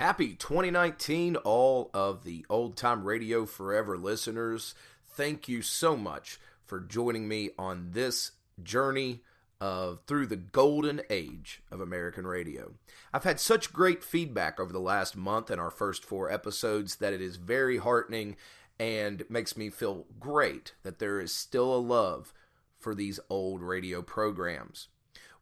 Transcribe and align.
Happy 0.00 0.32
2019, 0.32 1.36
all 1.36 1.90
of 1.92 2.24
the 2.24 2.46
Old 2.48 2.74
Time 2.74 3.04
Radio 3.04 3.44
Forever 3.44 3.98
listeners. 3.98 4.74
Thank 5.06 5.46
you 5.46 5.60
so 5.60 5.94
much 5.94 6.40
for 6.64 6.80
joining 6.80 7.28
me 7.28 7.50
on 7.58 7.90
this 7.90 8.30
journey 8.62 9.20
of 9.60 10.00
through 10.06 10.28
the 10.28 10.36
golden 10.36 11.02
age 11.10 11.62
of 11.70 11.82
American 11.82 12.26
radio. 12.26 12.72
I've 13.12 13.24
had 13.24 13.38
such 13.38 13.74
great 13.74 14.02
feedback 14.02 14.58
over 14.58 14.72
the 14.72 14.80
last 14.80 15.18
month 15.18 15.50
and 15.50 15.60
our 15.60 15.70
first 15.70 16.02
four 16.02 16.32
episodes 16.32 16.96
that 16.96 17.12
it 17.12 17.20
is 17.20 17.36
very 17.36 17.76
heartening 17.76 18.36
and 18.78 19.24
makes 19.28 19.54
me 19.54 19.68
feel 19.68 20.06
great 20.18 20.72
that 20.82 20.98
there 20.98 21.20
is 21.20 21.30
still 21.30 21.74
a 21.74 21.76
love 21.76 22.32
for 22.78 22.94
these 22.94 23.20
old 23.28 23.60
radio 23.60 24.00
programs. 24.00 24.88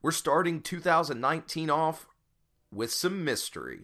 We're 0.02 0.10
starting 0.10 0.62
2019 0.62 1.70
off 1.70 2.08
with 2.72 2.92
some 2.92 3.24
mystery. 3.24 3.82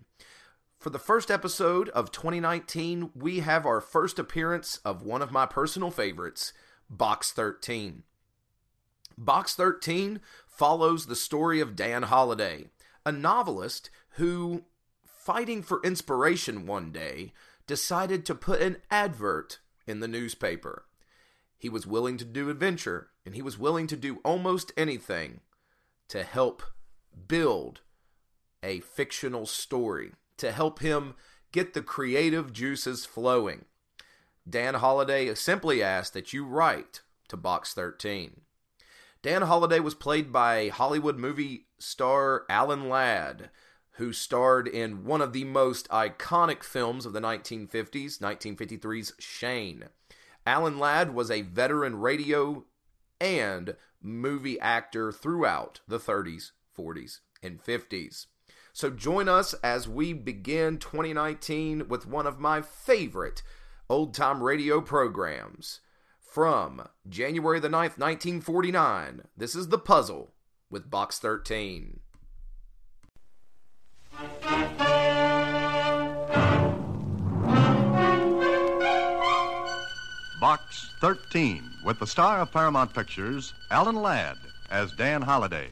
For 0.85 0.91
the 0.91 0.99
first 0.99 1.31
episode 1.31 1.89
of 1.89 2.13
2019, 2.13 3.13
we 3.15 3.41
have 3.41 3.65
our 3.65 3.81
first 3.81 4.19
appearance 4.19 4.81
of 4.85 5.03
one 5.03 5.23
of 5.23 5.33
my 5.33 5.47
personal 5.47 5.91
favorites, 5.91 6.53
Box 6.91 7.33
13. 7.33 8.03
Box 9.17 9.55
13 9.55 10.21
follows 10.47 11.07
the 11.07 11.17
story 11.17 11.59
of 11.59 11.75
Dan 11.75 12.03
Holliday, 12.03 12.67
a 13.07 13.11
novelist 13.11 13.89
who, 14.17 14.65
fighting 15.07 15.63
for 15.63 15.81
inspiration 15.83 16.67
one 16.67 16.93
day, 16.93 17.33
decided 17.67 18.27
to 18.27 18.35
put 18.35 18.61
an 18.61 18.77
advert 18.91 19.61
in 19.87 20.01
the 20.01 20.07
newspaper. 20.07 20.85
He 21.57 21.71
was 21.71 21.87
willing 21.87 22.19
to 22.19 22.27
do 22.27 22.51
adventure, 22.51 23.09
and 23.25 23.35
he 23.35 23.41
was 23.41 23.59
willing 23.59 23.87
to 23.87 23.97
do 23.97 24.21
almost 24.23 24.71
anything 24.77 25.41
to 26.09 26.25
help 26.25 26.63
build 27.27 27.81
a 28.63 28.81
fictional 28.81 29.47
story 29.47 30.13
to 30.39 30.53
help 30.53 30.81
him 30.81 31.15
get 31.53 31.75
the 31.75 31.83
creative 31.83 32.53
juices 32.53 33.05
flowing. 33.05 33.65
Dan 34.49 34.75
Holliday 34.75 35.35
simply 35.35 35.83
asked 35.83 36.13
that 36.15 36.33
you 36.33 36.45
write 36.45 37.01
to 37.29 37.37
Box 37.37 37.73
13. 37.73 38.43
Dan 39.23 39.43
Holliday 39.43 39.81
was 39.81 39.95
played 39.95 40.33
by 40.33 40.69
Hollywood 40.69 41.17
movie 41.17 41.67
star 41.79 42.45
Alan 42.51 42.89
Ladd, 42.89 43.51
who 43.93 44.13
starred 44.13 44.69
in 44.69 45.05
one 45.05 45.23
of 45.23 45.33
the 45.33 45.45
most 45.45 45.89
iconic 45.89 46.63
films 46.63 47.07
of 47.07 47.13
the 47.13 47.21
1950s, 47.21 48.19
1953's 48.19 49.15
Shane. 49.19 49.85
Alan 50.47 50.79
Ladd 50.79 51.15
was 51.15 51.31
a 51.31 51.43
veteran 51.43 51.97
radio 51.97 52.65
and 53.21 53.77
movie 54.03 54.61
actor 54.61 55.11
throughout 55.11 55.81
the 55.89 55.99
30s, 55.99 56.51
40s, 56.77 57.21
and 57.43 57.63
50s. 57.63 58.27
So 58.75 58.91
join 58.91 59.29
us 59.29 59.55
as 59.63 59.89
we 59.89 60.13
begin 60.13 60.79
2019 60.79 61.87
with 61.87 62.09
one 62.09 62.27
of 62.27 62.41
my 62.41 62.61
favorite 62.61 63.41
old 63.89 64.15
time 64.15 64.43
radio 64.43 64.81
programs. 64.81 65.79
From 66.19 66.89
January 67.09 67.61
the 67.61 67.69
9th, 67.69 67.99
1949, 67.99 69.23
this 69.37 69.55
is 69.55 69.69
The 69.69 69.79
Puzzle 69.79 70.33
with 70.71 70.91
Box 70.91 71.21
13. 71.21 72.01
Box 80.41 80.91
13 81.01 81.63
with 81.85 82.01
the 82.01 82.07
star 82.09 82.41
of 82.41 82.51
Paramount 82.51 82.93
Pictures, 82.93 83.55
Alan 83.71 84.03
Ladd, 84.03 84.35
as 84.69 84.91
Dan 84.95 85.23
Holliday. 85.23 85.71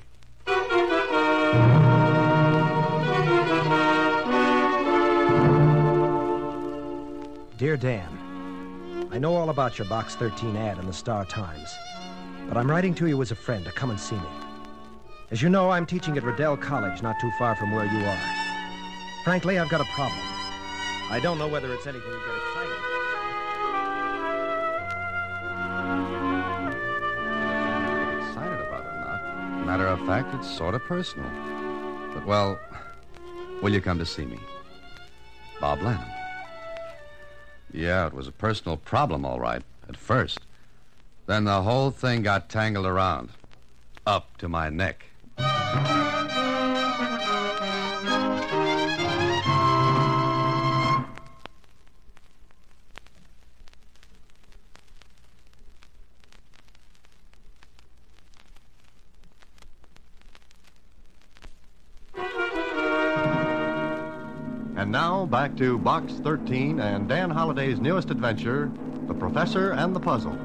Dear 7.63 7.77
Dan, 7.77 9.09
I 9.13 9.21
know 9.21 9.37
all 9.37 9.49
about 9.49 9.79
your 9.79 9.87
Box 9.87 10.17
13 10.17 10.57
ad 10.57 10.79
in 10.79 10.87
the 10.89 10.93
Star 10.93 11.25
Times, 11.25 11.73
but 12.49 12.57
I'm 12.57 12.69
writing 12.69 12.93
to 12.97 13.07
you 13.07 13.23
as 13.23 13.31
a 13.31 13.37
friend 13.37 13.65
to 13.65 13.71
come 13.71 13.91
and 13.91 14.01
see 14.01 14.17
me. 14.17 14.27
As 15.31 15.41
you 15.41 15.49
know, 15.49 15.71
I'm 15.71 15.87
teaching 15.87 16.17
at 16.17 16.25
Riddell 16.25 16.57
College, 16.57 17.03
not 17.03 17.21
too 17.21 17.31
far 17.39 17.55
from 17.55 17.71
where 17.71 17.85
you 17.85 18.05
are. 18.05 18.21
Frankly, 19.23 19.61
I've 19.61 19.69
got 19.69 19.81
a 19.81 19.85
problem. 19.95 20.19
I 21.09 21.21
don't 21.23 21.39
know 21.39 21.47
whether 21.47 21.73
it's 21.73 21.87
anything 21.87 22.11
you 22.11 22.19
get 22.27 22.37
excited. 22.49 22.73
about. 28.67 29.67
Matter 29.67 29.87
of 29.87 30.05
fact, 30.05 30.35
it's 30.35 30.51
sort 30.51 30.75
of 30.75 30.83
personal. 30.83 31.31
But, 32.13 32.27
well, 32.27 32.59
will 33.63 33.73
you 33.73 33.81
come 33.81 34.01
to 34.01 34.07
see 34.07 34.25
me? 34.25 34.41
Bob 35.61 35.81
Lanham. 35.81 36.22
Yeah, 37.73 38.07
it 38.07 38.13
was 38.13 38.29
a 38.29 38.33
personal 38.33 38.77
problem, 38.77 39.25
all 39.25 39.41
right, 39.41 39.63
at 39.89 39.97
first. 39.97 40.41
Then 41.27 41.45
the 41.45 41.63
whole 41.63 41.91
thing 41.91 42.23
got 42.23 42.49
tangled 42.49 42.87
around. 42.87 43.31
Up 44.07 44.37
to 44.39 44.49
my 44.49 44.69
neck. 44.69 45.07
Back 65.33 65.57
to 65.57 65.79
Box 65.79 66.13
13 66.23 66.79
and 66.79 67.09
Dan 67.09 67.31
Holliday's 67.31 67.81
newest 67.81 68.11
adventure, 68.11 68.71
The 69.07 69.15
Professor 69.15 69.71
and 69.73 69.97
the 69.97 69.99
Puzzle. 69.99 70.37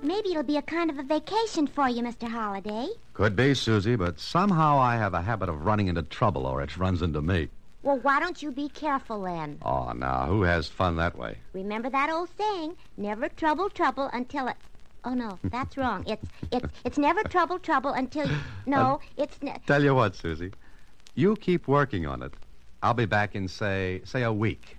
Maybe 0.00 0.30
it'll 0.30 0.44
be 0.44 0.56
a 0.56 0.62
kind 0.62 0.88
of 0.88 1.00
a 1.00 1.02
vacation 1.02 1.66
for 1.66 1.88
you, 1.88 2.00
Mr. 2.04 2.28
Holliday. 2.28 2.90
Could 3.14 3.34
be, 3.34 3.54
Susie, 3.54 3.96
but 3.96 4.20
somehow 4.20 4.78
I 4.78 4.94
have 4.98 5.14
a 5.14 5.22
habit 5.22 5.48
of 5.48 5.66
running 5.66 5.88
into 5.88 6.04
trouble, 6.04 6.46
or 6.46 6.62
it 6.62 6.76
runs 6.76 7.02
into 7.02 7.20
me. 7.20 7.48
Well, 7.82 7.98
why 7.98 8.20
don't 8.20 8.40
you 8.40 8.52
be 8.52 8.68
careful 8.68 9.22
then? 9.22 9.58
Oh, 9.62 9.90
now, 9.90 10.26
who 10.26 10.42
has 10.42 10.68
fun 10.68 10.94
that 10.98 11.18
way? 11.18 11.38
Remember 11.54 11.90
that 11.90 12.08
old 12.08 12.28
saying, 12.38 12.76
never 12.96 13.28
trouble 13.28 13.68
trouble 13.68 14.08
until 14.12 14.46
it. 14.46 14.56
Oh 15.04 15.14
no, 15.14 15.38
that's 15.44 15.76
wrong. 15.76 16.04
It's 16.06 16.26
it's 16.52 16.66
it's 16.84 16.98
never 16.98 17.22
trouble 17.24 17.58
trouble 17.58 17.90
until 17.90 18.26
you. 18.30 18.36
No, 18.66 19.00
it's 19.16 19.42
ne- 19.42 19.60
Tell 19.66 19.82
you 19.82 19.94
what, 19.94 20.14
Susie. 20.14 20.52
You 21.16 21.34
keep 21.36 21.66
working 21.66 22.06
on 22.06 22.22
it. 22.22 22.32
I'll 22.82 22.94
be 22.94 23.06
back 23.06 23.34
in, 23.34 23.48
say, 23.48 24.02
say 24.04 24.22
a 24.22 24.32
week. 24.32 24.78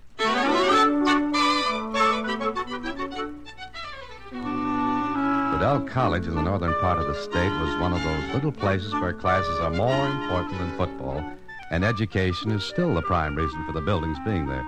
Riddell 5.52 5.82
College 5.88 6.26
in 6.26 6.34
the 6.34 6.42
northern 6.42 6.74
part 6.80 6.98
of 6.98 7.06
the 7.06 7.14
state 7.14 7.50
was 7.60 7.80
one 7.80 7.92
of 7.92 8.02
those 8.02 8.34
little 8.34 8.52
places 8.52 8.92
where 8.94 9.12
classes 9.12 9.58
are 9.60 9.70
more 9.70 10.06
important 10.08 10.58
than 10.58 10.76
football, 10.76 11.22
and 11.70 11.84
education 11.84 12.50
is 12.50 12.64
still 12.64 12.94
the 12.94 13.02
prime 13.02 13.36
reason 13.36 13.64
for 13.66 13.72
the 13.72 13.80
buildings 13.80 14.18
being 14.24 14.46
there. 14.46 14.64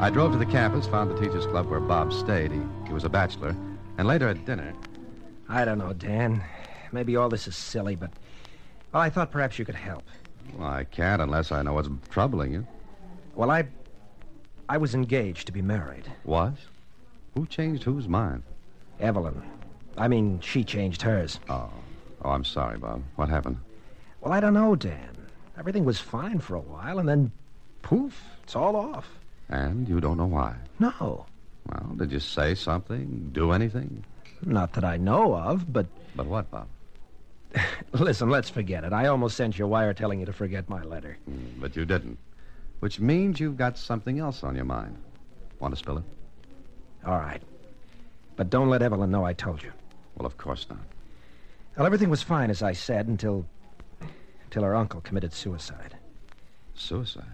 I 0.00 0.10
drove 0.12 0.32
to 0.32 0.38
the 0.38 0.46
campus, 0.46 0.86
found 0.86 1.10
the 1.10 1.18
teachers' 1.18 1.46
club 1.46 1.68
where 1.70 1.80
Bob 1.80 2.12
stayed. 2.12 2.52
He, 2.52 2.60
he 2.86 2.92
was 2.92 3.04
a 3.04 3.08
bachelor. 3.08 3.56
And 3.96 4.08
later 4.08 4.28
at 4.28 4.44
dinner, 4.44 4.72
I 5.48 5.64
don't 5.64 5.78
know, 5.78 5.92
Dan. 5.92 6.42
Maybe 6.92 7.16
all 7.16 7.28
this 7.28 7.46
is 7.46 7.56
silly, 7.56 7.96
but. 7.96 8.10
Well, 8.92 9.02
I 9.02 9.10
thought 9.10 9.30
perhaps 9.30 9.58
you 9.58 9.64
could 9.64 9.74
help. 9.74 10.04
well, 10.56 10.68
I 10.68 10.84
can't 10.84 11.20
unless 11.20 11.50
I 11.52 11.62
know 11.62 11.74
what's 11.74 11.88
troubling 12.10 12.52
you. 12.52 12.66
Well, 13.34 13.50
I. 13.50 13.66
I 14.68 14.78
was 14.78 14.94
engaged 14.94 15.46
to 15.46 15.52
be 15.52 15.62
married. 15.62 16.10
Was? 16.24 16.54
Who 17.34 17.46
changed 17.46 17.82
whose 17.82 18.08
mind? 18.08 18.42
Evelyn. 19.00 19.42
I 19.98 20.08
mean, 20.08 20.40
she 20.40 20.64
changed 20.64 21.02
hers. 21.02 21.38
Oh. 21.48 21.70
Oh, 22.22 22.30
I'm 22.30 22.44
sorry, 22.44 22.78
Bob. 22.78 23.02
What 23.16 23.28
happened? 23.28 23.58
Well, 24.20 24.32
I 24.32 24.40
don't 24.40 24.54
know, 24.54 24.74
Dan. 24.74 25.10
Everything 25.58 25.84
was 25.84 26.00
fine 26.00 26.40
for 26.40 26.54
a 26.54 26.60
while, 26.60 26.98
and 26.98 27.08
then 27.08 27.30
poof, 27.82 28.18
it's 28.42 28.56
all 28.56 28.74
off. 28.74 29.06
And 29.50 29.86
you 29.88 30.00
don't 30.00 30.16
know 30.16 30.26
why. 30.26 30.56
No. 30.78 31.26
Well, 31.68 31.94
did 31.96 32.12
you 32.12 32.20
say 32.20 32.54
something? 32.54 33.30
Do 33.32 33.52
anything? 33.52 34.04
Not 34.44 34.72
that 34.74 34.84
I 34.84 34.96
know 34.96 35.34
of, 35.34 35.72
but 35.72 35.86
But 36.16 36.26
what, 36.26 36.50
Bob? 36.50 36.68
Listen, 37.92 38.28
let's 38.30 38.50
forget 38.50 38.84
it. 38.84 38.92
I 38.92 39.06
almost 39.06 39.36
sent 39.36 39.58
you 39.58 39.64
a 39.64 39.68
wire 39.68 39.94
telling 39.94 40.20
you 40.20 40.26
to 40.26 40.32
forget 40.32 40.68
my 40.68 40.82
letter. 40.82 41.16
Mm, 41.30 41.60
But 41.60 41.76
you 41.76 41.84
didn't. 41.84 42.18
Which 42.80 43.00
means 43.00 43.40
you've 43.40 43.56
got 43.56 43.78
something 43.78 44.18
else 44.18 44.42
on 44.44 44.56
your 44.56 44.64
mind. 44.64 44.96
Want 45.60 45.72
to 45.72 45.78
spill 45.78 45.98
it? 45.98 46.04
All 47.06 47.18
right. 47.18 47.40
But 48.36 48.50
don't 48.50 48.68
let 48.68 48.82
Evelyn 48.82 49.10
know 49.10 49.24
I 49.24 49.32
told 49.32 49.62
you. 49.62 49.72
Well, 50.16 50.26
of 50.26 50.36
course 50.36 50.66
not. 50.68 50.80
Well, 51.76 51.86
everything 51.86 52.10
was 52.10 52.22
fine, 52.22 52.50
as 52.50 52.62
I 52.62 52.72
said, 52.72 53.06
until. 53.06 53.46
until 54.44 54.64
her 54.64 54.74
uncle 54.74 55.00
committed 55.00 55.32
suicide. 55.32 55.96
Suicide? 56.74 57.24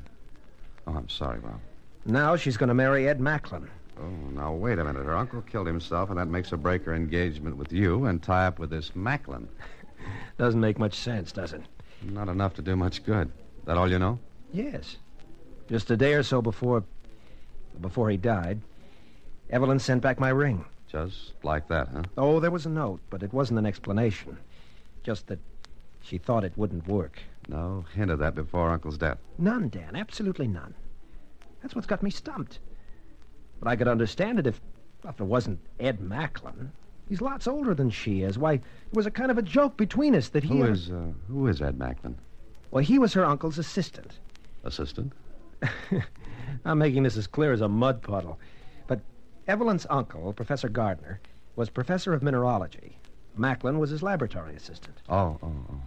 Oh, 0.87 0.93
I'm 0.95 1.09
sorry, 1.09 1.41
Bob. 1.41 1.61
Now 2.05 2.37
she's 2.37 2.57
going 2.57 2.69
to 2.69 2.75
marry 2.75 3.09
Ed 3.09 3.21
Macklin. 3.21 3.69
Oh, 4.01 4.31
now 4.33 4.53
wait 4.53 4.79
a 4.79 4.85
minute. 4.85 5.05
Her 5.05 5.17
uncle 5.17 5.43
killed 5.43 5.67
himself, 5.67 6.11
and 6.11 6.19
that 6.19 6.29
makes 6.29 6.51
her 6.51 6.57
break 6.57 6.85
her 6.85 6.95
engagement 6.95 7.57
with 7.57 7.73
you 7.73 8.07
and 8.07 8.23
tie 8.23 8.47
up 8.47 8.59
with 8.59 8.71
this 8.71 8.95
Macklin. 8.95 9.49
Doesn't 10.39 10.61
make 10.61 10.79
much 10.79 10.95
sense, 10.95 11.33
does 11.33 11.53
it? 11.53 11.63
Not 12.03 12.29
enough 12.29 12.55
to 12.55 12.63
do 12.63 12.77
much 12.77 13.05
good. 13.05 13.31
That 13.67 13.77
all 13.77 13.91
you 13.91 13.99
know? 13.99 14.19
Yes. 14.53 14.97
Just 15.69 15.91
a 15.91 15.97
day 15.97 16.15
or 16.15 16.23
so 16.23 16.41
before. 16.41 16.83
before 17.81 18.09
he 18.09 18.17
died, 18.17 18.61
Evelyn 19.51 19.79
sent 19.79 20.03
back 20.03 20.19
my 20.19 20.31
ring. 20.31 20.65
Just 20.91 21.35
like 21.43 21.69
that, 21.69 21.89
huh? 21.89 22.03
Oh, 22.17 22.41
there 22.41 22.51
was 22.51 22.67
a 22.67 22.71
note, 22.71 23.01
but 23.11 23.23
it 23.23 23.33
wasn't 23.33 23.59
an 23.59 23.67
explanation. 23.67 24.39
Just 25.05 25.27
that 25.27 25.39
she 26.03 26.19
thought 26.19 26.45
it 26.45 26.57
wouldn't 26.57 26.89
work. 26.89 27.21
No 27.49 27.85
hint 27.95 28.11
of 28.11 28.19
that 28.21 28.35
before 28.35 28.71
Uncle's 28.71 28.99
death. 28.99 29.19
None, 29.39 29.69
Dan. 29.69 29.95
Absolutely 29.95 30.49
none. 30.49 30.75
That's 31.63 31.75
what's 31.75 31.87
got 31.87 32.03
me 32.03 32.11
stumped. 32.11 32.59
But 33.61 33.69
I 33.69 33.77
could 33.77 33.89
understand 33.89 34.39
it 34.39 34.47
if, 34.47 34.61
well, 35.03 35.13
if 35.13 35.21
it 35.21 35.25
wasn't 35.25 35.61
Ed 35.79 36.01
Macklin. 36.01 36.73
He's 37.09 37.21
lots 37.21 37.47
older 37.47 37.75
than 37.75 37.91
she 37.91 38.23
is. 38.23 38.39
Why, 38.39 38.55
it 38.55 38.63
was 38.93 39.07
a 39.07 39.11
kind 39.11 39.31
of 39.31 39.39
a 39.39 39.43
joke 39.43 39.77
between 39.77 40.15
us 40.15 40.29
that 40.29 40.45
he. 40.45 40.59
Who 40.59 40.65
is, 40.65 40.91
uh, 40.91 41.13
who 41.29 41.47
is 41.49 41.61
Ed 41.61 41.79
Macklin? 41.79 42.17
Well, 42.71 42.85
he 42.85 42.99
was 42.99 43.13
her 43.15 43.25
uncle's 43.25 43.59
assistant. 43.59 44.19
Assistant? 44.65 45.13
I'm 46.65 46.79
making 46.79 47.03
this 47.03 47.17
as 47.17 47.27
clear 47.27 47.53
as 47.53 47.61
a 47.61 47.69
mud 47.69 48.03
puddle. 48.03 48.39
But 48.87 49.01
Evelyn's 49.49 49.87
uncle, 49.91 50.33
Professor 50.33 50.69
Gardner, 50.69 51.21
was 51.57 51.69
professor 51.69 52.13
of 52.15 52.23
mineralogy. 52.23 52.97
Macklin 53.37 53.79
was 53.79 53.91
his 53.91 54.03
laboratory 54.03 54.55
assistant. 54.55 54.97
Oh, 55.09 55.39
oh, 55.43 55.53
oh. 55.71 55.81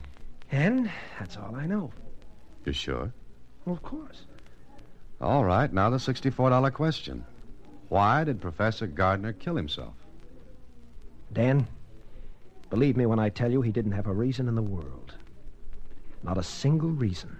And 0.51 0.89
that's 1.19 1.37
all 1.37 1.55
I 1.55 1.65
know. 1.65 1.91
You 2.65 2.73
sure? 2.73 3.11
Well, 3.65 3.75
of 3.75 3.81
course. 3.81 4.25
All 5.21 5.45
right, 5.45 5.71
now 5.71 5.89
the 5.89 5.97
$64 5.97 6.73
question. 6.73 7.25
Why 7.93 8.23
did 8.23 8.41
Professor 8.41 8.87
Gardner 8.87 9.33
kill 9.33 9.55
himself? 9.55 9.93
Dan, 11.31 11.67
believe 12.71 12.97
me 12.97 13.05
when 13.05 13.19
I 13.19 13.29
tell 13.29 13.51
you 13.51 13.61
he 13.61 13.71
didn't 13.71 13.91
have 13.91 14.07
a 14.07 14.11
reason 14.11 14.47
in 14.47 14.55
the 14.55 14.63
world. 14.63 15.13
Not 16.23 16.39
a 16.39 16.43
single 16.43 16.89
reason. 16.89 17.37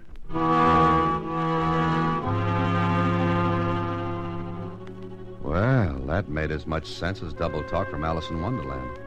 Well, 5.42 5.98
that 6.06 6.28
made 6.28 6.52
as 6.52 6.68
much 6.68 6.86
sense 6.86 7.20
as 7.20 7.32
double 7.32 7.64
talk 7.64 7.90
from 7.90 8.04
Alice 8.04 8.30
in 8.30 8.40
Wonderland. 8.40 9.00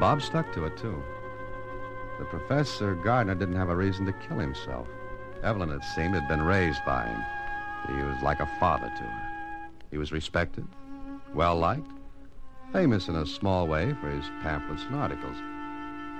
Bob 0.00 0.20
stuck 0.20 0.52
to 0.54 0.64
it, 0.64 0.76
too. 0.76 1.00
The 2.18 2.24
Professor 2.24 2.96
Gardner 2.96 3.36
didn't 3.36 3.54
have 3.54 3.68
a 3.68 3.76
reason 3.76 4.06
to 4.06 4.12
kill 4.14 4.38
himself. 4.38 4.88
Evelyn, 5.44 5.70
it 5.70 5.84
seemed, 5.94 6.16
had 6.16 6.26
been 6.26 6.42
raised 6.42 6.84
by 6.84 7.06
him. 7.06 7.22
He 7.96 8.02
was 8.02 8.20
like 8.24 8.40
a 8.40 8.50
father 8.58 8.88
to 8.88 9.04
her. 9.04 9.26
He 9.92 9.98
was 9.98 10.10
respected, 10.12 10.66
well 11.34 11.56
liked, 11.56 11.90
famous 12.72 13.08
in 13.08 13.16
a 13.16 13.26
small 13.26 13.66
way 13.66 13.94
for 14.00 14.08
his 14.08 14.24
pamphlets 14.42 14.84
and 14.84 14.96
articles. 14.96 15.36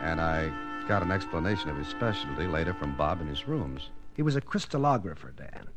And 0.01 0.21
I 0.21 0.51
got 0.89 1.03
an 1.03 1.11
explanation 1.11 1.69
of 1.71 1.77
his 1.77 1.89
specialty 1.89 2.47
later 2.47 2.75
from 2.75 2.97
Bob 2.97 3.21
in 3.21 3.27
his 3.27 3.47
rooms. 3.47 3.91
He 4.17 4.23
was 4.23 4.37
a 4.37 4.41
crystallographer, 4.41 5.35
Dan. 5.37 5.69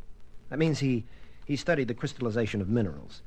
That 0.49 0.59
means 0.59 0.79
he, 0.79 1.05
he 1.45 1.55
studied 1.55 1.87
the 1.87 1.93
crystallization 1.93 2.61
of 2.61 2.69
minerals. 2.69 3.21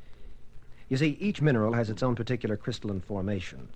You 0.88 0.96
see, 0.96 1.16
each 1.20 1.42
mineral 1.42 1.72
has 1.72 1.90
its 1.90 2.02
own 2.02 2.14
particular 2.14 2.56
crystalline 2.56 3.00
formation. 3.00 3.68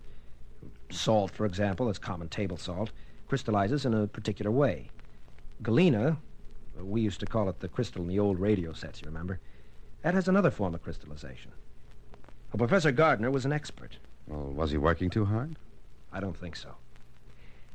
Salt, 0.90 1.30
for 1.30 1.46
example, 1.46 1.86
that's 1.86 1.98
common 1.98 2.28
table 2.28 2.56
salt, 2.56 2.90
crystallizes 3.28 3.84
in 3.84 3.94
a 3.94 4.06
particular 4.06 4.50
way. 4.50 4.90
Galena, 5.62 6.16
we 6.80 7.00
used 7.00 7.20
to 7.20 7.26
call 7.26 7.48
it 7.48 7.60
the 7.60 7.68
crystal 7.68 8.02
in 8.02 8.08
the 8.08 8.18
old 8.18 8.38
radio 8.38 8.72
sets, 8.72 9.00
you 9.00 9.06
remember? 9.06 9.40
That 10.02 10.14
has 10.14 10.28
another 10.28 10.50
form 10.50 10.74
of 10.74 10.82
crystallization. 10.82 11.52
Well, 12.52 12.58
Professor 12.58 12.90
Gardner 12.90 13.30
was 13.30 13.44
an 13.44 13.52
expert. 13.52 13.96
Well, 14.26 14.52
was 14.52 14.70
he 14.70 14.78
working 14.78 15.10
too 15.10 15.24
hard? 15.24 15.56
I 16.12 16.20
don't 16.20 16.36
think 16.36 16.56
so. 16.56 16.70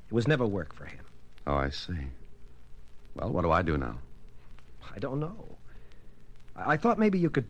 It 0.10 0.14
was 0.14 0.28
never 0.28 0.46
work 0.46 0.74
for 0.74 0.86
him. 0.86 1.04
Oh, 1.48 1.56
I 1.56 1.70
see. 1.70 1.94
Well, 3.16 3.30
what 3.30 3.44
do 3.44 3.52
I 3.52 3.62
do 3.62 3.78
now? 3.78 3.98
I 4.94 5.00
don't 5.00 5.20
know. 5.20 5.46
I, 6.56 6.74
I 6.74 6.78
thought 6.78 7.00
maybe 7.00 7.18
you 7.20 7.30
could. 7.30 7.46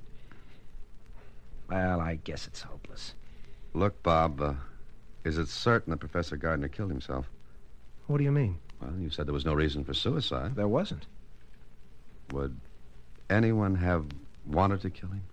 Well, 1.70 2.00
I 2.00 2.16
guess 2.16 2.46
it's 2.46 2.62
hopeless. 2.62 3.16
Look, 3.74 4.02
Bob, 4.04 4.40
uh, 4.40 4.54
is 5.24 5.38
it 5.40 5.48
certain 5.48 5.92
that 5.92 5.98
Professor 5.98 6.38
Gardner 6.38 6.68
killed 6.68 6.92
himself? 6.92 7.26
What 8.08 8.20
do 8.20 8.24
you 8.24 8.32
mean? 8.32 8.60
Well, 8.80 8.94
you 9.00 9.10
said 9.10 9.26
there 9.26 9.34
was 9.34 9.46
no 9.46 9.54
reason 9.56 9.84
for 9.84 9.96
suicide. 9.96 10.56
There 10.56 10.68
wasn't. 10.68 11.08
Would 12.32 12.60
anyone 13.30 13.76
have 13.76 14.06
wanted 14.46 14.82
to 14.82 14.92
kill 14.92 15.10
him? 15.10 15.24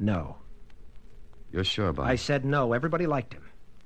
No. 0.00 0.36
You're 1.52 1.62
sure, 1.64 1.92
Bob? 1.92 2.06
I 2.06 2.16
said 2.16 2.44
no. 2.44 2.72
Everybody 2.72 3.06
liked 3.06 3.34
him. 3.34 3.42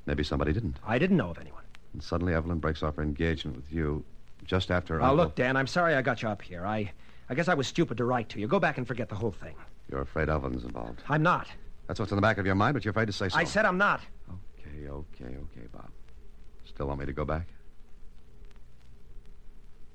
Maybe 0.06 0.22
somebody 0.22 0.52
didn't. 0.52 0.78
I 0.86 0.98
didn't 0.98 1.16
know 1.16 1.30
of 1.30 1.38
anyone. 1.38 1.64
And 1.92 2.02
suddenly 2.02 2.34
Evelyn 2.34 2.58
breaks 2.58 2.82
off 2.82 2.96
her 2.96 3.02
engagement 3.02 3.56
with 3.56 3.70
you 3.72 4.04
just 4.44 4.70
after 4.70 5.00
uncle- 5.00 5.16
look, 5.16 5.34
Dan, 5.34 5.56
I'm 5.56 5.66
sorry 5.66 5.94
I 5.94 6.02
got 6.02 6.22
you 6.22 6.28
up 6.28 6.42
here. 6.42 6.64
I, 6.66 6.92
I 7.28 7.34
guess 7.34 7.48
I 7.48 7.54
was 7.54 7.66
stupid 7.66 7.96
to 7.98 8.04
write 8.04 8.28
to 8.30 8.40
you. 8.40 8.46
Go 8.46 8.60
back 8.60 8.78
and 8.78 8.86
forget 8.86 9.08
the 9.08 9.14
whole 9.14 9.32
thing. 9.32 9.54
You're 9.90 10.02
afraid 10.02 10.28
Evelyn's 10.28 10.64
involved. 10.64 11.02
I'm 11.08 11.22
not. 11.22 11.46
That's 11.88 11.98
what's 12.00 12.12
in 12.12 12.16
the 12.16 12.22
back 12.22 12.38
of 12.38 12.46
your 12.46 12.54
mind, 12.54 12.74
but 12.74 12.84
you're 12.84 12.90
afraid 12.90 13.06
to 13.06 13.12
say 13.12 13.28
so. 13.28 13.38
I 13.38 13.44
said 13.44 13.64
I'm 13.64 13.78
not. 13.78 14.00
Okay, 14.58 14.88
okay, 14.88 15.24
okay, 15.24 15.66
Bob. 15.72 15.90
Still 16.64 16.86
want 16.86 17.00
me 17.00 17.06
to 17.06 17.12
go 17.12 17.24
back? 17.24 17.48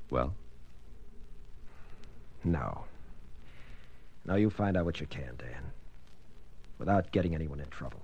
Well, 0.10 0.34
No. 2.44 2.86
Now 4.26 4.36
you 4.36 4.50
find 4.50 4.78
out 4.78 4.86
what 4.86 5.00
you 5.02 5.08
can, 5.08 5.36
Dan. 5.38 5.72
Without 6.80 7.12
getting 7.12 7.36
anyone 7.36 7.60
in 7.60 7.68
trouble. 7.68 8.02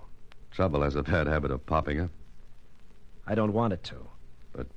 trouble 0.51 0.83
has 0.83 0.95
a 0.95 1.03
bad 1.03 1.27
habit 1.27 1.49
of 1.49 1.65
popping 1.65 2.01
up. 2.01 2.11
I 3.25 3.33
don't 3.33 3.53
want 3.53 3.73
it 3.73 3.83
to. 3.85 3.95
But 4.53 4.67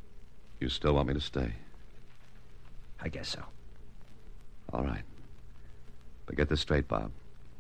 you 0.61 0.69
still 0.69 0.95
want 0.95 1.09
me 1.09 1.15
to 1.15 1.21
stay? 1.21 1.53
I 3.01 3.09
guess 3.09 3.29
so. 3.29 3.43
All 4.73 4.85
right. 4.85 5.03
But 6.27 6.37
get 6.37 6.49
this 6.49 6.61
straight, 6.61 6.89
Bob. 6.89 7.11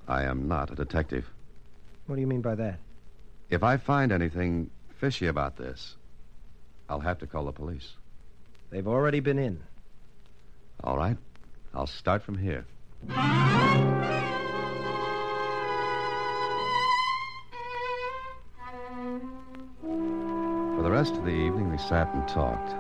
I 0.06 0.22
am 0.22 0.48
not 0.48 0.70
a 0.70 0.74
detective. 0.74 1.28
What 2.06 2.14
do 2.14 2.20
you 2.20 2.26
mean 2.26 2.40
by 2.40 2.54
that? 2.54 2.78
If 3.50 3.62
I 3.62 3.76
find 3.76 4.12
anything 4.12 4.70
fishy 4.98 5.26
about 5.26 5.56
this, 5.56 5.96
I'll 6.88 7.00
have 7.00 7.18
to 7.18 7.26
call 7.26 7.44
the 7.44 7.52
police. 7.52 7.92
They've 8.70 8.88
already 8.88 9.20
been 9.20 9.38
in. 9.38 9.60
All 10.82 10.96
right? 10.96 11.16
I'll 11.74 11.86
start 11.86 12.22
from 12.22 12.38
here. 12.38 12.64
For 20.78 20.84
the 20.84 20.92
rest 20.92 21.14
of 21.14 21.24
the 21.24 21.32
evening, 21.32 21.72
we 21.72 21.76
sat 21.76 22.14
and 22.14 22.28
talked. 22.28 22.72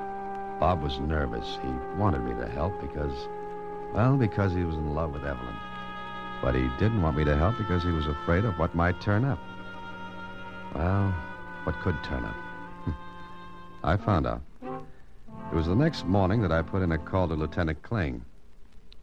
Bob 0.60 0.84
was 0.84 1.00
nervous. 1.00 1.58
He 1.60 1.98
wanted 1.98 2.20
me 2.20 2.32
to 2.40 2.46
help 2.46 2.80
because, 2.80 3.26
well, 3.92 4.16
because 4.16 4.52
he 4.52 4.62
was 4.62 4.76
in 4.76 4.94
love 4.94 5.12
with 5.12 5.24
Evelyn. 5.24 5.56
But 6.40 6.54
he 6.54 6.70
didn't 6.78 7.02
want 7.02 7.16
me 7.16 7.24
to 7.24 7.36
help 7.36 7.58
because 7.58 7.82
he 7.82 7.90
was 7.90 8.06
afraid 8.06 8.44
of 8.44 8.56
what 8.56 8.72
might 8.72 9.00
turn 9.00 9.24
up. 9.24 9.40
Well, 10.76 11.12
what 11.64 11.74
could 11.80 11.96
turn 12.04 12.24
up? 12.24 12.36
I 13.82 13.96
found 13.96 14.28
out. 14.28 14.42
It 14.62 15.56
was 15.56 15.66
the 15.66 15.74
next 15.74 16.06
morning 16.06 16.40
that 16.42 16.52
I 16.52 16.62
put 16.62 16.82
in 16.82 16.92
a 16.92 16.98
call 16.98 17.26
to 17.26 17.34
Lieutenant 17.34 17.82
Kling. 17.82 18.24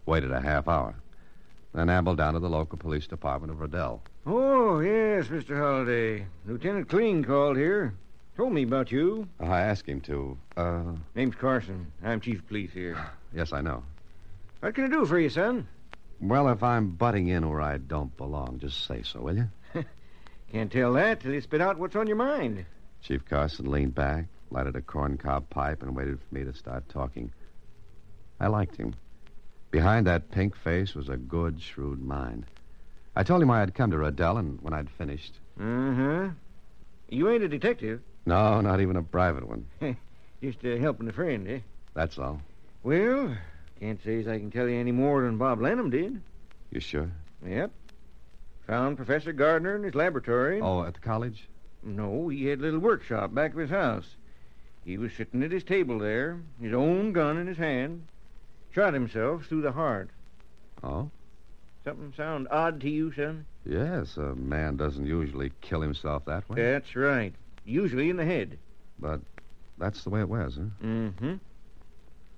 Waited 0.06 0.32
a 0.32 0.40
half 0.40 0.70
hour. 0.70 0.96
Then 1.74 1.90
ambled 1.90 2.16
down 2.16 2.36
to 2.36 2.40
the 2.40 2.50
local 2.50 2.78
police 2.78 3.08
department 3.08 3.52
of 3.52 3.60
Riddell. 3.60 4.04
Oh, 4.25 4.80
yes, 4.80 5.28
Mr. 5.28 5.60
Holliday. 5.60 6.28
Lieutenant 6.48 6.88
Kling 6.88 7.25
called 7.25 7.58
here. 7.58 7.94
Told 8.38 8.51
me 8.51 8.63
about 8.63 8.92
you. 8.92 9.30
I 9.39 9.62
asked 9.62 9.88
him 9.88 10.01
to. 10.01 10.38
Uh, 10.58 10.84
Name's 11.15 11.36
Carson. 11.36 11.92
I'm 12.04 12.20
chief 12.20 12.39
of 12.39 12.48
police 12.48 12.72
here. 12.74 12.98
yes, 13.34 13.54
I 13.54 13.62
know. 13.62 13.84
What 14.60 14.75
can 14.75 14.86
I 14.86 14.88
do 14.89 15.06
for 15.06 15.18
you, 15.18 15.30
son? 15.30 15.68
Well, 16.20 16.50
if 16.50 16.62
I'm 16.62 16.89
butting 16.89 17.30
in 17.30 17.50
where 17.50 17.62
I 17.62 17.77
don't 17.77 18.15
belong, 18.18 18.60
just 18.60 18.86
say 18.86 19.04
so, 19.04 19.22
will 19.22 19.38
you? 19.38 19.50
Can't 20.51 20.72
tell 20.72 20.94
that 20.94 21.22
till 21.22 21.34
you 21.34 21.42
spit 21.42 21.62
out 21.62 21.80
what's 21.80 21.96
on 21.96 22.08
your 22.08 22.15
mind. 22.18 22.65
Chief 23.01 23.24
Carson 23.25 23.72
leaned 23.72 23.96
back, 23.96 24.25
lighted 24.50 24.75
a 24.75 24.82
corncob 24.82 25.50
pipe, 25.50 25.82
and 25.82 25.96
waited 25.96 26.20
for 26.20 26.36
me 26.36 26.44
to 26.44 26.54
start 26.54 26.89
talking. 26.89 27.32
I 28.39 28.48
liked 28.48 28.75
him. 28.75 28.96
Behind 29.72 30.08
that 30.08 30.32
pink 30.32 30.58
face 30.58 30.94
was 30.94 31.08
a 31.10 31.18
good, 31.18 31.62
shrewd 31.62 32.01
mind. 32.01 32.46
I 33.15 33.24
told 33.24 33.42
him 33.42 33.51
I 33.51 33.60
had 33.60 33.75
come 33.75 33.92
to 33.92 33.98
Riddell, 33.98 34.38
and 34.38 34.60
when 34.62 34.74
I'd 34.74 34.89
finished. 34.89 35.34
Uh-huh. 35.60 36.30
You 37.10 37.30
ain't 37.30 37.44
a 37.44 37.48
detective. 37.48 38.01
No, 38.25 38.62
not 38.62 38.82
even 38.82 38.96
a 38.96 39.03
private 39.03 39.48
one. 39.48 39.65
Just 40.41 40.63
uh, 40.65 40.77
helping 40.77 41.08
a 41.08 41.13
friend, 41.13 41.48
eh? 41.48 41.60
That's 41.94 42.17
all. 42.17 42.41
Well, 42.84 43.36
can't 43.79 44.03
say 44.03 44.20
as 44.20 44.27
I 44.27 44.38
can 44.38 44.51
tell 44.51 44.67
you 44.67 44.79
any 44.79 44.91
more 44.91 45.24
than 45.24 45.38
Bob 45.38 45.62
Lanham 45.62 45.89
did. 45.89 46.22
You 46.72 46.79
sure? 46.79 47.10
Yep. 47.46 47.72
Found 48.67 48.98
Professor 48.98 49.32
Gardner 49.32 49.75
in 49.75 49.84
his 49.84 49.96
laboratory. 49.96 50.60
Oh, 50.62 50.84
at 50.84 50.96
the 50.96 51.00
college? 51.00 51.48
No, 51.84 52.29
he 52.29 52.46
had 52.46 52.60
a 52.60 52.63
little 52.63 52.79
workshop 52.79 53.34
back 53.34 53.53
of 53.53 53.60
his 53.60 53.70
house. 53.70 54.08
He 54.84 54.98
was 54.98 55.13
sitting 55.13 55.44
at 55.44 55.51
his 55.51 55.63
table 55.63 56.00
there, 56.00 56.39
his 56.62 56.74
own 56.74 57.12
gun 57.12 57.38
in 57.38 57.48
his 57.48 57.58
hand. 57.58 58.08
Shot 58.72 58.94
himself 58.94 59.46
through 59.46 59.62
the 59.62 59.72
heart. 59.72 60.10
Oh? 60.84 61.10
Something 61.84 62.13
sound 62.17 62.48
odd 62.50 62.82
to 62.82 62.89
you, 62.89 63.12
son? 63.13 63.46
Yes, 63.65 64.17
a 64.17 64.36
man 64.36 64.75
doesn't 64.75 65.05
usually 65.05 65.51
kill 65.62 65.82
himself 65.82 66.25
that 66.25 66.48
way. 66.50 66.62
That's 66.62 66.96
right. 66.96 67.34
Usually 67.66 68.10
in 68.10 68.18
the 68.18 68.26
head. 68.26 68.58
But 69.00 69.22
that's 69.78 70.04
the 70.04 70.10
way 70.10 70.22
it 70.22 70.30
was, 70.30 70.56
huh? 70.56 70.86
Mm-hmm. 70.86 71.34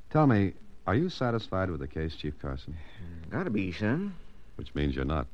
Tell 0.09 0.25
me, 0.25 0.53
are 0.87 0.95
you 0.95 1.09
satisfied 1.09 1.69
with 1.69 1.81
the 1.81 1.87
case, 1.87 2.15
Chief 2.15 2.39
Carson? 2.39 2.77
Gotta 3.29 3.49
be, 3.49 3.71
son. 3.71 4.15
Which 4.55 4.73
means 4.73 4.95
you're 4.95 5.05
not. 5.05 5.27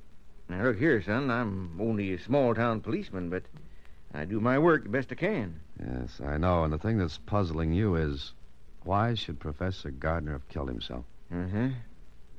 Now, 0.49 0.63
look 0.63 0.79
here, 0.79 1.01
son. 1.01 1.29
I'm 1.29 1.79
only 1.79 2.13
a 2.13 2.19
small-town 2.19 2.81
policeman, 2.81 3.29
but 3.29 3.43
I 4.13 4.25
do 4.25 4.39
my 4.39 4.59
work 4.59 4.83
the 4.83 4.89
best 4.89 5.11
I 5.11 5.15
can. 5.15 5.59
Yes, 5.79 6.19
I 6.25 6.37
know. 6.37 6.63
And 6.63 6.73
the 6.73 6.79
thing 6.79 6.97
that's 6.97 7.17
puzzling 7.19 7.71
you 7.71 7.95
is 7.95 8.33
why 8.83 9.13
should 9.13 9.39
Professor 9.39 9.91
Gardner 9.91 10.33
have 10.33 10.49
killed 10.49 10.69
himself? 10.69 11.05
Uh-huh. 11.31 11.69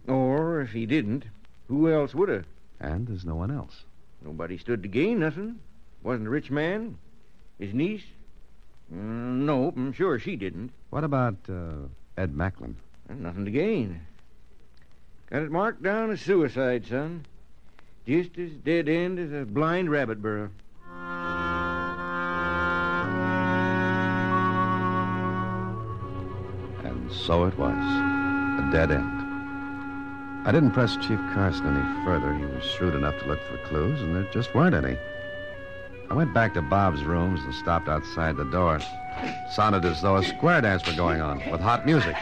Or, 0.06 0.60
if 0.60 0.72
he 0.72 0.84
didn't, 0.84 1.24
who 1.68 1.90
else 1.90 2.14
would 2.14 2.28
have? 2.28 2.46
And 2.80 3.06
there's 3.06 3.24
no 3.24 3.36
one 3.36 3.50
else. 3.50 3.84
Nobody 4.22 4.58
stood 4.58 4.82
to 4.82 4.88
gain 4.88 5.20
nothing. 5.20 5.60
Wasn't 6.02 6.26
a 6.26 6.30
rich 6.30 6.50
man. 6.50 6.98
His 7.58 7.72
niece? 7.72 8.04
Mm, 8.92 9.44
no, 9.44 9.72
I'm 9.76 9.92
sure 9.92 10.18
she 10.18 10.36
didn't. 10.36 10.72
What 10.90 11.04
about 11.04 11.36
uh, 11.48 11.88
Ed 12.16 12.34
Macklin? 12.34 12.76
Nothing 13.08 13.44
to 13.44 13.50
gain. 13.50 14.00
Got 15.30 15.42
it 15.42 15.50
marked 15.50 15.82
down 15.82 16.10
as 16.10 16.20
suicide, 16.20 16.86
son. 16.86 17.26
Just 18.06 18.38
as 18.38 18.50
dead 18.50 18.88
end 18.88 19.18
as 19.18 19.32
a 19.32 19.44
blind 19.46 19.90
rabbit 19.90 20.20
burrow. 20.20 20.50
And 26.84 27.10
so 27.10 27.44
it 27.46 27.56
was. 27.56 27.72
A 28.58 28.68
dead 28.70 28.90
end. 28.90 29.22
I 30.46 30.52
didn't 30.52 30.72
press 30.72 30.96
Chief 30.96 31.18
Carson 31.32 31.66
any 31.66 32.04
further. 32.04 32.34
He 32.34 32.44
was 32.44 32.64
shrewd 32.64 32.94
enough 32.94 33.18
to 33.20 33.26
look 33.26 33.40
for 33.44 33.56
clues, 33.68 34.00
and 34.02 34.14
there 34.14 34.24
just 34.24 34.54
weren't 34.54 34.74
any. 34.74 34.98
I 36.10 36.14
went 36.14 36.34
back 36.34 36.54
to 36.54 36.62
Bob's 36.62 37.02
rooms 37.02 37.40
and 37.44 37.54
stopped 37.54 37.88
outside 37.88 38.36
the 38.36 38.44
door. 38.44 38.80
Sounded 39.52 39.84
as 39.84 40.02
though 40.02 40.16
a 40.16 40.24
square 40.24 40.60
dance 40.60 40.86
were 40.86 40.94
going 40.94 41.20
on 41.20 41.38
with 41.50 41.60
hot 41.60 41.86
music. 41.86 42.16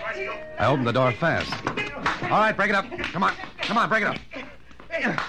I 0.59 0.67
opened 0.67 0.87
the 0.87 0.93
door 0.93 1.13
fast. 1.13 1.53
All 2.25 2.41
right, 2.41 2.57
break 2.57 2.71
it 2.71 2.75
up. 2.75 2.87
Come 3.13 3.25
on. 3.25 3.35
Come 3.61 3.79
on, 3.79 3.89
break 3.89 4.03
it 4.03 4.09
up. 4.09 4.17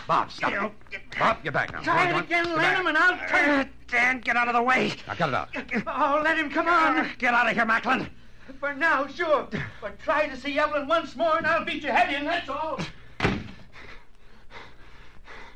Bob, 0.07 0.31
stop. 0.31 0.53
Oh. 0.53 0.71
Bob, 1.17 1.43
get 1.43 1.53
back 1.53 1.71
now. 1.71 1.81
Try 1.81 2.09
it 2.09 2.23
again. 2.23 2.45
Lanham, 2.55 2.87
and 2.87 2.97
I'll 2.97 3.17
turn 3.27 3.61
it. 3.61 3.67
Uh, 3.67 3.69
Dan, 3.87 4.19
get 4.19 4.35
out 4.35 4.47
of 4.47 4.53
the 4.53 4.61
way. 4.61 4.93
Now, 5.07 5.13
cut 5.13 5.29
it 5.29 5.35
out. 5.35 5.49
Oh, 5.87 6.21
let 6.23 6.37
him 6.37 6.49
come 6.49 6.67
on. 6.67 7.09
Get 7.17 7.33
out 7.33 7.47
of 7.47 7.55
here, 7.55 7.65
Macklin. 7.65 8.09
For 8.59 8.73
now, 8.73 9.07
sure. 9.07 9.47
But 9.81 9.99
try 9.99 10.27
to 10.27 10.37
see 10.37 10.59
Evelyn 10.59 10.87
once 10.87 11.15
more, 11.15 11.37
and 11.37 11.47
I'll 11.47 11.65
beat 11.65 11.83
your 11.83 11.93
head 11.93 12.13
in, 12.13 12.25
that's 12.25 12.49
all. 12.49 12.79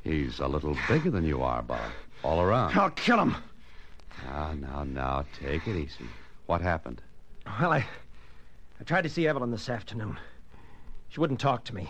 He's 0.04 0.39
a 0.39 0.48
little 0.48 0.77
bigger 0.88 1.12
than 1.12 1.25
you 1.25 1.44
are, 1.44 1.62
Bob. 1.62 1.92
All 2.27 2.41
around. 2.41 2.77
I'll 2.77 2.89
kill 2.89 3.22
him. 3.22 3.38
Now, 4.25 4.51
now, 4.51 4.84
now, 4.84 5.25
take 5.39 5.65
it 5.65 5.77
easy. 5.77 6.03
What 6.46 6.60
happened? 6.60 7.01
Well, 7.62 7.72
I, 7.72 7.86
I 8.81 8.84
tried 8.84 9.03
to 9.03 9.10
see 9.10 9.29
Evelyn 9.29 9.50
this 9.50 9.69
afternoon. 9.69 10.19
She 11.07 11.22
wouldn't 11.22 11.39
talk 11.39 11.63
to 11.63 11.74
me. 11.74 11.89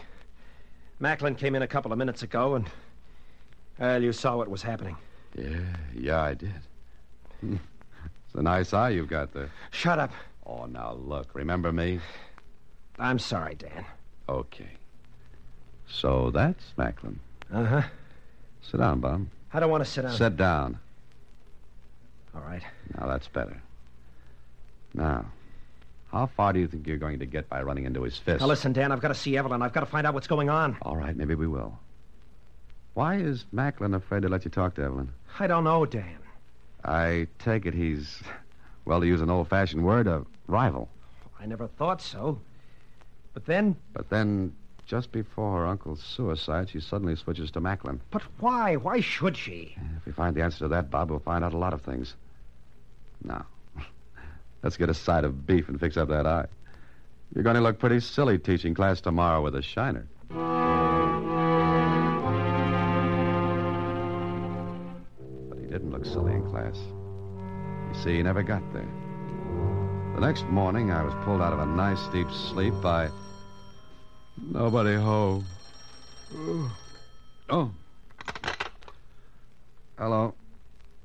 Macklin 1.00 1.34
came 1.34 1.56
in 1.56 1.64
a 1.64 1.68
couple 1.68 1.92
of 1.92 1.98
minutes 1.98 2.22
ago, 2.22 2.54
and 2.54 2.70
well, 3.80 4.04
you 4.04 4.14
saw 4.14 4.38
what 4.38 4.48
was 4.48 4.62
happening. 4.62 4.96
Yeah, 5.36 5.76
yeah, 5.96 6.22
I 6.22 6.36
did. 6.36 6.54
it's 7.42 8.36
a 8.36 8.44
nice 8.44 8.74
eye 8.74 8.90
you've 8.90 9.10
got 9.10 9.34
there. 9.34 9.50
Shut 9.72 9.98
up. 9.98 10.12
Oh, 10.46 10.68
now 10.68 11.00
look, 11.04 11.30
remember 11.34 11.72
me? 11.72 12.00
I'm 13.00 13.18
sorry, 13.18 13.56
Dan. 13.56 13.86
Okay. 14.30 14.70
So 15.88 16.30
that's 16.30 16.74
Macklin. 16.78 17.20
Uh 17.52 17.66
huh. 17.66 17.82
Sit 18.62 18.78
down, 18.78 19.00
Bob. 19.00 19.26
I 19.54 19.60
don't 19.60 19.70
want 19.70 19.84
to 19.84 19.90
sit 19.90 20.02
down. 20.04 20.16
Sit 20.16 20.38
down. 20.38 20.80
All 22.36 22.42
right. 22.42 22.62
Now 22.98 23.08
that's 23.08 23.28
better. 23.28 23.62
Now, 24.94 25.26
how 26.12 26.28
far 26.28 26.54
do 26.54 26.60
you 26.60 26.68
think 26.68 26.88
you're 26.88 26.98
going 26.98 27.20
to 27.20 27.26
get 27.26 27.50
by 27.50 27.62
running 27.62 27.86
into 27.86 28.04
his 28.04 28.18
fist? 28.18 28.42
Now 28.42 28.48
listen, 28.48 28.74
Dan. 28.74 28.92
I've 28.92 29.02
got 29.02 29.10
to 29.10 29.16
see 29.16 29.38
Evelyn. 29.38 29.62
I've 29.62 29.74
got 29.74 29.82
to 29.82 29.86
find 29.86 30.06
out 30.08 30.14
what's 30.14 30.28
going 30.28 30.50
on. 30.50 30.78
All 30.82 30.96
right, 30.96 31.16
maybe 31.16 31.36
we 31.36 31.48
will. 31.48 31.78
Why 32.94 33.16
is 33.16 33.46
Macklin 33.52 33.94
afraid 33.94 34.24
to 34.24 34.30
let 34.30 34.44
you 34.44 34.52
talk 34.52 34.76
to 34.76 34.84
Evelyn? 34.84 35.14
I 35.40 35.48
don't 35.48 35.64
know, 35.64 35.86
Dan. 35.86 36.18
I 36.84 37.28
take 37.40 37.66
it 37.66 37.74
he's, 37.74 38.22
well, 38.86 39.02
to 39.02 39.06
use 39.06 39.22
an 39.22 39.30
old-fashioned 39.30 39.84
word, 39.84 40.08
a 40.08 40.26
rival. 40.48 40.90
I 41.40 41.46
never 41.46 41.68
thought 41.68 42.02
so. 42.02 42.40
But 43.34 43.46
then, 43.46 43.76
But 43.94 44.10
then, 44.10 44.56
just 44.88 45.12
before 45.12 45.60
her 45.60 45.68
uncle's 45.68 46.02
suicide, 46.02 46.70
she 46.70 46.80
suddenly 46.80 47.16
switches 47.18 47.52
to 47.52 47.60
Macklin. 47.60 48.00
but 48.10 48.22
why? 48.40 48.78
Why 48.78 49.02
should 49.02 49.36
she? 49.36 49.76
If 49.98 50.06
we 50.06 50.14
find 50.14 50.34
the 50.34 50.42
answer 50.42 50.60
to 50.60 50.70
that, 50.70 50.90
Bob, 50.90 51.10
we'll 51.10 51.20
find 51.20 51.44
out 51.44 51.54
a 51.54 51.58
lot 51.58 51.74
of 51.74 51.82
things. 51.82 52.16
Now, 53.22 53.46
let's 54.64 54.78
get 54.78 54.90
a 54.90 54.94
side 54.94 55.26
of 55.26 55.46
beef 55.46 55.68
and 55.68 55.78
fix 55.78 55.98
up 55.98 56.08
that 56.08 56.26
eye. 56.26 56.46
You're 57.36 57.44
going 57.44 57.58
to 57.58 57.62
look 57.62 57.80
pretty 57.80 58.00
silly 58.00 58.40
teaching 58.40 58.74
class 58.74 59.02
tomorrow 59.02 59.42
with 59.42 59.56
a 59.56 59.62
shiner. 59.62 60.08
But 65.50 65.58
he 65.60 65.68
didn't 65.68 65.92
look 65.92 66.06
silly 66.06 66.32
in 66.32 66.50
class. 66.50 66.78
You 66.78 68.04
see, 68.04 68.16
he 68.16 68.24
never 68.24 68.42
got 68.42 68.64
there. 68.72 68.88
The 70.16 70.22
next 70.22 70.46
morning, 70.46 70.92
I 70.92 71.04
was 71.04 71.14
pulled 71.26 71.42
out 71.42 71.52
of 71.52 71.60
a 71.60 71.66
nice 71.66 72.08
deep 72.08 72.32
sleep 72.32 72.74
by 72.82 73.10
nobody 74.42 74.96
home. 74.96 75.46
Oh. 77.50 77.72
Hello. 79.98 80.34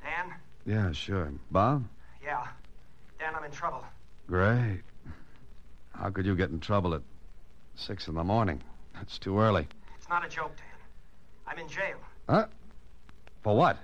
Dan? 0.02 0.34
Yeah, 0.66 0.92
sure. 0.92 1.32
Bob? 1.50 1.84
Yeah. 2.22 2.46
Dan, 3.18 3.34
I'm 3.34 3.44
in 3.44 3.50
trouble. 3.50 3.84
Great. 4.26 4.80
How 5.94 6.10
could 6.10 6.26
you 6.26 6.34
get 6.34 6.50
in 6.50 6.60
trouble 6.60 6.94
at 6.94 7.02
six 7.74 8.08
in 8.08 8.14
the 8.14 8.24
morning? 8.24 8.62
That's 8.94 9.18
too 9.18 9.38
early. 9.38 9.66
It's 9.96 10.08
not 10.08 10.24
a 10.24 10.28
joke, 10.28 10.56
Dan. 10.56 10.66
I'm 11.46 11.58
in 11.58 11.68
jail 11.68 11.96
Huh? 12.28 12.46
For 13.42 13.56
what? 13.56 13.76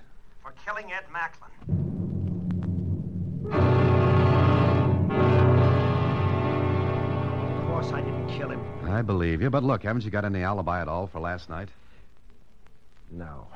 for 0.43 0.53
killing 0.65 0.93
Ed 0.93 1.05
Macklin. 1.13 1.51
Of 6.31 7.67
course, 7.67 7.93
I 7.93 8.01
didn't 8.01 8.29
kill 8.29 8.51
him. 8.51 8.61
I 8.89 9.03
believe 9.03 9.43
you, 9.43 9.51
but 9.51 9.63
look, 9.63 9.83
haven't 9.83 10.05
you 10.05 10.11
got 10.11 10.25
any 10.25 10.43
alibi 10.43 10.81
at 10.81 10.89
all 10.89 11.07
for 11.07 11.21
last 11.21 11.49
night? 11.49 11.69
No. 13.11 13.47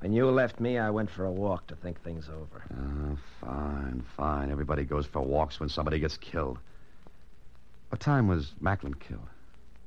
When 0.00 0.12
you 0.12 0.30
left 0.30 0.60
me, 0.60 0.78
I 0.78 0.90
went 0.90 1.10
for 1.10 1.24
a 1.24 1.32
walk 1.32 1.66
to 1.68 1.76
think 1.76 2.00
things 2.02 2.28
over. 2.28 2.62
Oh, 2.72 3.18
fine, 3.40 4.04
fine. 4.16 4.50
Everybody 4.50 4.84
goes 4.84 5.06
for 5.06 5.20
walks 5.20 5.58
when 5.58 5.68
somebody 5.68 5.98
gets 5.98 6.16
killed. 6.16 6.58
What 7.88 8.00
time 8.00 8.28
was 8.28 8.52
Macklin 8.60 8.94
killed? 8.94 9.26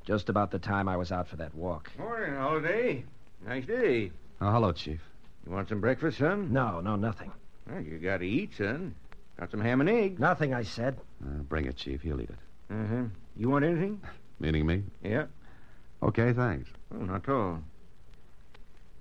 Just 0.05 0.27
about 0.27 0.51
the 0.51 0.59
time 0.59 0.89
I 0.89 0.97
was 0.97 1.11
out 1.11 1.27
for 1.27 1.37
that 1.37 1.55
walk. 1.55 1.91
Morning, 1.97 2.35
Holiday. 2.35 3.05
Nice 3.45 3.65
day. 3.65 4.11
Oh, 4.41 4.51
hello, 4.51 4.71
Chief. 4.73 4.99
You 5.45 5.53
want 5.53 5.69
some 5.69 5.79
breakfast, 5.79 6.17
son? 6.17 6.51
No, 6.51 6.81
no, 6.81 6.95
nothing. 6.95 7.31
Well, 7.69 7.81
you 7.81 7.97
gotta 7.97 8.25
eat, 8.25 8.51
son. 8.57 8.95
Got 9.39 9.51
some 9.51 9.61
ham 9.61 9.79
and 9.79 9.89
eggs. 9.89 10.19
Nothing, 10.19 10.53
I 10.53 10.63
said. 10.63 10.97
Uh, 11.23 11.43
bring 11.43 11.65
it, 11.65 11.77
Chief. 11.77 12.01
He'll 12.01 12.19
eat 12.19 12.29
it. 12.29 12.73
Uh-huh. 12.73 13.03
You 13.37 13.49
want 13.49 13.65
anything? 13.65 14.01
Meaning 14.39 14.65
me? 14.65 14.83
Yeah. 15.03 15.25
Okay, 16.03 16.33
thanks. 16.33 16.69
Oh, 16.93 16.97
not 17.03 17.23
at 17.27 17.29
all. 17.29 17.59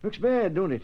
Looks 0.02 0.18
bad, 0.18 0.54
don't 0.54 0.72
it? 0.72 0.82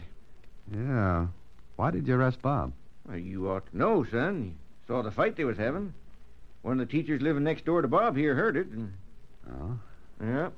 Yeah. 0.71 1.27
Why 1.75 1.91
did 1.91 2.07
you 2.07 2.15
arrest 2.15 2.41
Bob? 2.41 2.73
Well, 3.07 3.17
you 3.17 3.49
ought 3.49 3.69
to 3.71 3.77
know, 3.77 4.03
son. 4.03 4.45
You 4.45 4.53
saw 4.87 5.01
the 5.01 5.11
fight 5.11 5.35
they 5.37 5.43
was 5.45 5.57
having. 5.57 5.93
One 6.61 6.79
of 6.79 6.87
the 6.87 6.91
teachers 6.91 7.21
living 7.21 7.43
next 7.43 7.65
door 7.65 7.81
to 7.81 7.87
Bob 7.87 8.17
here 8.17 8.35
heard 8.35 8.57
it, 8.57 8.67
and 8.67 8.93
Oh? 9.49 9.79
yeah. 10.21 10.49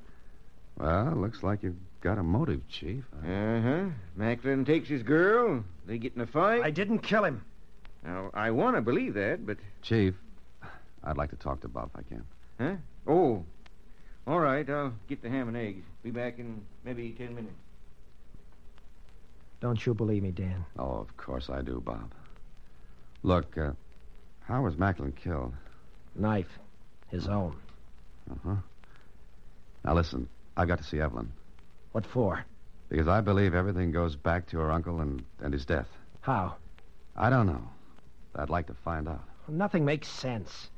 Well, 0.76 1.12
looks 1.16 1.42
like 1.42 1.62
you've 1.62 1.76
got 2.00 2.18
a 2.18 2.22
motive, 2.22 2.66
Chief. 2.68 3.04
Uh-huh. 3.22 3.84
Macklin 4.16 4.64
takes 4.64 4.88
his 4.88 5.02
girl. 5.02 5.62
They 5.86 5.98
get 5.98 6.14
in 6.16 6.22
a 6.22 6.26
fight. 6.26 6.62
I 6.62 6.70
didn't 6.70 7.00
kill 7.00 7.24
him. 7.24 7.44
Now, 8.04 8.30
I 8.34 8.50
want 8.50 8.76
to 8.76 8.82
believe 8.82 9.14
that, 9.14 9.46
but 9.46 9.58
Chief, 9.82 10.14
I'd 11.04 11.18
like 11.18 11.30
to 11.30 11.36
talk 11.36 11.60
to 11.60 11.68
Bob 11.68 11.90
if 11.94 12.00
I 12.00 12.02
can. 12.08 12.24
Huh? 12.60 12.74
Oh, 13.06 13.44
all 14.26 14.38
right. 14.38 14.68
I'll 14.68 14.92
get 15.08 15.22
the 15.22 15.30
ham 15.30 15.48
and 15.48 15.56
eggs. 15.56 15.84
Be 16.02 16.10
back 16.10 16.38
in 16.38 16.62
maybe 16.84 17.10
ten 17.16 17.34
minutes. 17.34 17.54
Don't 19.60 19.84
you 19.84 19.92
believe 19.94 20.22
me, 20.22 20.30
Dan? 20.30 20.64
Oh, 20.78 20.92
of 20.98 21.16
course 21.16 21.50
I 21.50 21.60
do, 21.62 21.82
Bob. 21.84 22.10
Look, 23.22 23.58
uh, 23.58 23.72
How 24.44 24.62
was 24.62 24.76
Macklin 24.78 25.12
killed? 25.12 25.52
Knife. 26.14 26.58
His 27.08 27.26
own. 27.28 27.54
Uh 28.30 28.34
huh. 28.44 28.54
Now 29.84 29.94
listen, 29.94 30.28
I've 30.56 30.68
got 30.68 30.78
to 30.78 30.84
see 30.84 31.00
Evelyn 31.00 31.32
What 31.92 32.06
for? 32.06 32.44
because 32.88 33.06
I 33.08 33.20
believe 33.20 33.54
everything 33.54 33.92
goes 33.92 34.16
back 34.16 34.48
to 34.48 34.58
her 34.58 34.70
uncle 34.72 35.00
and, 35.00 35.22
and 35.40 35.52
his 35.52 35.64
death. 35.64 35.86
How? 36.22 36.56
I 37.16 37.30
don't 37.30 37.46
know. 37.46 37.62
I'd 38.34 38.50
like 38.50 38.66
to 38.66 38.74
find 38.84 39.08
out. 39.08 39.22
Nothing 39.48 39.84
makes 39.84 40.08
sense. 40.08 40.68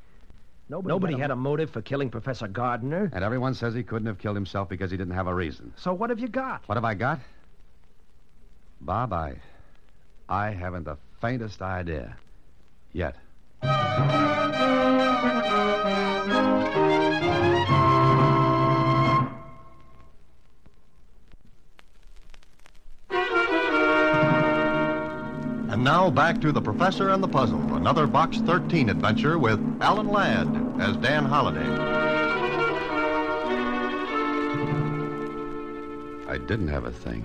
Nobody, 0.81 1.19
had 1.19 1.31
a 1.31 1.37
motive 1.37 1.69
for 1.71 1.83
killing 1.83 2.09
Professor 2.09 2.49
Gardner. 2.49 3.11
And 3.13 3.23
everyone 3.23 3.55
says 3.55 3.75
he 3.75 3.83
couldn't 3.83 4.07
have 4.07 4.19
killed 4.19 4.37
himself 4.37 4.71
because 4.71 4.91
he 4.91 4.97
didn't 4.97 5.13
have 5.13 5.27
a 5.27 5.35
reason. 5.35 5.75
So 5.77 5.93
what 5.93 6.09
have 6.09 6.19
you 6.19 6.29
got? 6.29 6.63
What 6.67 6.77
have 6.77 6.85
I 6.85 6.95
got? 6.95 7.21
Bob, 8.81 9.13
I. 9.13 9.35
I 10.31 10.51
haven't 10.51 10.85
the 10.85 10.97
faintest 11.21 11.61
idea. 11.61 12.17
Yet. 12.95 13.17
And 25.71 25.85
now 25.85 26.11
back 26.11 26.41
to 26.41 26.51
The 26.51 26.63
Professor 26.63 27.11
and 27.11 27.23
the 27.23 27.29
Puzzle, 27.29 27.75
another 27.75 28.07
Box 28.07 28.39
13 28.39 28.89
adventure 28.89 29.39
with 29.39 29.61
Alan 29.83 30.09
Ladd 30.09 30.62
as 30.81 30.97
Dan 30.99 31.25
Holliday. 31.25 31.69
I 36.29 36.39
didn't 36.39 36.69
have 36.69 36.85
a 36.85 36.93
thing. 36.93 37.25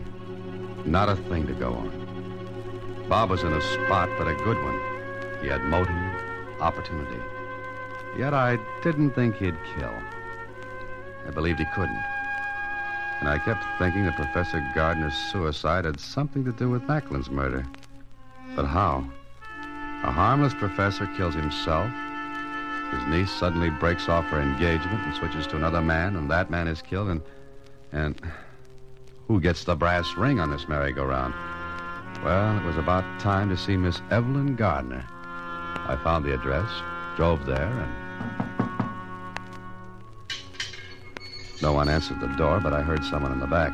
Not 0.85 1.09
a 1.09 1.15
thing 1.15 1.47
to 1.47 1.53
go 1.53 1.73
on. 1.73 3.05
Bob 3.09 3.29
was 3.29 3.43
in 3.43 3.53
a 3.53 3.61
spot, 3.61 4.09
but 4.17 4.27
a 4.27 4.35
good 4.35 4.61
one. 4.63 4.79
He 5.41 5.47
had 5.47 5.63
motive, 5.63 5.95
opportunity. 6.59 7.21
Yet 8.17 8.33
I 8.33 8.57
didn't 8.83 9.11
think 9.11 9.37
he'd 9.37 9.55
kill. 9.77 9.93
I 11.25 11.31
believed 11.31 11.59
he 11.59 11.65
couldn't. 11.75 12.03
And 13.19 13.29
I 13.29 13.39
kept 13.39 13.63
thinking 13.79 14.05
that 14.05 14.15
Professor 14.15 14.59
Gardner's 14.75 15.15
suicide 15.15 15.85
had 15.85 15.99
something 15.99 16.43
to 16.45 16.51
do 16.51 16.69
with 16.69 16.83
Macklin's 16.83 17.29
murder. 17.29 17.65
But 18.55 18.65
how? 18.65 19.05
A 20.03 20.11
harmless 20.11 20.53
professor 20.53 21.07
kills 21.17 21.33
himself. 21.33 21.91
His 22.91 23.05
niece 23.07 23.31
suddenly 23.31 23.69
breaks 23.69 24.07
off 24.07 24.25
her 24.25 24.39
engagement 24.39 25.03
and 25.05 25.13
switches 25.13 25.45
to 25.47 25.57
another 25.57 25.81
man, 25.81 26.15
and 26.15 26.29
that 26.31 26.49
man 26.49 26.67
is 26.67 26.81
killed, 26.81 27.09
and. 27.09 27.21
and. 27.91 28.21
Who 29.27 29.41
gets 29.41 29.65
the 29.65 29.75
brass 29.75 30.15
ring 30.15 30.39
on 30.39 30.51
this 30.51 30.69
merry-go-round? 30.69 31.33
Well, 32.23 32.57
it 32.57 32.63
was 32.63 32.77
about 32.77 33.19
time 33.19 33.49
to 33.49 33.57
see 33.57 33.75
Miss 33.75 34.01
Evelyn 34.09 34.55
Gardner. 34.55 35.05
I 35.09 35.99
found 36.01 36.23
the 36.23 36.33
address, 36.33 36.69
drove 37.17 37.45
there, 37.45 37.65
and. 37.65 38.07
No 41.61 41.73
one 41.73 41.89
answered 41.89 42.21
the 42.21 42.27
door, 42.37 42.61
but 42.61 42.71
I 42.71 42.81
heard 42.81 43.03
someone 43.03 43.33
in 43.33 43.39
the 43.41 43.47
back. 43.47 43.73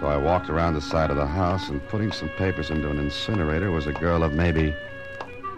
So 0.00 0.06
I 0.06 0.16
walked 0.16 0.48
around 0.48 0.72
the 0.72 0.80
side 0.80 1.10
of 1.10 1.16
the 1.16 1.26
house, 1.26 1.68
and 1.68 1.86
putting 1.88 2.10
some 2.10 2.30
papers 2.30 2.70
into 2.70 2.88
an 2.88 2.98
incinerator 2.98 3.70
was 3.70 3.86
a 3.86 3.92
girl 3.92 4.22
of 4.22 4.32
maybe 4.32 4.74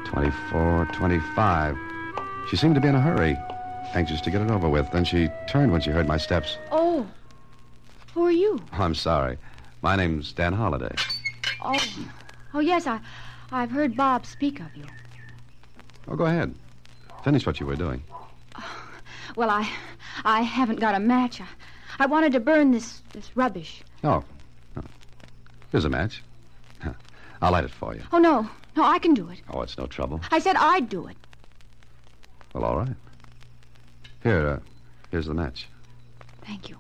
24, 0.07 0.89
25. 0.93 1.77
She 2.49 2.57
seemed 2.57 2.77
to 2.77 2.81
be 2.81 2.87
in 2.87 2.95
a 2.95 3.01
hurry, 3.01 3.37
anxious 3.95 4.21
to 4.21 4.31
get 4.31 4.41
it 4.41 4.51
over 4.51 4.69
with. 4.69 4.91
Then 4.93 5.05
she 5.05 5.29
turned 5.49 5.73
when 5.73 5.81
she 5.81 5.91
heard 5.91 6.07
my 6.07 6.17
steps. 6.17 6.59
Oh. 6.71 7.07
Who 8.15 8.25
are 8.25 8.31
you? 8.31 8.61
Oh, 8.73 8.83
I'm 8.83 8.95
sorry. 8.95 9.37
My 9.83 9.97
name's 9.97 10.33
Dan 10.33 10.53
Holliday. 10.53 10.95
Oh. 11.61 11.79
Oh, 12.55 12.61
yes, 12.61 12.87
I, 12.87 13.01
I've 13.51 13.71
heard 13.71 13.97
Bob 13.97 14.25
speak 14.25 14.61
of 14.61 14.75
you. 14.77 14.85
Oh, 16.07 16.15
go 16.15 16.27
ahead. 16.27 16.55
Finish 17.25 17.45
what 17.47 17.59
you 17.59 17.67
were 17.67 17.77
doing. 17.77 18.03
Oh, 18.13 18.29
Well, 19.37 19.51
I, 19.51 19.69
I 20.25 20.43
haven't 20.43 20.81
got 20.81 20.95
a 20.95 21.01
match. 21.01 21.41
I, 21.41 21.47
I 21.99 22.07
wanted 22.07 22.33
to 22.33 22.41
burn 22.41 22.71
this, 22.71 23.03
this 23.13 23.37
rubbish. 23.37 23.83
Oh. 24.05 24.23
oh. 24.77 24.83
Here's 25.73 25.85
a 25.85 25.91
match. 25.91 26.23
I'll 27.43 27.53
light 27.53 27.65
it 27.65 27.71
for 27.71 27.95
you. 27.95 28.03
Oh, 28.13 28.19
no. 28.19 28.49
No, 28.77 28.85
I 28.85 28.99
can 29.01 29.15
do 29.15 29.29
it. 29.31 29.41
Oh, 29.51 29.63
it's 29.63 29.77
no 29.77 29.87
trouble. 29.87 30.21
I 30.31 30.39
said 30.39 30.55
I'd 30.57 30.89
do 30.89 31.09
it. 31.09 31.17
Well, 32.57 32.65
all 32.65 32.79
right. 32.79 32.97
Here, 34.23 34.49
uh, 34.49 34.59
here's 35.11 35.27
the 35.27 35.35
match. 35.35 35.69
Thank 36.41 36.71
you. 36.71 36.79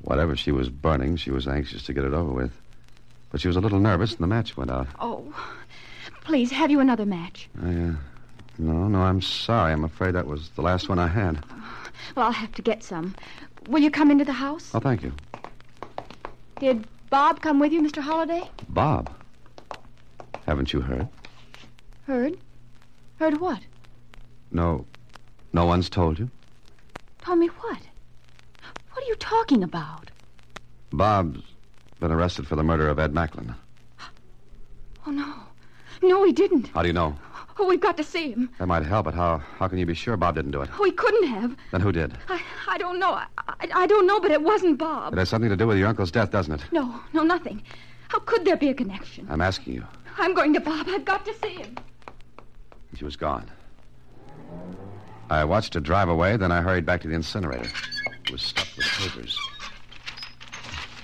Whatever 0.00 0.34
she 0.34 0.50
was 0.50 0.68
burning, 0.68 1.14
she 1.14 1.30
was 1.30 1.46
anxious 1.46 1.84
to 1.84 1.92
get 1.92 2.02
it 2.02 2.12
over 2.12 2.32
with. 2.32 2.50
But 3.30 3.40
she 3.40 3.46
was 3.46 3.56
a 3.56 3.60
little 3.60 3.78
nervous, 3.78 4.10
and 4.14 4.18
the 4.18 4.26
match 4.26 4.56
went 4.56 4.72
out. 4.72 4.88
Oh. 4.98 5.32
Please, 6.24 6.50
have 6.50 6.72
you 6.72 6.80
another 6.80 7.06
match? 7.06 7.48
I, 7.62 7.68
uh, 7.68 7.92
no, 8.58 8.88
no, 8.88 8.98
I'm 8.98 9.22
sorry. 9.22 9.72
I'm 9.72 9.84
afraid 9.84 10.16
that 10.16 10.26
was 10.26 10.48
the 10.50 10.62
last 10.62 10.88
one 10.88 10.98
I 10.98 11.06
had. 11.06 11.44
Well, 12.16 12.26
I'll 12.26 12.32
have 12.32 12.52
to 12.56 12.62
get 12.62 12.82
some. 12.82 13.14
Will 13.68 13.80
you 13.80 13.92
come 13.92 14.10
into 14.10 14.24
the 14.24 14.32
house? 14.32 14.72
Oh, 14.74 14.80
thank 14.80 15.04
you. 15.04 15.12
Did 16.58 16.84
Bob 17.10 17.40
come 17.40 17.60
with 17.60 17.72
you, 17.72 17.80
Mr. 17.80 18.02
Holliday? 18.02 18.50
Bob. 18.68 19.08
Haven't 20.46 20.72
you 20.72 20.80
heard? 20.80 21.08
Heard? 22.06 22.36
Heard 23.18 23.40
what? 23.40 23.60
No. 24.50 24.86
No 25.52 25.66
one's 25.66 25.88
told 25.88 26.18
you? 26.18 26.30
Told 27.20 27.38
me 27.38 27.46
what? 27.48 27.78
What 28.92 29.04
are 29.04 29.08
you 29.08 29.14
talking 29.16 29.62
about? 29.62 30.10
Bob's 30.92 31.42
been 32.00 32.10
arrested 32.10 32.46
for 32.46 32.56
the 32.56 32.62
murder 32.62 32.88
of 32.88 32.98
Ed 32.98 33.14
Macklin. 33.14 33.54
Oh, 35.06 35.10
no. 35.10 35.32
No, 36.02 36.24
he 36.24 36.32
didn't. 36.32 36.68
How 36.68 36.82
do 36.82 36.88
you 36.88 36.92
know? 36.92 37.16
Oh, 37.58 37.66
we've 37.66 37.80
got 37.80 37.96
to 37.98 38.04
see 38.04 38.32
him. 38.32 38.50
That 38.58 38.66
might 38.66 38.84
help, 38.84 39.04
but 39.04 39.14
how, 39.14 39.38
how 39.38 39.68
can 39.68 39.78
you 39.78 39.86
be 39.86 39.94
sure 39.94 40.16
Bob 40.16 40.34
didn't 40.34 40.50
do 40.52 40.62
it? 40.62 40.70
Oh, 40.78 40.84
he 40.84 40.90
couldn't 40.90 41.28
have. 41.28 41.54
Then 41.70 41.80
who 41.80 41.92
did? 41.92 42.16
I, 42.28 42.40
I 42.66 42.78
don't 42.78 42.98
know. 42.98 43.12
I, 43.12 43.26
I, 43.38 43.68
I 43.74 43.86
don't 43.86 44.06
know, 44.06 44.18
but 44.18 44.30
it 44.30 44.42
wasn't 44.42 44.78
Bob. 44.78 45.12
It 45.12 45.18
has 45.18 45.28
something 45.28 45.50
to 45.50 45.56
do 45.56 45.66
with 45.66 45.78
your 45.78 45.88
uncle's 45.88 46.10
death, 46.10 46.30
doesn't 46.30 46.54
it? 46.54 46.62
No, 46.72 46.98
no, 47.12 47.22
nothing. 47.22 47.62
How 48.08 48.18
could 48.20 48.44
there 48.44 48.56
be 48.56 48.68
a 48.70 48.74
connection? 48.74 49.26
I'm 49.30 49.40
asking 49.40 49.74
you. 49.74 49.84
I'm 50.18 50.34
going 50.34 50.52
to 50.54 50.60
Bob. 50.60 50.86
I've 50.88 51.04
got 51.04 51.24
to 51.26 51.34
see 51.42 51.54
him. 51.54 51.76
She 52.96 53.04
was 53.04 53.16
gone. 53.16 53.50
I 55.30 55.44
watched 55.44 55.74
her 55.74 55.80
drive 55.80 56.08
away, 56.08 56.36
then 56.36 56.52
I 56.52 56.60
hurried 56.60 56.84
back 56.84 57.00
to 57.02 57.08
the 57.08 57.14
incinerator. 57.14 57.70
It 58.24 58.30
was 58.30 58.42
stuffed 58.42 58.76
with 58.76 58.86
papers. 58.86 59.38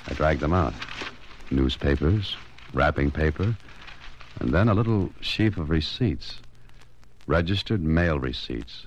I 0.07 0.14
dragged 0.14 0.40
them 0.40 0.53
out 0.53 0.75
newspapers, 1.51 2.37
wrapping 2.75 3.11
paper, 3.11 3.57
and 4.40 4.53
then 4.53 4.68
a 4.68 4.75
little 4.75 5.11
sheaf 5.21 5.57
of 5.57 5.71
receipts 5.71 6.40
registered 7.29 7.83
mail 7.83 8.18
receipts 8.18 8.87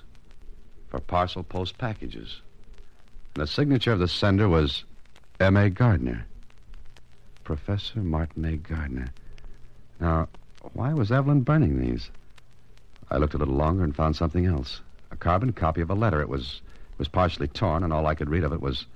for 0.88 0.98
parcel 0.98 1.42
post 1.42 1.78
packages. 1.78 2.42
And 3.34 3.42
the 3.42 3.46
signature 3.46 3.92
of 3.92 4.00
the 4.00 4.08
sender 4.08 4.48
was 4.48 4.84
M.A. 5.40 5.70
Gardner. 5.70 6.26
Professor 7.44 8.00
Martin 8.00 8.44
A. 8.44 8.56
Gardner. 8.56 9.08
Now, 10.00 10.28
why 10.72 10.92
was 10.92 11.12
Evelyn 11.12 11.42
burning 11.42 11.80
these? 11.80 12.10
I 13.10 13.18
looked 13.18 13.34
a 13.34 13.38
little 13.38 13.54
longer 13.54 13.84
and 13.84 13.94
found 13.94 14.16
something 14.16 14.46
else. 14.46 14.80
A 15.10 15.16
carbon 15.16 15.52
copy 15.52 15.80
of 15.80 15.90
a 15.90 15.94
letter. 15.94 16.20
It 16.20 16.28
was 16.28 16.60
was 16.98 17.08
partially 17.08 17.48
torn, 17.48 17.82
and 17.82 17.92
all 17.92 18.06
I 18.06 18.14
could 18.14 18.30
read 18.30 18.44
of 18.44 18.52
it 18.52 18.60
was 18.60 18.86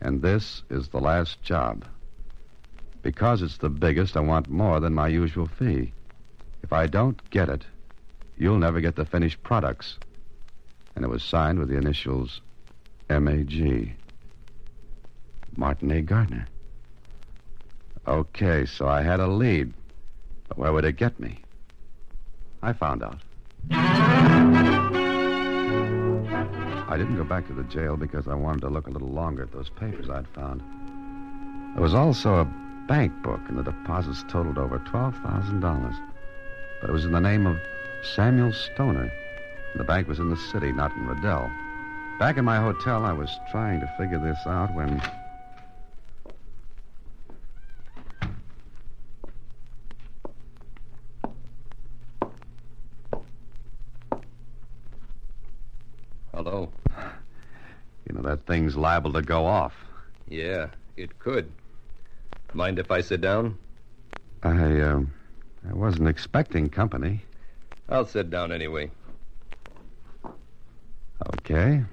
And 0.00 0.20
this 0.20 0.62
is 0.68 0.88
the 0.88 1.00
last 1.00 1.42
job. 1.42 1.84
Because 3.02 3.42
it's 3.42 3.56
the 3.56 3.70
biggest, 3.70 4.16
I 4.16 4.20
want 4.20 4.48
more 4.48 4.78
than 4.78 4.94
my 4.94 5.08
usual 5.08 5.46
fee. 5.46 5.92
If 6.62 6.72
I 6.72 6.86
don't 6.86 7.18
get 7.30 7.48
it, 7.48 7.64
you'll 8.36 8.58
never 8.58 8.80
get 8.80 8.96
the 8.96 9.04
finished 9.04 9.42
products. 9.42 9.98
And 10.94 11.04
it 11.04 11.08
was 11.08 11.22
signed 11.22 11.58
with 11.58 11.68
the 11.68 11.76
initials 11.76 12.40
M.A.G. 13.08 13.94
Martin 15.56 15.90
A. 15.90 16.02
Gardner. 16.02 16.46
Okay, 18.06 18.66
so 18.66 18.86
I 18.86 19.02
had 19.02 19.20
a 19.20 19.26
lead. 19.26 19.72
But 20.48 20.58
where 20.58 20.72
would 20.72 20.84
it 20.84 20.96
get 20.96 21.18
me? 21.20 21.42
I 22.62 22.72
found 22.72 23.02
out. 23.02 23.18
I 26.90 26.96
didn't 26.96 27.16
go 27.16 27.24
back 27.24 27.46
to 27.48 27.52
the 27.52 27.64
jail 27.64 27.96
because 27.96 28.26
I 28.28 28.34
wanted 28.34 28.62
to 28.62 28.68
look 28.68 28.86
a 28.86 28.90
little 28.90 29.10
longer 29.10 29.42
at 29.42 29.52
those 29.52 29.68
papers 29.68 30.08
I'd 30.08 30.26
found. 30.28 30.62
There 31.74 31.82
was 31.82 31.94
also 31.94 32.40
a 32.40 32.44
bank 32.88 33.12
book, 33.22 33.40
and 33.48 33.58
the 33.58 33.62
deposits 33.62 34.24
totaled 34.28 34.58
over 34.58 34.78
$12,000. 34.78 35.96
But 36.80 36.90
it 36.90 36.92
was 36.92 37.04
in 37.04 37.12
the 37.12 37.20
name 37.20 37.46
of 37.46 37.58
Samuel 38.02 38.52
Stoner. 38.52 39.12
The 39.76 39.84
bank 39.84 40.08
was 40.08 40.18
in 40.18 40.30
the 40.30 40.36
city, 40.36 40.72
not 40.72 40.96
in 40.96 41.06
Riddell. 41.06 41.50
Back 42.18 42.36
in 42.36 42.44
my 42.44 42.56
hotel, 42.56 43.04
I 43.04 43.12
was 43.12 43.30
trying 43.50 43.80
to 43.80 43.94
figure 43.98 44.18
this 44.18 44.38
out 44.46 44.74
when. 44.74 45.00
Hello. 56.34 56.72
You 58.08 58.14
know, 58.14 58.22
that 58.22 58.46
thing's 58.58 58.76
liable 58.76 59.12
to 59.12 59.22
go 59.22 59.46
off. 59.46 59.72
Yeah, 60.28 60.70
it 60.96 61.16
could. 61.20 61.48
Mind 62.54 62.80
if 62.80 62.90
I 62.90 63.00
sit 63.00 63.20
down? 63.20 63.56
I, 64.42 64.80
um, 64.80 65.12
I 65.68 65.74
wasn't 65.74 66.08
expecting 66.08 66.68
company. 66.68 67.22
I'll 67.88 68.04
sit 68.04 68.30
down 68.30 68.50
anyway. 68.50 68.90
Okay. 71.36 71.84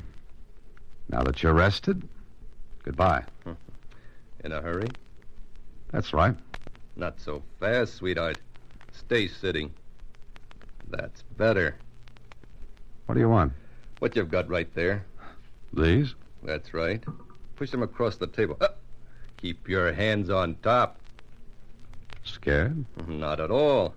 Now 1.09 1.21
that 1.21 1.43
you're 1.43 1.53
rested, 1.53 2.01
goodbye. 2.83 3.23
In 4.43 4.51
a 4.51 4.59
hurry? 4.59 4.87
That's 5.91 6.13
right. 6.13 6.35
Not 6.95 7.19
so 7.21 7.43
fast, 7.59 7.93
sweetheart. 7.93 8.39
Stay 8.91 9.27
sitting. 9.27 9.71
That's 10.89 11.21
better. 11.37 11.75
What 13.05 13.13
do 13.13 13.21
you 13.21 13.29
want? 13.29 13.53
What 13.99 14.15
you've 14.15 14.31
got 14.31 14.49
right 14.49 14.73
there. 14.73 15.05
These? 15.71 16.15
That's 16.45 16.73
right. 16.73 17.03
Push 17.55 17.71
them 17.71 17.81
across 17.81 18.17
the 18.17 18.27
table. 18.27 18.57
Uh, 18.61 18.67
keep 19.37 19.67
your 19.67 19.91
hands 19.91 20.29
on 20.29 20.55
top. 20.61 20.97
Scared? 22.23 22.85
Not 23.07 23.39
at 23.39 23.51
all. 23.51 23.95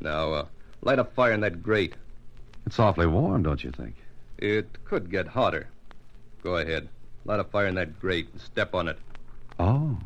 Now, 0.00 0.32
uh, 0.32 0.46
light 0.82 0.98
a 0.98 1.04
fire 1.04 1.32
in 1.32 1.40
that 1.40 1.62
grate. 1.62 1.94
It's 2.66 2.78
awfully 2.78 3.06
warm, 3.06 3.42
don't 3.42 3.62
you 3.62 3.70
think? 3.70 3.94
It 4.38 4.84
could 4.84 5.10
get 5.10 5.26
hotter. 5.26 5.68
Go 6.42 6.56
ahead. 6.56 6.88
Light 7.24 7.40
a 7.40 7.44
fire 7.44 7.66
in 7.66 7.74
that 7.76 7.98
grate 8.00 8.28
and 8.32 8.40
step 8.40 8.74
on 8.74 8.88
it. 8.88 8.98
Oh, 9.58 9.96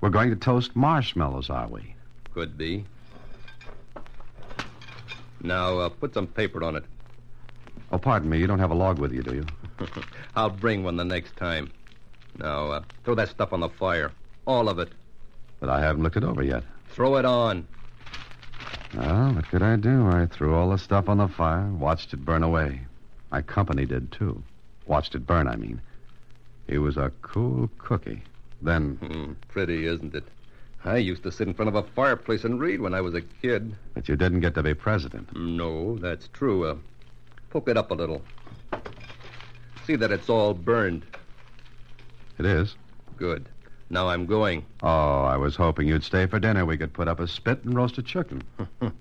we're 0.00 0.10
going 0.10 0.30
to 0.30 0.36
toast 0.36 0.76
marshmallows, 0.76 1.50
are 1.50 1.68
we? 1.68 1.94
Could 2.34 2.56
be. 2.56 2.84
Now, 5.42 5.78
uh, 5.78 5.88
put 5.88 6.14
some 6.14 6.26
paper 6.26 6.64
on 6.64 6.76
it. 6.76 6.84
Oh, 7.90 7.98
pardon 7.98 8.28
me. 8.28 8.38
You 8.38 8.46
don't 8.46 8.58
have 8.58 8.70
a 8.70 8.74
log 8.74 8.98
with 8.98 9.12
you, 9.12 9.22
do 9.22 9.34
you? 9.34 9.46
I'll 10.36 10.50
bring 10.50 10.84
one 10.84 10.96
the 10.96 11.04
next 11.04 11.36
time. 11.36 11.70
Now, 12.38 12.70
uh, 12.70 12.82
throw 13.04 13.14
that 13.14 13.28
stuff 13.30 13.52
on 13.52 13.60
the 13.60 13.68
fire. 13.68 14.12
All 14.46 14.68
of 14.68 14.78
it. 14.78 14.90
But 15.60 15.70
I 15.70 15.80
haven't 15.80 16.02
looked 16.02 16.16
it 16.16 16.24
over 16.24 16.42
yet. 16.42 16.64
Throw 16.90 17.16
it 17.16 17.24
on. 17.24 17.66
Well, 18.94 19.32
what 19.34 19.48
could 19.48 19.62
I 19.62 19.76
do? 19.76 20.06
I 20.06 20.26
threw 20.26 20.54
all 20.54 20.70
the 20.70 20.78
stuff 20.78 21.08
on 21.08 21.18
the 21.18 21.28
fire, 21.28 21.68
watched 21.72 22.12
it 22.14 22.24
burn 22.24 22.42
away. 22.42 22.80
My 23.30 23.42
company 23.42 23.84
did, 23.84 24.10
too. 24.12 24.42
Watched 24.86 25.14
it 25.14 25.26
burn, 25.26 25.46
I 25.46 25.56
mean. 25.56 25.80
He 26.66 26.78
was 26.78 26.96
a 26.96 27.12
cool 27.22 27.70
cookie. 27.78 28.22
Then, 28.62 28.96
Hmm, 29.02 29.32
pretty, 29.48 29.86
isn't 29.86 30.14
it? 30.14 30.24
I 30.84 30.96
used 30.98 31.22
to 31.24 31.32
sit 31.32 31.48
in 31.48 31.54
front 31.54 31.68
of 31.68 31.74
a 31.74 31.82
fireplace 31.82 32.44
and 32.44 32.60
read 32.60 32.80
when 32.80 32.94
I 32.94 33.00
was 33.00 33.14
a 33.14 33.20
kid. 33.20 33.74
but 33.94 34.08
you 34.08 34.16
didn't 34.16 34.40
get 34.40 34.54
to 34.54 34.62
be 34.62 34.74
president. 34.74 35.36
No, 35.36 35.96
that's 35.98 36.28
true. 36.32 36.64
Uh, 36.66 36.76
poke 37.50 37.68
it 37.68 37.76
up 37.76 37.90
a 37.90 37.94
little. 37.94 38.22
See 39.86 39.96
that 39.96 40.10
it's 40.10 40.28
all 40.28 40.54
burned. 40.54 41.04
It 42.38 42.46
is. 42.46 42.74
Good. 43.16 43.48
Now 43.90 44.08
I'm 44.08 44.26
going. 44.26 44.64
Oh, 44.82 45.22
I 45.22 45.36
was 45.36 45.56
hoping 45.56 45.88
you'd 45.88 46.04
stay 46.04 46.26
for 46.26 46.38
dinner. 46.38 46.66
We 46.66 46.76
could 46.76 46.92
put 46.92 47.08
up 47.08 47.20
a 47.20 47.26
spit 47.26 47.64
and 47.64 47.74
roast 47.74 47.98
a 47.98 48.02
chicken. 48.02 48.42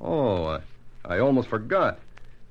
Oh, 0.00 0.44
I, 0.44 0.60
I 1.06 1.18
almost 1.20 1.48
forgot. 1.48 1.98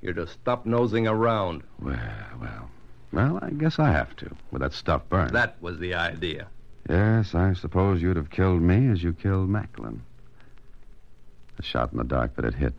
You're 0.02 0.14
to 0.14 0.28
stop 0.28 0.66
nosing 0.66 1.08
around. 1.08 1.62
Well, 1.80 2.00
well. 2.42 2.70
Well, 3.12 3.40
I 3.44 3.52
guess 3.52 3.78
I 3.78 3.92
have 3.92 4.16
to, 4.18 4.36
with 4.52 4.64
that 4.64 4.74
stuff 4.74 5.08
burned. 5.08 5.36
That 5.36 5.62
was 5.62 5.78
the 5.78 5.94
idea. 5.94 6.48
Yes, 6.90 7.36
I 7.36 7.54
suppose 7.54 8.02
you'd 8.02 8.18
have 8.18 8.32
killed 8.32 8.62
me 8.62 8.90
as 8.90 9.04
you 9.04 9.14
killed 9.14 9.50
Macklin. 9.50 10.02
A 11.60 11.62
shot 11.62 11.92
in 11.92 12.00
the 12.00 12.04
dark, 12.04 12.32
but 12.36 12.44
it 12.44 12.56
hit. 12.56 12.74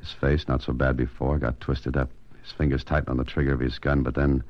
His 0.00 0.12
face, 0.12 0.48
not 0.48 0.62
so 0.62 0.72
bad 0.72 0.96
before, 0.96 1.38
got 1.38 1.60
twisted 1.60 1.96
up. 1.96 2.10
His 2.42 2.52
fingers 2.52 2.82
tightened 2.84 3.10
on 3.10 3.16
the 3.18 3.24
trigger 3.24 3.52
of 3.52 3.60
his 3.60 3.78
gun, 3.78 4.02
but 4.02 4.14
then 4.14 4.42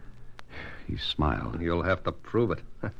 he 0.86 0.96
smiled. 0.96 1.60
You'll 1.60 1.82
have 1.82 2.04
to 2.04 2.12
prove 2.12 2.52
it. 2.52 2.60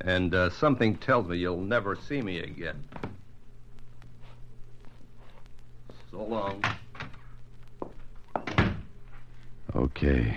and 0.00 0.34
uh, 0.34 0.50
something 0.50 0.96
tells 0.96 1.28
me 1.28 1.38
you'll 1.38 1.60
never 1.60 1.96
see 1.96 2.22
me 2.22 2.40
again. 2.40 2.82
So 6.10 6.22
long. 6.22 6.64
Okay. 9.74 10.36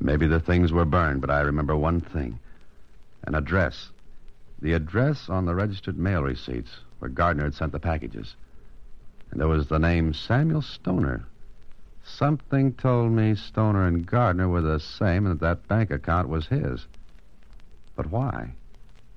Maybe 0.00 0.26
the 0.26 0.40
things 0.40 0.72
were 0.72 0.84
burned, 0.84 1.20
but 1.20 1.30
I 1.30 1.40
remember 1.40 1.76
one 1.76 2.00
thing 2.00 2.38
an 3.24 3.34
address. 3.34 3.90
The 4.60 4.72
address 4.72 5.28
on 5.28 5.44
the 5.44 5.54
registered 5.54 5.98
mail 5.98 6.22
receipts 6.22 6.70
where 6.98 7.10
Gardner 7.10 7.44
had 7.44 7.54
sent 7.54 7.72
the 7.72 7.78
packages. 7.78 8.34
And 9.30 9.40
there 9.40 9.48
was 9.48 9.66
the 9.66 9.78
name 9.78 10.14
Samuel 10.14 10.62
Stoner. 10.62 11.26
Something 12.04 12.72
told 12.72 13.12
me 13.12 13.34
Stoner 13.34 13.86
and 13.86 14.06
Gardner 14.06 14.48
were 14.48 14.62
the 14.62 14.80
same 14.80 15.26
and 15.26 15.38
that 15.38 15.44
that 15.44 15.68
bank 15.68 15.90
account 15.90 16.28
was 16.28 16.46
his. 16.46 16.86
But 17.94 18.10
why? 18.10 18.52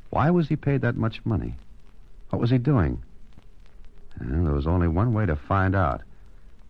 Why 0.10 0.30
was 0.30 0.50
he 0.50 0.56
paid 0.56 0.82
that 0.82 0.98
much 0.98 1.26
money? 1.26 1.56
What 2.30 2.42
was 2.42 2.50
he 2.50 2.58
doing? 2.58 3.02
There 4.20 4.54
was 4.54 4.68
only 4.68 4.88
one 4.88 5.14
way 5.14 5.26
to 5.26 5.36
find 5.36 5.76
out. 5.76 6.02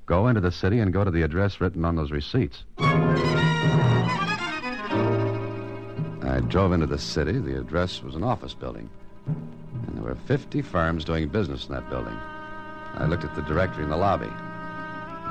Go 0.05 0.27
into 0.27 0.41
the 0.41 0.51
city 0.51 0.79
and 0.79 0.93
go 0.93 1.03
to 1.03 1.11
the 1.11 1.23
address 1.23 1.59
written 1.59 1.85
on 1.85 1.95
those 1.95 2.11
receipts. 2.11 2.63
I 6.23 6.39
drove 6.47 6.71
into 6.71 6.85
the 6.85 6.99
city. 6.99 7.39
The 7.39 7.59
address 7.59 8.03
was 8.03 8.15
an 8.15 8.23
office 8.23 8.53
building. 8.53 8.89
And 9.25 9.95
there 9.95 10.03
were 10.03 10.15
50 10.27 10.61
firms 10.61 11.03
doing 11.03 11.27
business 11.29 11.67
in 11.67 11.73
that 11.73 11.89
building. 11.89 12.17
I 12.95 13.05
looked 13.05 13.23
at 13.23 13.35
the 13.35 13.41
directory 13.41 13.83
in 13.83 13.89
the 13.89 13.97
lobby. 13.97 14.29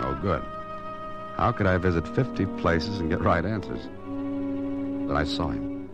No 0.01 0.19
good. 0.23 0.43
How 1.37 1.53
could 1.53 1.67
I 1.67 1.79
visit 1.79 2.07
50 2.09 2.47
places 2.61 3.01
and 3.01 3.11
get 3.11 3.21
right 3.21 3.45
answers? 3.45 3.85
Then 4.05 5.17
I 5.17 5.25
saw 5.25 5.49
him. 5.49 5.89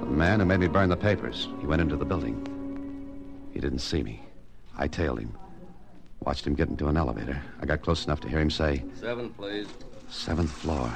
The 0.00 0.06
man 0.06 0.40
who 0.40 0.46
made 0.46 0.60
me 0.60 0.68
burn 0.68 0.88
the 0.88 0.96
papers. 0.96 1.48
He 1.60 1.66
went 1.66 1.82
into 1.82 1.96
the 1.96 2.04
building. 2.04 2.48
He 3.52 3.60
didn't 3.60 3.80
see 3.80 4.02
me. 4.02 4.22
I 4.76 4.88
tailed 4.88 5.20
him. 5.20 5.36
Watched 6.20 6.46
him 6.46 6.54
get 6.54 6.68
into 6.68 6.88
an 6.88 6.96
elevator. 6.96 7.40
I 7.60 7.66
got 7.66 7.82
close 7.82 8.04
enough 8.04 8.20
to 8.20 8.28
hear 8.28 8.40
him 8.40 8.50
say, 8.50 8.84
Seven, 8.98 9.30
please. 9.30 9.68
Seventh 10.08 10.50
floor. 10.50 10.92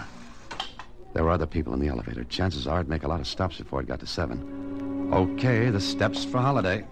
There 1.14 1.24
were 1.24 1.30
other 1.30 1.46
people 1.46 1.72
in 1.72 1.80
the 1.80 1.88
elevator. 1.88 2.24
Chances 2.24 2.66
are 2.66 2.80
it'd 2.80 2.90
make 2.90 3.02
a 3.02 3.08
lot 3.08 3.20
of 3.20 3.26
stops 3.26 3.58
before 3.58 3.80
it 3.80 3.88
got 3.88 4.00
to 4.00 4.06
seven. 4.06 5.10
Okay, 5.12 5.70
the 5.70 5.80
steps 5.80 6.24
for 6.24 6.38
holiday. 6.38 6.84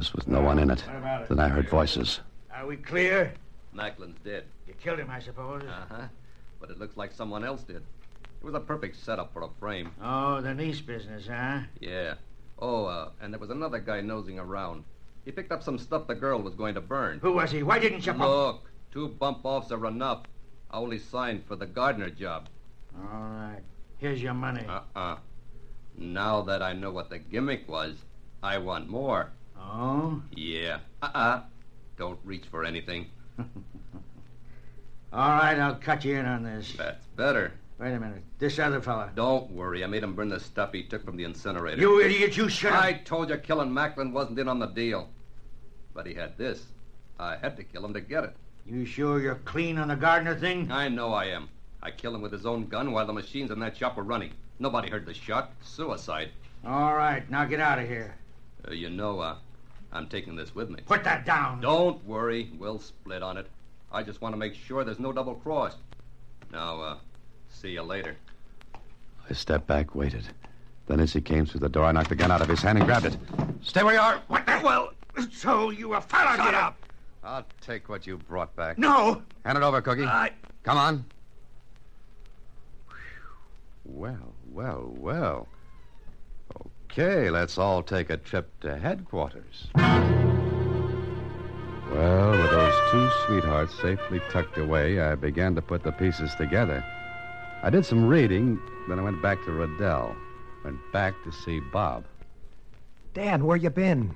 Office 0.00 0.14
with 0.14 0.28
no 0.28 0.40
one 0.40 0.58
in 0.58 0.70
it. 0.70 0.80
What 0.86 0.96
about 0.96 1.22
it? 1.22 1.28
Then 1.28 1.40
I 1.40 1.48
heard 1.48 1.68
voices. 1.68 2.20
Are 2.54 2.66
we 2.66 2.76
clear? 2.78 3.34
Macklin's 3.76 4.18
dead. 4.24 4.44
You 4.66 4.72
killed 4.82 4.98
him, 4.98 5.10
I 5.10 5.20
suppose. 5.20 5.62
Uh 5.62 5.84
huh. 5.90 6.02
But 6.58 6.70
it 6.70 6.78
looks 6.78 6.96
like 6.96 7.12
someone 7.12 7.44
else 7.44 7.62
did. 7.64 7.76
It 7.76 8.44
was 8.44 8.54
a 8.54 8.60
perfect 8.60 8.96
setup 8.96 9.30
for 9.34 9.42
a 9.42 9.48
frame. 9.60 9.90
Oh, 10.02 10.40
the 10.40 10.54
niece 10.54 10.80
business, 10.80 11.26
huh? 11.28 11.60
Yeah. 11.80 12.14
Oh, 12.58 12.86
uh, 12.86 13.10
and 13.20 13.30
there 13.30 13.38
was 13.38 13.50
another 13.50 13.78
guy 13.78 14.00
nosing 14.00 14.38
around. 14.38 14.84
He 15.26 15.32
picked 15.32 15.52
up 15.52 15.62
some 15.62 15.76
stuff 15.76 16.06
the 16.06 16.14
girl 16.14 16.40
was 16.40 16.54
going 16.54 16.76
to 16.76 16.80
burn. 16.80 17.18
Who 17.18 17.32
was 17.34 17.50
he? 17.50 17.62
Why 17.62 17.78
didn't 17.78 18.06
you... 18.06 18.12
bump- 18.14 18.24
Look, 18.24 18.70
two 18.92 19.08
bump 19.08 19.40
offs 19.44 19.70
are 19.70 19.86
enough. 19.86 20.22
I 20.70 20.78
only 20.78 20.98
signed 20.98 21.44
for 21.46 21.56
the 21.56 21.66
Gardner 21.66 22.08
job. 22.08 22.48
All 22.96 23.04
right. 23.20 23.60
Here's 23.98 24.22
your 24.22 24.32
money. 24.32 24.64
Uh 24.66 24.80
uh 24.96 25.16
Now 25.98 26.40
that 26.40 26.62
I 26.62 26.72
know 26.72 26.90
what 26.90 27.10
the 27.10 27.18
gimmick 27.18 27.68
was, 27.68 27.96
I 28.42 28.56
want 28.56 28.88
more. 28.88 29.32
Oh? 29.60 30.22
Yeah. 30.32 30.78
Uh 31.02 31.10
uh 31.14 31.42
Don't 31.96 32.18
reach 32.24 32.46
for 32.50 32.64
anything. 32.64 33.06
All 35.12 35.28
right, 35.28 35.58
I'll 35.58 35.74
cut 35.74 36.04
you 36.04 36.16
in 36.16 36.26
on 36.26 36.42
this. 36.42 36.74
That's 36.76 37.04
better. 37.16 37.52
Wait 37.78 37.94
a 37.94 37.98
minute. 37.98 38.22
This 38.38 38.58
other 38.58 38.80
fella. 38.80 39.10
Don't 39.14 39.50
worry. 39.50 39.82
I 39.82 39.86
made 39.86 40.02
him 40.02 40.14
burn 40.14 40.28
the 40.28 40.38
stuff 40.38 40.72
he 40.72 40.84
took 40.84 41.04
from 41.04 41.16
the 41.16 41.24
incinerator. 41.24 41.80
You 41.80 42.00
idiot, 42.00 42.36
you 42.36 42.48
should. 42.48 42.72
I 42.72 42.92
told 42.92 43.30
you 43.30 43.38
killing 43.38 43.72
Macklin 43.72 44.12
wasn't 44.12 44.38
in 44.38 44.48
on 44.48 44.58
the 44.58 44.66
deal. 44.66 45.08
But 45.94 46.06
he 46.06 46.14
had 46.14 46.36
this. 46.36 46.62
I 47.18 47.36
had 47.36 47.56
to 47.56 47.64
kill 47.64 47.84
him 47.84 47.94
to 47.94 48.00
get 48.00 48.24
it. 48.24 48.36
You 48.66 48.84
sure 48.84 49.18
you're 49.18 49.36
clean 49.46 49.78
on 49.78 49.88
the 49.88 49.96
Gardner 49.96 50.36
thing? 50.36 50.70
I 50.70 50.88
know 50.88 51.12
I 51.12 51.26
am. 51.26 51.48
I 51.82 51.90
killed 51.90 52.14
him 52.14 52.22
with 52.22 52.32
his 52.32 52.46
own 52.46 52.66
gun 52.66 52.92
while 52.92 53.06
the 53.06 53.12
machines 53.12 53.50
in 53.50 53.58
that 53.60 53.76
shop 53.76 53.96
were 53.96 54.02
running. 54.02 54.32
Nobody 54.58 54.90
heard 54.90 55.06
the 55.06 55.14
shot. 55.14 55.52
Suicide. 55.62 56.30
All 56.66 56.94
right, 56.94 57.28
now 57.30 57.46
get 57.46 57.60
out 57.60 57.78
of 57.78 57.88
here. 57.88 58.14
Uh, 58.68 58.72
you 58.72 58.90
know, 58.90 59.20
uh, 59.20 59.36
I'm 59.92 60.06
taking 60.08 60.36
this 60.36 60.54
with 60.54 60.70
me. 60.70 60.80
Put 60.86 61.04
that 61.04 61.26
down. 61.26 61.60
Don't 61.60 62.04
worry. 62.06 62.50
We'll 62.58 62.78
split 62.78 63.22
on 63.22 63.36
it. 63.36 63.46
I 63.92 64.02
just 64.02 64.20
want 64.20 64.34
to 64.34 64.38
make 64.38 64.54
sure 64.54 64.84
there's 64.84 65.00
no 65.00 65.12
double 65.12 65.34
cross. 65.34 65.74
Now, 66.52 66.80
uh, 66.80 66.96
see 67.48 67.70
you 67.70 67.82
later. 67.82 68.16
I 69.28 69.32
stepped 69.32 69.66
back, 69.66 69.94
waited. 69.94 70.26
Then, 70.86 71.00
as 71.00 71.12
he 71.12 71.20
came 71.20 71.46
through 71.46 71.60
the 71.60 71.68
door, 71.68 71.84
I 71.84 71.92
knocked 71.92 72.08
the 72.08 72.16
gun 72.16 72.30
out 72.30 72.40
of 72.40 72.48
his 72.48 72.60
hand 72.60 72.78
and 72.78 72.86
grabbed 72.86 73.06
it. 73.06 73.16
Stay 73.62 73.82
where 73.82 73.94
you 73.94 74.00
are. 74.00 74.20
What 74.28 74.40
the 74.40 74.46
back. 74.46 74.64
Well, 74.64 74.92
so 75.32 75.70
you 75.70 75.88
were 75.88 76.00
followed 76.00 76.36
Shut 76.36 76.54
here. 76.54 76.60
up. 76.60 76.76
I'll 77.22 77.44
take 77.60 77.88
what 77.88 78.06
you 78.06 78.16
brought 78.16 78.54
back. 78.56 78.78
No. 78.78 79.22
Hand 79.44 79.58
it 79.58 79.62
over, 79.62 79.80
Cookie. 79.82 80.04
I... 80.04 80.30
Come 80.62 80.78
on. 80.78 81.04
Well, 83.84 84.34
well, 84.52 84.92
well. 84.96 85.48
Okay, 86.92 87.30
let's 87.30 87.56
all 87.56 87.84
take 87.84 88.10
a 88.10 88.16
trip 88.16 88.50
to 88.62 88.76
headquarters. 88.76 89.68
Well, 91.92 92.32
with 92.32 92.50
those 92.50 92.74
two 92.90 93.08
sweethearts 93.26 93.80
safely 93.80 94.20
tucked 94.28 94.58
away, 94.58 95.00
I 95.00 95.14
began 95.14 95.54
to 95.54 95.62
put 95.62 95.84
the 95.84 95.92
pieces 95.92 96.34
together. 96.34 96.84
I 97.62 97.70
did 97.70 97.86
some 97.86 98.08
reading, 98.08 98.58
then 98.88 98.98
I 98.98 99.02
went 99.02 99.22
back 99.22 99.38
to 99.44 99.52
Riddell. 99.52 100.16
Went 100.64 100.78
back 100.92 101.14
to 101.22 101.30
see 101.30 101.60
Bob. 101.72 102.06
Dan, 103.14 103.44
where 103.44 103.56
you 103.56 103.70
been? 103.70 104.12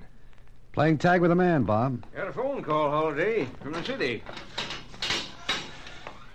Playing 0.73 0.99
tag 0.99 1.21
with 1.21 1.31
a 1.31 1.37
man, 1.37 1.63
Bob. 1.63 2.05
Got 2.17 2.27
a 2.27 2.33
phone 2.33 2.61
call, 2.65 2.91
Holiday, 2.91 3.47
from 3.63 3.75
the 3.75 3.85
city. 3.85 4.25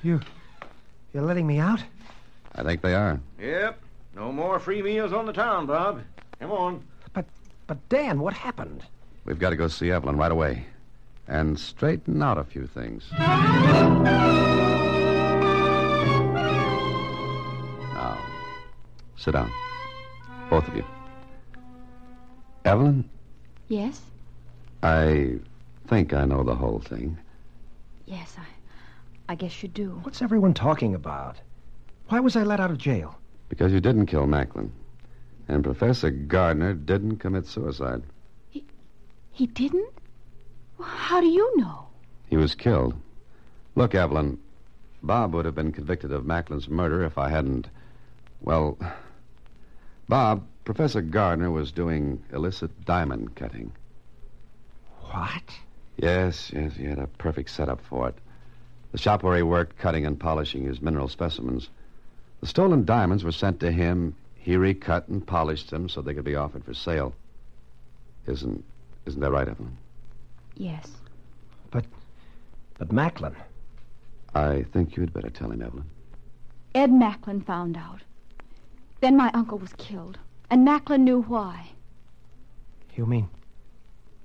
You. 0.04 0.21
You're 1.13 1.23
letting 1.23 1.47
me 1.47 1.60
out? 1.60 1.84
I 2.56 2.63
think 2.63 2.82
they 2.82 2.95
are. 2.95 3.19
Yep. 3.41 3.78
No 4.15 4.32
more 4.32 4.58
free 4.58 4.82
meals 4.82 5.12
on 5.12 5.25
the 5.25 5.34
town, 5.34 5.65
Bob. 5.65 6.02
Come 6.39 6.52
on. 6.52 6.84
But, 7.13 7.25
but 7.67 7.78
Dan, 7.89 8.19
what 8.19 8.34
happened? 8.34 8.84
We've 9.25 9.39
got 9.39 9.49
to 9.52 9.56
go 9.56 9.67
see 9.67 9.91
Evelyn 9.91 10.17
right 10.17 10.32
away 10.32 10.65
and 11.28 11.60
straighten 11.60 12.21
out 12.23 12.38
a 12.38 12.43
few 12.43 12.65
things. 12.65 13.06
Now, 17.93 18.17
sit 19.17 19.32
down. 19.32 19.52
Both 20.49 20.67
of 20.67 20.75
you. 20.75 20.86
Evelyn, 22.65 23.10
Yes? 23.69 24.02
I 24.82 25.36
think 25.88 26.13
I 26.13 26.25
know 26.25 26.43
the 26.43 26.56
whole 26.56 26.80
thing. 26.80 27.17
Yes, 28.06 28.36
I. 28.38 28.45
I 29.32 29.36
guess 29.36 29.62
you 29.62 29.69
do. 29.69 29.99
What's 30.02 30.23
everyone 30.23 30.56
talking 30.56 30.95
about? 30.95 31.38
Why 32.08 32.19
was 32.19 32.36
I 32.36 32.41
let 32.41 32.60
out 32.60 32.71
of 32.71 32.80
jail? 32.80 33.15
Because 33.47 33.71
you 33.71 33.80
didn't 33.80 34.08
kill 34.08 34.25
Macklin. 34.25 34.71
And 35.49 35.63
Professor 35.63 36.12
Gardner 36.12 36.75
didn't 36.75 37.17
commit 37.17 37.47
suicide. 37.47 38.03
He 38.49 38.63
he 39.31 39.47
didn't? 39.47 39.91
Well, 40.77 40.88
how 40.88 41.19
do 41.19 41.27
you 41.27 41.57
know? 41.57 41.88
He 42.27 42.38
was 42.38 42.53
killed. 42.53 42.93
Look, 43.75 43.95
Evelyn, 43.95 44.38
Bob 45.01 45.33
would 45.33 45.45
have 45.45 45.55
been 45.55 45.71
convicted 45.71 46.12
of 46.12 46.23
Macklin's 46.23 46.69
murder 46.69 47.03
if 47.03 47.17
I 47.17 47.29
hadn't. 47.29 47.67
Well, 48.41 48.77
Bob, 50.07 50.45
Professor 50.65 51.01
Gardner 51.01 51.49
was 51.49 51.71
doing 51.71 52.21
illicit 52.31 52.85
diamond 52.85 53.35
cutting. 53.35 53.71
What? 55.01 55.43
Yes, 55.97 56.51
yes, 56.53 56.75
he 56.75 56.85
had 56.85 56.99
a 56.99 57.07
perfect 57.07 57.49
setup 57.49 57.81
for 57.81 58.09
it. 58.09 58.15
The 58.91 58.99
shop 58.99 59.23
where 59.23 59.35
he 59.35 59.41
worked 59.41 59.79
cutting 59.79 60.05
and 60.05 60.19
polishing 60.19 60.65
his 60.65 60.79
mineral 60.79 61.07
specimens. 61.07 61.69
The 62.41 62.47
stolen 62.47 62.85
diamonds 62.85 63.23
were 63.23 63.31
sent 63.31 63.62
to 63.62 63.71
him. 63.71 64.15
He 64.41 64.56
recut 64.58 65.08
and 65.10 65.25
polished 65.25 65.69
them 65.69 65.89
so 65.89 66.02
they 66.02 66.13
could 66.13 66.23
be 66.23 66.36
offered 66.36 66.63
for 66.63 66.73
sale. 66.73 67.13
Isn't 68.25 68.63
isn't 69.06 69.19
that 69.21 69.32
right, 69.32 69.47
Evelyn? 69.47 69.78
Yes. 70.56 70.88
But 71.71 71.86
but 72.78 72.91
Macklin. 72.91 73.36
I 74.34 74.63
think 74.71 74.95
you'd 74.95 75.13
better 75.13 75.30
tell 75.30 75.52
him, 75.52 75.62
Evelyn. 75.62 75.86
Ed 76.75 76.91
Macklin 76.91 77.41
found 77.41 77.75
out. 77.78 78.02
Then 79.02 79.17
my 79.17 79.32
uncle 79.34 79.58
was 79.58 79.73
killed, 79.73 80.17
and 80.49 80.63
Macklin 80.63 81.04
knew 81.04 81.21
why. 81.21 81.71
You 82.95 83.06
mean 83.06 83.30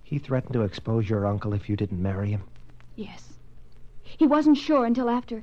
he 0.02 0.18
threatened 0.18 0.52
to 0.52 0.62
expose 0.62 1.08
your 1.08 1.26
uncle 1.26 1.54
if 1.54 1.68
you 1.68 1.76
didn't 1.76 2.02
marry 2.02 2.30
him? 2.30 2.42
Yes. 2.96 3.32
He 4.02 4.26
wasn't 4.26 4.58
sure 4.58 4.84
until 4.84 5.08
after. 5.08 5.42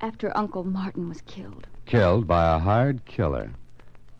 after 0.00 0.36
Uncle 0.36 0.64
Martin 0.64 1.08
was 1.08 1.20
killed. 1.22 1.66
Killed 1.86 2.26
by 2.26 2.54
a 2.54 2.58
hired 2.58 3.04
killer. 3.04 3.50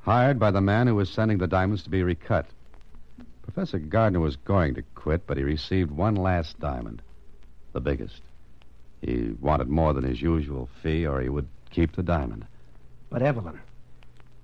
Hired 0.01 0.39
by 0.39 0.51
the 0.51 0.61
man 0.61 0.87
who 0.87 0.95
was 0.95 1.11
sending 1.11 1.39
the 1.39 1.47
diamonds 1.47 1.83
to 1.83 1.91
be 1.91 2.03
recut. 2.03 2.47
Professor 3.43 3.79
Gardner 3.79 4.21
was 4.21 4.37
going 4.37 4.75
to 4.75 4.83
quit, 4.95 5.27
but 5.27 5.37
he 5.37 5.43
received 5.43 5.91
one 5.91 6.15
last 6.15 6.59
diamond. 6.61 7.03
The 7.73 7.81
biggest. 7.81 8.21
He 9.01 9.35
wanted 9.41 9.69
more 9.69 9.93
than 9.93 10.05
his 10.05 10.21
usual 10.21 10.69
fee, 10.83 11.07
or 11.07 11.21
he 11.21 11.29
would 11.29 11.49
keep 11.71 11.95
the 11.95 12.03
diamond. 12.03 12.47
But 13.11 13.23
Evelyn. 13.23 13.61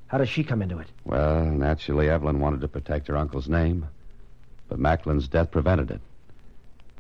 How 0.07 0.19
does 0.19 0.29
she 0.29 0.45
come 0.45 0.63
into 0.63 0.79
it? 0.79 0.87
Well, 1.05 1.45
naturally, 1.45 2.09
Evelyn 2.09 2.41
wanted 2.41 2.61
to 2.61 2.69
protect 2.69 3.09
her 3.09 3.17
uncle's 3.17 3.49
name, 3.49 3.89
but 4.69 4.79
Macklin's 4.79 5.29
death 5.29 5.51
prevented 5.51 5.91
it. 5.91 6.01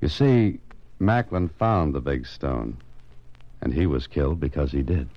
You 0.00 0.08
see, 0.08 0.58
Macklin 0.98 1.48
found 1.48 1.94
the 1.94 2.00
big 2.00 2.26
stone, 2.26 2.76
and 3.60 3.72
he 3.72 3.86
was 3.86 4.06
killed 4.06 4.40
because 4.40 4.72
he 4.72 4.82
did. 4.82 5.08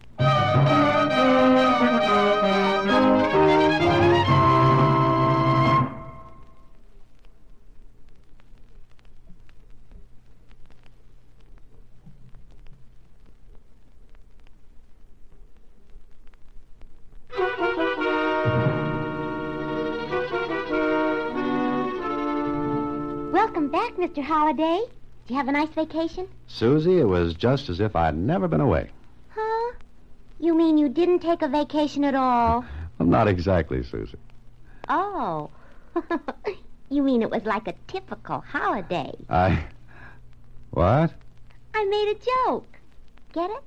Holliday. 24.47 24.79
Did 25.25 25.33
you 25.33 25.35
have 25.35 25.49
a 25.49 25.51
nice 25.51 25.67
vacation? 25.75 26.25
Susie, 26.47 26.99
it 26.99 27.03
was 27.03 27.33
just 27.33 27.67
as 27.67 27.81
if 27.81 27.97
I'd 27.97 28.15
never 28.15 28.47
been 28.47 28.61
away. 28.61 28.89
Huh? 29.35 29.73
You 30.39 30.55
mean 30.55 30.77
you 30.77 30.87
didn't 30.87 31.19
take 31.19 31.41
a 31.41 31.49
vacation 31.49 32.05
at 32.05 32.15
all? 32.15 32.63
Well, 32.97 33.09
not 33.09 33.27
exactly, 33.27 33.83
Susie. 33.83 34.17
Oh. 34.89 35.51
you 36.89 37.03
mean 37.03 37.21
it 37.21 37.29
was 37.29 37.43
like 37.43 37.67
a 37.67 37.75
typical 37.85 38.39
holiday? 38.39 39.11
I. 39.29 39.65
What? 40.71 41.13
I 41.75 41.85
made 41.85 42.15
a 42.15 42.15
joke. 42.47 42.79
Get 43.33 43.51
it? 43.51 43.63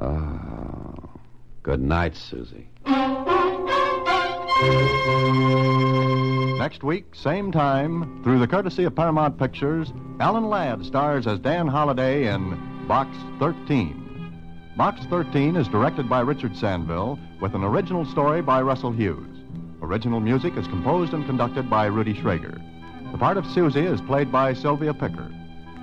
Oh. 0.00 1.10
Good 1.62 1.80
night, 1.80 2.16
Susie. 2.16 2.66
Next 6.62 6.84
week, 6.84 7.06
same 7.12 7.50
time, 7.50 8.22
through 8.22 8.38
the 8.38 8.46
courtesy 8.46 8.84
of 8.84 8.94
Paramount 8.94 9.36
Pictures, 9.36 9.92
Alan 10.20 10.48
Ladd 10.48 10.86
stars 10.86 11.26
as 11.26 11.40
Dan 11.40 11.66
Holliday 11.66 12.32
in 12.32 12.86
Box 12.86 13.10
13. 13.40 14.70
Box 14.76 15.04
13 15.10 15.56
is 15.56 15.66
directed 15.66 16.08
by 16.08 16.20
Richard 16.20 16.52
Sanville 16.52 17.18
with 17.40 17.56
an 17.56 17.64
original 17.64 18.04
story 18.04 18.42
by 18.42 18.62
Russell 18.62 18.92
Hughes. 18.92 19.26
Original 19.82 20.20
music 20.20 20.56
is 20.56 20.68
composed 20.68 21.12
and 21.14 21.26
conducted 21.26 21.68
by 21.68 21.86
Rudy 21.86 22.14
Schrager. 22.14 22.62
The 23.10 23.18
part 23.18 23.38
of 23.38 23.46
Susie 23.46 23.80
is 23.80 24.00
played 24.00 24.30
by 24.30 24.54
Sylvia 24.54 24.94
Picker. 24.94 25.34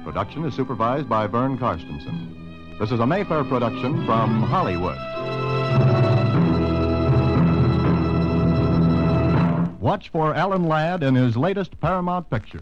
Production 0.05 0.45
is 0.45 0.53
supervised 0.53 1.09
by 1.09 1.27
Vern 1.27 1.57
Carstensen. 1.57 2.79
This 2.79 2.93
is 2.93 3.01
a 3.01 3.05
Mayfair 3.05 3.43
production 3.43 4.05
from 4.05 4.43
Hollywood. 4.43 4.97
Watch 9.79 10.09
for 10.09 10.35
Alan 10.35 10.65
Ladd 10.65 11.03
in 11.03 11.15
his 11.15 11.37
latest 11.37 11.79
Paramount 11.79 12.29
picture. 12.29 12.59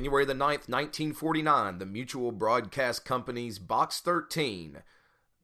January 0.00 0.24
the 0.24 0.32
9th, 0.32 0.66
1949, 0.66 1.76
the 1.76 1.84
Mutual 1.84 2.32
Broadcast 2.32 3.04
Company's 3.04 3.58
Box 3.58 4.00
13, 4.00 4.78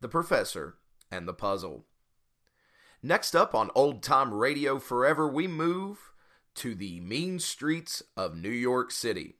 The 0.00 0.08
Professor 0.08 0.76
and 1.10 1.28
the 1.28 1.34
Puzzle. 1.34 1.84
Next 3.02 3.36
up 3.36 3.54
on 3.54 3.70
Old 3.74 4.02
Time 4.02 4.32
Radio 4.32 4.78
Forever, 4.78 5.28
we 5.28 5.46
move 5.46 6.10
to 6.54 6.74
the 6.74 7.00
mean 7.00 7.38
streets 7.38 8.02
of 8.16 8.34
New 8.34 8.48
York 8.48 8.92
City. 8.92 9.34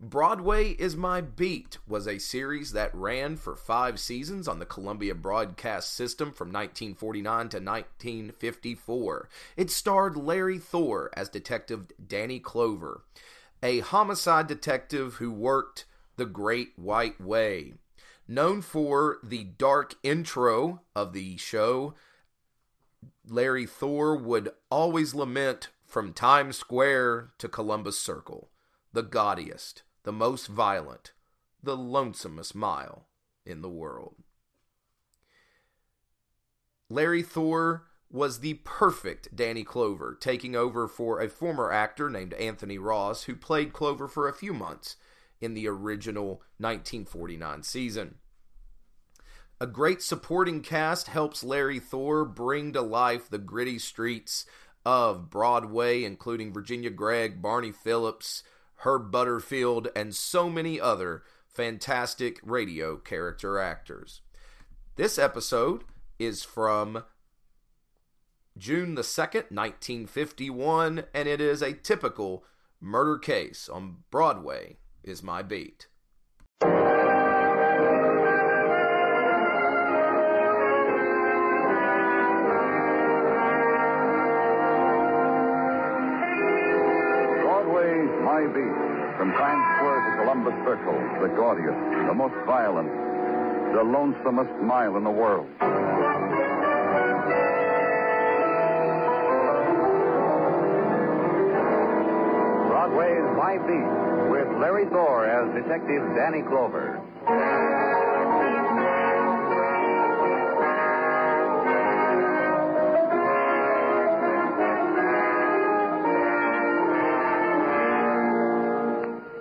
Broadway 0.00 0.70
is 0.70 0.96
My 0.96 1.20
Beat 1.20 1.76
was 1.86 2.08
a 2.08 2.18
series 2.18 2.72
that 2.72 2.94
ran 2.94 3.36
for 3.36 3.54
five 3.54 4.00
seasons 4.00 4.48
on 4.48 4.60
the 4.60 4.66
Columbia 4.66 5.14
Broadcast 5.14 5.92
System 5.92 6.32
from 6.32 6.48
1949 6.48 7.48
to 7.50 7.58
1954. 7.58 9.28
It 9.58 9.70
starred 9.70 10.16
Larry 10.16 10.58
Thor 10.58 11.10
as 11.14 11.28
Detective 11.28 11.92
Danny 12.08 12.40
Clover, 12.40 13.04
a 13.64 13.80
homicide 13.80 14.46
detective 14.46 15.14
who 15.14 15.32
worked 15.32 15.86
the 16.16 16.26
Great 16.26 16.72
White 16.76 17.18
Way. 17.18 17.72
Known 18.28 18.60
for 18.60 19.18
the 19.22 19.44
dark 19.44 19.94
intro 20.02 20.82
of 20.94 21.14
the 21.14 21.38
show, 21.38 21.94
Larry 23.26 23.64
Thor 23.64 24.16
would 24.16 24.50
always 24.70 25.14
lament 25.14 25.70
from 25.86 26.12
Times 26.12 26.58
Square 26.58 27.30
to 27.38 27.48
Columbus 27.48 27.98
Circle, 27.98 28.50
the 28.92 29.02
gaudiest, 29.02 29.82
the 30.02 30.12
most 30.12 30.46
violent, 30.46 31.12
the 31.62 31.76
lonesomest 31.76 32.54
mile 32.54 33.06
in 33.46 33.62
the 33.62 33.70
world. 33.70 34.16
Larry 36.90 37.22
Thor 37.22 37.84
was 38.14 38.38
the 38.38 38.54
perfect 38.62 39.34
Danny 39.34 39.64
Clover, 39.64 40.16
taking 40.18 40.54
over 40.54 40.86
for 40.86 41.20
a 41.20 41.28
former 41.28 41.72
actor 41.72 42.08
named 42.08 42.32
Anthony 42.34 42.78
Ross, 42.78 43.24
who 43.24 43.34
played 43.34 43.72
Clover 43.72 44.06
for 44.06 44.28
a 44.28 44.32
few 44.32 44.54
months 44.54 44.94
in 45.40 45.54
the 45.54 45.66
original 45.66 46.40
1949 46.58 47.64
season. 47.64 48.14
A 49.60 49.66
great 49.66 50.00
supporting 50.00 50.60
cast 50.60 51.08
helps 51.08 51.42
Larry 51.42 51.80
Thor 51.80 52.24
bring 52.24 52.72
to 52.74 52.82
life 52.82 53.28
the 53.28 53.38
gritty 53.38 53.80
streets 53.80 54.46
of 54.86 55.28
Broadway, 55.28 56.04
including 56.04 56.52
Virginia 56.52 56.90
Gregg, 56.90 57.42
Barney 57.42 57.72
Phillips, 57.72 58.44
Herb 58.84 59.10
Butterfield, 59.10 59.88
and 59.96 60.14
so 60.14 60.48
many 60.48 60.80
other 60.80 61.24
fantastic 61.48 62.38
radio 62.44 62.96
character 62.96 63.58
actors. 63.58 64.20
This 64.94 65.18
episode 65.18 65.82
is 66.20 66.44
from 66.44 67.02
June 68.56 68.94
the 68.94 69.02
2nd, 69.02 69.50
1951, 69.50 71.04
and 71.12 71.28
it 71.28 71.40
is 71.40 71.60
a 71.60 71.72
typical 71.72 72.44
murder 72.80 73.18
case 73.18 73.68
on 73.68 74.04
Broadway, 74.12 74.76
is 75.02 75.22
my 75.22 75.42
beat. 75.42 75.88
My 88.24 88.46
Beat. 88.46 88.74
From 89.18 89.30
Times 89.32 89.64
Square 89.76 90.00
to 90.00 90.22
Columbus 90.22 90.54
Circle, 90.64 90.98
the 91.20 91.28
gaudiest, 91.36 92.08
the 92.08 92.14
most 92.14 92.34
violent, 92.46 92.88
the 93.72 93.84
lonesomest 93.84 94.62
mile 94.62 94.96
in 94.96 95.04
the 95.04 95.10
world. 95.10 95.46
Broadway's 102.94 103.36
My 103.36 103.58
Beat 103.58 104.30
with 104.30 104.46
Larry 104.60 104.86
Thor 104.86 105.26
as 105.26 105.52
Detective 105.52 106.14
Danny 106.14 106.42
Clover. 106.42 107.00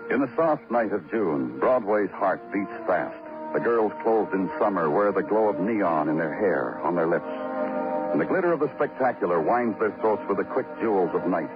In 0.09 0.19
the 0.19 0.35
soft 0.35 0.71
night 0.71 0.91
of 0.91 1.07
June, 1.11 1.59
Broadway's 1.59 2.09
heart 2.09 2.41
beats 2.51 2.71
fast. 2.87 3.15
The 3.53 3.59
girls 3.59 3.93
clothed 4.01 4.33
in 4.33 4.49
summer 4.57 4.89
wear 4.89 5.11
the 5.11 5.21
glow 5.21 5.49
of 5.49 5.59
neon 5.59 6.09
in 6.09 6.17
their 6.17 6.33
hair, 6.33 6.81
on 6.81 6.95
their 6.95 7.05
lips. 7.05 7.29
And 7.29 8.19
the 8.19 8.25
glitter 8.25 8.51
of 8.51 8.61
the 8.61 8.73
spectacular 8.73 9.39
winds 9.39 9.77
their 9.77 9.91
throats 10.01 10.23
with 10.27 10.37
the 10.37 10.43
quick 10.43 10.65
jewels 10.81 11.11
of 11.13 11.27
night. 11.27 11.51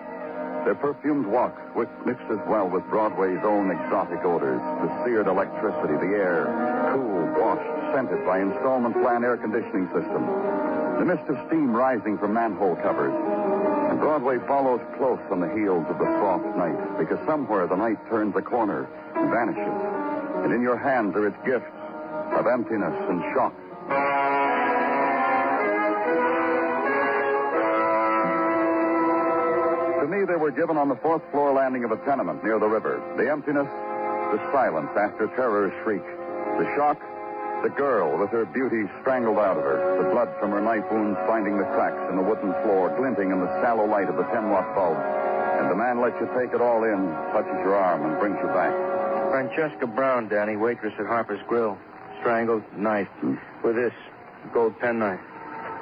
Their 0.68 0.76
perfumed 0.76 1.26
walk 1.26 1.55
with, 1.78 1.88
mixes 2.05 2.41
well 2.45 2.68
with 2.68 2.84
Broadway's 2.89 3.39
own 3.41 3.72
exotic 3.72 4.20
odors, 4.26 4.59
the 4.59 5.05
seared 5.05 5.28
electricity, 5.28 5.93
the 5.95 6.11
air, 6.11 6.43
cool, 6.91 7.24
washed, 7.39 7.95
scented 7.95 8.26
by 8.26 8.41
installment 8.41 8.93
plan 8.95 9.24
air 9.24 9.38
conditioning 9.38 9.88
system. 9.95 10.28
The 10.99 11.05
mist 11.05 11.24
of 11.30 11.39
steam 11.47 11.72
rising 11.72 12.18
from 12.18 12.34
manhole 12.34 12.76
covers. 12.84 13.13
And 13.89 13.97
Broadway 14.01 14.39
follows 14.45 14.82
close 14.97 15.24
on 15.32 15.39
the 15.39 15.47
heels 15.55 15.86
of 15.88 15.99
the 15.99 16.11
soft 16.20 16.57
night, 16.57 16.99
because 16.99 17.26
somewhere 17.26 17.65
the 17.65 17.78
night 17.78 18.05
turns 18.09 18.36
a 18.36 18.41
corner 18.41 18.89
and 19.15 19.32
vanishes. 19.32 20.43
And 20.43 20.51
in 20.51 20.61
your 20.61 20.76
hands 20.76 21.15
are 21.15 21.28
its 21.28 21.38
gifts 21.45 21.72
of 22.36 22.45
emptiness 22.45 22.93
and 23.07 23.24
shock. 23.34 23.53
To 30.08 30.16
me, 30.16 30.24
they 30.24 30.39
were 30.39 30.55
given 30.55 30.78
on 30.78 30.88
the 30.88 30.95
fourth 31.03 31.22
floor 31.32 31.51
landing 31.51 31.84
of 31.84 31.91
a 31.91 31.97
tenement 32.08 32.41
near 32.41 32.60
the 32.60 32.66
river. 32.66 33.03
The 33.20 33.30
emptiness, 33.30 33.68
the 33.68 34.39
silence 34.55 34.88
after 34.95 35.28
terror's 35.36 35.76
shriek. 35.84 36.05
The 36.55 36.64
shock, 36.80 36.95
the 37.62 37.68
girl 37.68 38.18
with 38.18 38.30
her 38.30 38.45
beauty 38.45 38.88
strangled 39.01 39.38
out 39.38 39.58
of 39.58 39.66
her. 39.68 39.99
The 40.01 40.10
blood 40.16 40.32
from 40.39 40.51
her 40.51 40.62
knife 40.62 40.89
wounds 40.89 41.20
finding 41.28 41.58
the 41.58 41.68
cracks 41.76 41.99
in 42.10 42.16
the 42.16 42.24
wooden 42.24 42.55
floor, 42.64 42.95
glinting 42.95 43.32
in 43.32 43.41
the 43.41 43.51
sallow 43.60 43.84
light 43.84 44.08
of 44.08 44.16
the 44.16 44.24
10 44.32 44.49
watt 44.49 44.74
bulb. 44.74 44.95
And 44.95 45.70
the 45.70 45.76
man 45.76 45.99
lets 45.99 46.16
you 46.22 46.30
take 46.39 46.55
it 46.55 46.62
all 46.62 46.86
in, 46.86 47.12
touches 47.36 47.60
your 47.68 47.76
arm, 47.76 48.08
and 48.08 48.18
brings 48.18 48.39
you 48.39 48.47
back. 48.55 48.72
Francesca 49.28 49.88
Brown, 49.88 50.30
Danny, 50.30 50.55
waitress 50.55 50.93
at 50.99 51.05
Harper's 51.05 51.43
Grill. 51.49 51.78
Strangled, 52.22 52.64
knifed. 52.78 53.12
Hmm. 53.20 53.36
With 53.62 53.76
this 53.76 53.93
gold 54.53 54.80
penknife. 54.80 55.20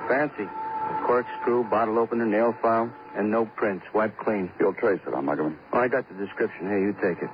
Fancy. 0.09 0.49
A 0.49 1.03
corkscrew, 1.05 1.63
bottle 1.69 1.99
opener, 1.99 2.25
nail 2.25 2.57
file, 2.59 2.91
and 3.15 3.31
no 3.31 3.45
prints. 3.45 3.85
Wiped 3.93 4.17
clean. 4.17 4.51
You'll 4.59 4.73
trace 4.73 4.99
it, 5.05 5.13
huh, 5.13 5.21
Muggavan? 5.21 5.55
Oh, 5.73 5.79
I 5.79 5.87
got 5.87 6.07
the 6.09 6.15
description. 6.15 6.67
Here, 6.67 6.79
you 6.79 6.93
take 6.93 7.21
it. 7.21 7.29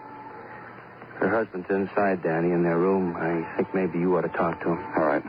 Her 1.20 1.30
husband's 1.30 1.70
inside, 1.70 2.24
Danny, 2.24 2.52
in 2.52 2.64
their 2.64 2.78
room. 2.78 3.16
I 3.16 3.46
think 3.56 3.74
maybe 3.76 4.00
you 4.00 4.16
ought 4.18 4.22
to 4.22 4.30
talk 4.30 4.60
to 4.62 4.70
him. 4.70 4.80
All 4.98 5.06
right. 5.06 5.24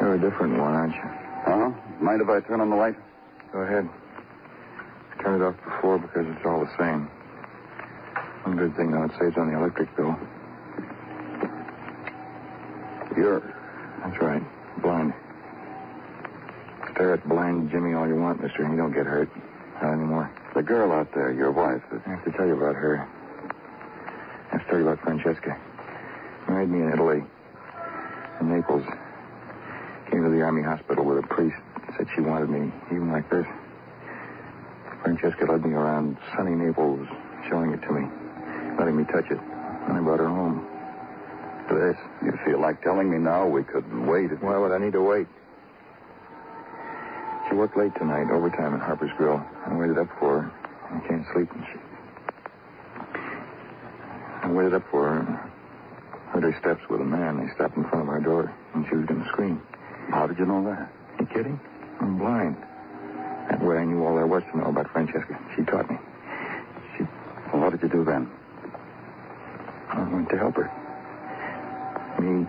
You're 0.00 0.14
a 0.14 0.20
different 0.20 0.58
one, 0.58 0.74
aren't 0.74 0.94
you? 0.94 1.00
Uh-huh. 1.00 1.70
Mind 2.00 2.22
if 2.22 2.28
I 2.28 2.40
turn 2.40 2.60
on 2.60 2.70
the 2.70 2.76
light? 2.76 2.96
Go 3.52 3.60
ahead. 3.60 3.88
I 5.18 5.22
turned 5.22 5.42
it 5.42 5.44
off 5.44 5.56
before 5.64 5.98
because 5.98 6.26
it's 6.28 6.46
all 6.46 6.60
the 6.60 6.70
same. 6.78 7.10
One 8.44 8.56
good 8.56 8.76
thing, 8.76 8.90
though, 8.90 9.04
it 9.04 9.12
saves 9.20 9.36
on 9.36 9.50
the 9.50 9.58
electric 9.58 9.94
bill. 9.96 10.16
You're... 13.16 13.51
That's 14.04 14.20
right. 14.20 14.42
Blind. 14.82 15.14
Stare 16.92 17.14
at 17.14 17.28
blind 17.28 17.70
Jimmy 17.70 17.94
all 17.94 18.06
you 18.06 18.16
want, 18.16 18.42
mister. 18.42 18.68
He 18.68 18.76
don't 18.76 18.92
get 18.92 19.06
hurt. 19.06 19.30
Not 19.80 19.92
anymore. 19.94 20.30
The 20.54 20.62
girl 20.62 20.92
out 20.92 21.12
there, 21.14 21.32
your 21.32 21.50
wife, 21.50 21.82
is... 21.92 22.00
I 22.06 22.10
have 22.10 22.24
to 22.24 22.32
tell 22.32 22.46
you 22.46 22.54
about 22.54 22.74
her. 22.74 23.08
I 24.50 24.56
have 24.56 24.64
to 24.64 24.70
tell 24.70 24.78
you 24.78 24.88
about 24.88 25.02
Francesca. 25.02 25.58
Married 26.48 26.68
me 26.68 26.80
in 26.80 26.92
Italy. 26.92 27.22
In 28.40 28.54
Naples. 28.54 28.84
Came 30.10 30.22
to 30.24 30.30
the 30.30 30.42
army 30.42 30.62
hospital 30.62 31.04
with 31.04 31.24
a 31.24 31.26
priest. 31.26 31.56
Said 31.96 32.06
she 32.14 32.20
wanted 32.20 32.50
me, 32.50 32.72
even 32.90 33.10
like 33.10 33.28
this. 33.30 33.46
Francesca 35.02 35.44
led 35.46 35.64
me 35.64 35.74
around 35.74 36.16
sunny 36.36 36.54
Naples, 36.54 37.06
showing 37.48 37.72
it 37.72 37.82
to 37.82 37.92
me, 37.92 38.06
letting 38.78 38.96
me 38.96 39.04
touch 39.04 39.30
it. 39.30 39.38
And 39.38 39.96
I 39.96 40.00
brought 40.00 40.20
her 40.20 40.28
home. 40.28 40.66
This. 41.70 41.96
You 42.22 42.38
feel 42.44 42.60
like 42.60 42.82
telling 42.82 43.10
me 43.10 43.18
now 43.18 43.46
we 43.46 43.62
could 43.62 43.84
wait? 44.06 44.30
Why 44.42 44.58
would 44.58 44.72
I 44.72 44.78
need 44.78 44.92
to 44.92 45.00
wait? 45.00 45.26
She 47.48 47.54
worked 47.54 47.76
late 47.76 47.94
tonight, 47.96 48.30
overtime 48.30 48.74
at 48.74 48.80
Harper's 48.80 49.10
Grill. 49.16 49.42
I 49.66 49.74
waited 49.74 49.98
up 49.98 50.08
for 50.18 50.42
her. 50.42 50.52
I 50.90 51.08
can't 51.08 51.24
sleep. 51.32 51.50
And 51.52 51.64
she... 51.66 51.78
I 54.42 54.50
waited 54.50 54.74
up 54.74 54.82
for 54.90 55.08
her. 55.08 55.50
Heard 56.30 56.42
her 56.44 56.56
steps 56.60 56.88
with 56.90 57.00
a 57.00 57.04
man. 57.04 57.38
They 57.44 57.52
stopped 57.54 57.76
in 57.76 57.84
front 57.84 58.02
of 58.02 58.08
our 58.08 58.20
door, 58.20 58.52
and 58.74 58.86
she 58.88 58.96
was 58.96 59.06
going 59.06 59.22
to 59.22 59.28
scream. 59.28 59.62
How 60.10 60.26
did 60.26 60.38
you 60.38 60.46
know 60.46 60.64
that? 60.64 60.90
You 61.20 61.26
kidding? 61.26 61.60
I'm 62.00 62.18
blind. 62.18 62.56
That 63.50 63.62
way 63.62 63.78
I 63.78 63.84
knew 63.84 64.04
all 64.04 64.14
there 64.16 64.26
was 64.26 64.42
to 64.50 64.58
know 64.58 64.66
about 64.66 64.90
Francesca. 64.92 65.38
She 65.56 65.62
taught 65.62 65.90
me. 65.90 65.98
She. 66.96 67.04
Well, 67.52 67.62
what 67.62 67.72
did 67.72 67.82
you 67.82 67.88
do 67.88 68.04
then? 68.04 68.30
I 69.90 70.08
went 70.12 70.28
to 70.30 70.38
help 70.38 70.56
her. 70.56 70.81
Me. 72.22 72.46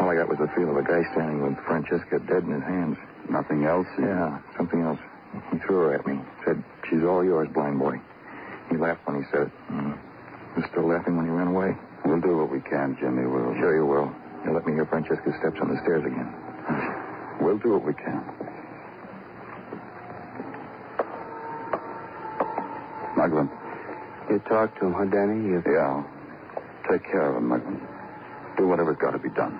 All 0.00 0.08
I 0.08 0.16
got 0.16 0.28
was 0.32 0.38
the 0.40 0.48
feel 0.56 0.70
of 0.70 0.76
a 0.76 0.82
guy 0.82 1.04
standing 1.12 1.44
with 1.44 1.60
Francesca 1.68 2.20
dead 2.24 2.44
in 2.44 2.56
his 2.56 2.64
hands. 2.64 2.96
Nothing 3.28 3.64
else? 3.64 3.86
Yeah, 3.98 4.40
something 4.56 4.80
else. 4.80 4.98
He 5.52 5.58
threw 5.58 5.76
her 5.84 5.94
at 5.94 6.06
me. 6.06 6.18
Said, 6.46 6.64
she's 6.88 7.04
all 7.04 7.22
yours, 7.22 7.48
blind 7.52 7.78
boy. 7.78 8.00
He 8.70 8.76
laughed 8.76 9.04
when 9.04 9.22
he 9.22 9.28
said 9.30 9.48
it. 9.48 9.52
Mm. 9.70 9.98
He 10.54 10.60
was 10.62 10.70
still 10.70 10.88
laughing 10.88 11.16
when 11.16 11.26
he 11.26 11.30
ran 11.30 11.48
away. 11.48 11.76
We'll 12.04 12.20
do 12.20 12.38
what 12.38 12.50
we 12.50 12.60
can, 12.60 12.96
Jimmy. 12.98 13.26
We'll... 13.26 13.52
Sure 13.60 13.76
you 13.76 13.84
will. 13.84 14.10
You'll 14.44 14.54
let 14.54 14.66
me 14.66 14.72
hear 14.72 14.86
Francesca's 14.86 15.34
steps 15.38 15.60
on 15.60 15.68
the 15.68 15.76
stairs 15.82 16.04
again. 16.04 16.32
We'll 17.42 17.58
do 17.58 17.76
what 17.76 17.84
we 17.84 17.92
can. 17.92 18.24
Muggavan. 23.20 23.50
You 24.30 24.38
talked 24.48 24.78
to 24.80 24.86
him, 24.86 24.94
huh, 24.94 25.04
Danny? 25.12 25.44
You... 25.44 25.62
Yeah. 25.66 26.04
Take 26.88 27.04
care 27.04 27.36
of 27.36 27.36
him, 27.36 27.50
Muggavan. 27.50 27.99
Do 28.56 28.66
whatever's 28.68 28.98
got 28.98 29.12
to 29.12 29.18
be 29.18 29.30
done. 29.30 29.58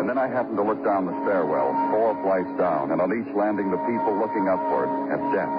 And 0.00 0.08
then 0.08 0.18
I 0.18 0.26
happened 0.28 0.56
to 0.56 0.62
look 0.62 0.82
down 0.84 1.06
the 1.06 1.16
stairwell, 1.24 1.72
four 1.92 2.14
flights 2.22 2.52
down, 2.58 2.90
and 2.92 3.00
on 3.00 3.12
each 3.12 3.34
landing, 3.34 3.70
the 3.70 3.80
people 3.88 4.18
looking 4.18 4.48
upward 4.48 4.88
at 5.12 5.20
death. 5.32 5.52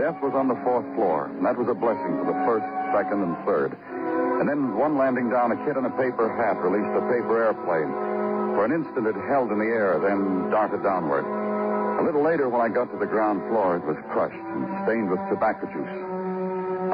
Death 0.00 0.22
was 0.22 0.34
on 0.34 0.48
the 0.48 0.58
fourth 0.62 0.86
floor, 0.94 1.26
and 1.26 1.44
that 1.44 1.58
was 1.58 1.68
a 1.68 1.74
blessing 1.74 2.16
for 2.18 2.26
the 2.26 2.38
first, 2.46 2.66
second, 2.94 3.22
and 3.22 3.36
third. 3.44 3.76
And 4.40 4.48
then 4.48 4.78
one 4.78 4.96
landing 4.96 5.28
down, 5.30 5.50
a 5.50 5.58
kid 5.66 5.76
in 5.76 5.84
a 5.84 5.90
paper 5.98 6.30
hat 6.30 6.62
released 6.62 6.94
a 6.94 7.02
paper 7.10 7.42
airplane. 7.42 7.90
For 8.54 8.64
an 8.64 8.72
instant, 8.72 9.06
it 9.06 9.14
held 9.26 9.50
in 9.50 9.58
the 9.58 9.66
air, 9.66 9.98
then 9.98 10.50
darted 10.50 10.82
downward. 10.82 11.26
A 11.98 12.02
little 12.02 12.22
later, 12.22 12.48
when 12.48 12.62
I 12.62 12.68
got 12.68 12.90
to 12.92 12.98
the 12.98 13.10
ground 13.10 13.42
floor, 13.50 13.76
it 13.76 13.84
was 13.84 13.98
crushed 14.14 14.38
and 14.38 14.66
stained 14.86 15.10
with 15.10 15.18
tobacco 15.28 15.66
juice. 15.66 15.98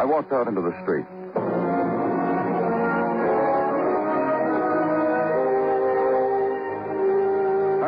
I 0.01 0.05
walked 0.05 0.33
out 0.33 0.49
into 0.49 0.63
the 0.63 0.73
street. 0.83 1.05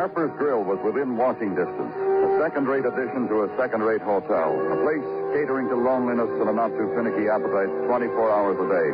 Harper's 0.07 0.31
Grill 0.39 0.63
was 0.63 0.79
within 0.87 1.17
walking 1.17 1.51
distance, 1.51 1.91
a 1.91 2.39
second-rate 2.39 2.87
addition 2.87 3.27
to 3.27 3.43
a 3.43 3.51
second-rate 3.59 3.99
hotel, 3.99 4.55
a 4.55 4.79
place 4.79 5.03
catering 5.35 5.67
to 5.67 5.75
loneliness 5.75 6.31
and 6.39 6.47
a 6.47 6.53
not-too-finicky 6.55 7.27
appetite 7.27 7.67
24 7.91 8.31
hours 8.31 8.55
a 8.55 8.67
day. 8.71 8.89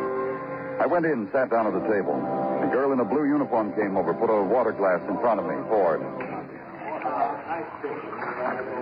I 0.82 0.86
went 0.90 1.06
in, 1.06 1.30
sat 1.30 1.54
down 1.54 1.70
at 1.70 1.72
the 1.72 1.86
table. 1.86 2.18
A 2.18 2.66
girl 2.66 2.90
in 2.90 2.98
a 2.98 3.04
blue 3.04 3.30
uniform 3.30 3.70
came 3.78 3.96
over, 3.96 4.10
put 4.12 4.26
a 4.26 4.42
water 4.42 4.72
glass 4.72 5.06
in 5.06 5.14
front 5.22 5.38
of 5.38 5.46
me, 5.46 5.54
poured. 5.70 6.02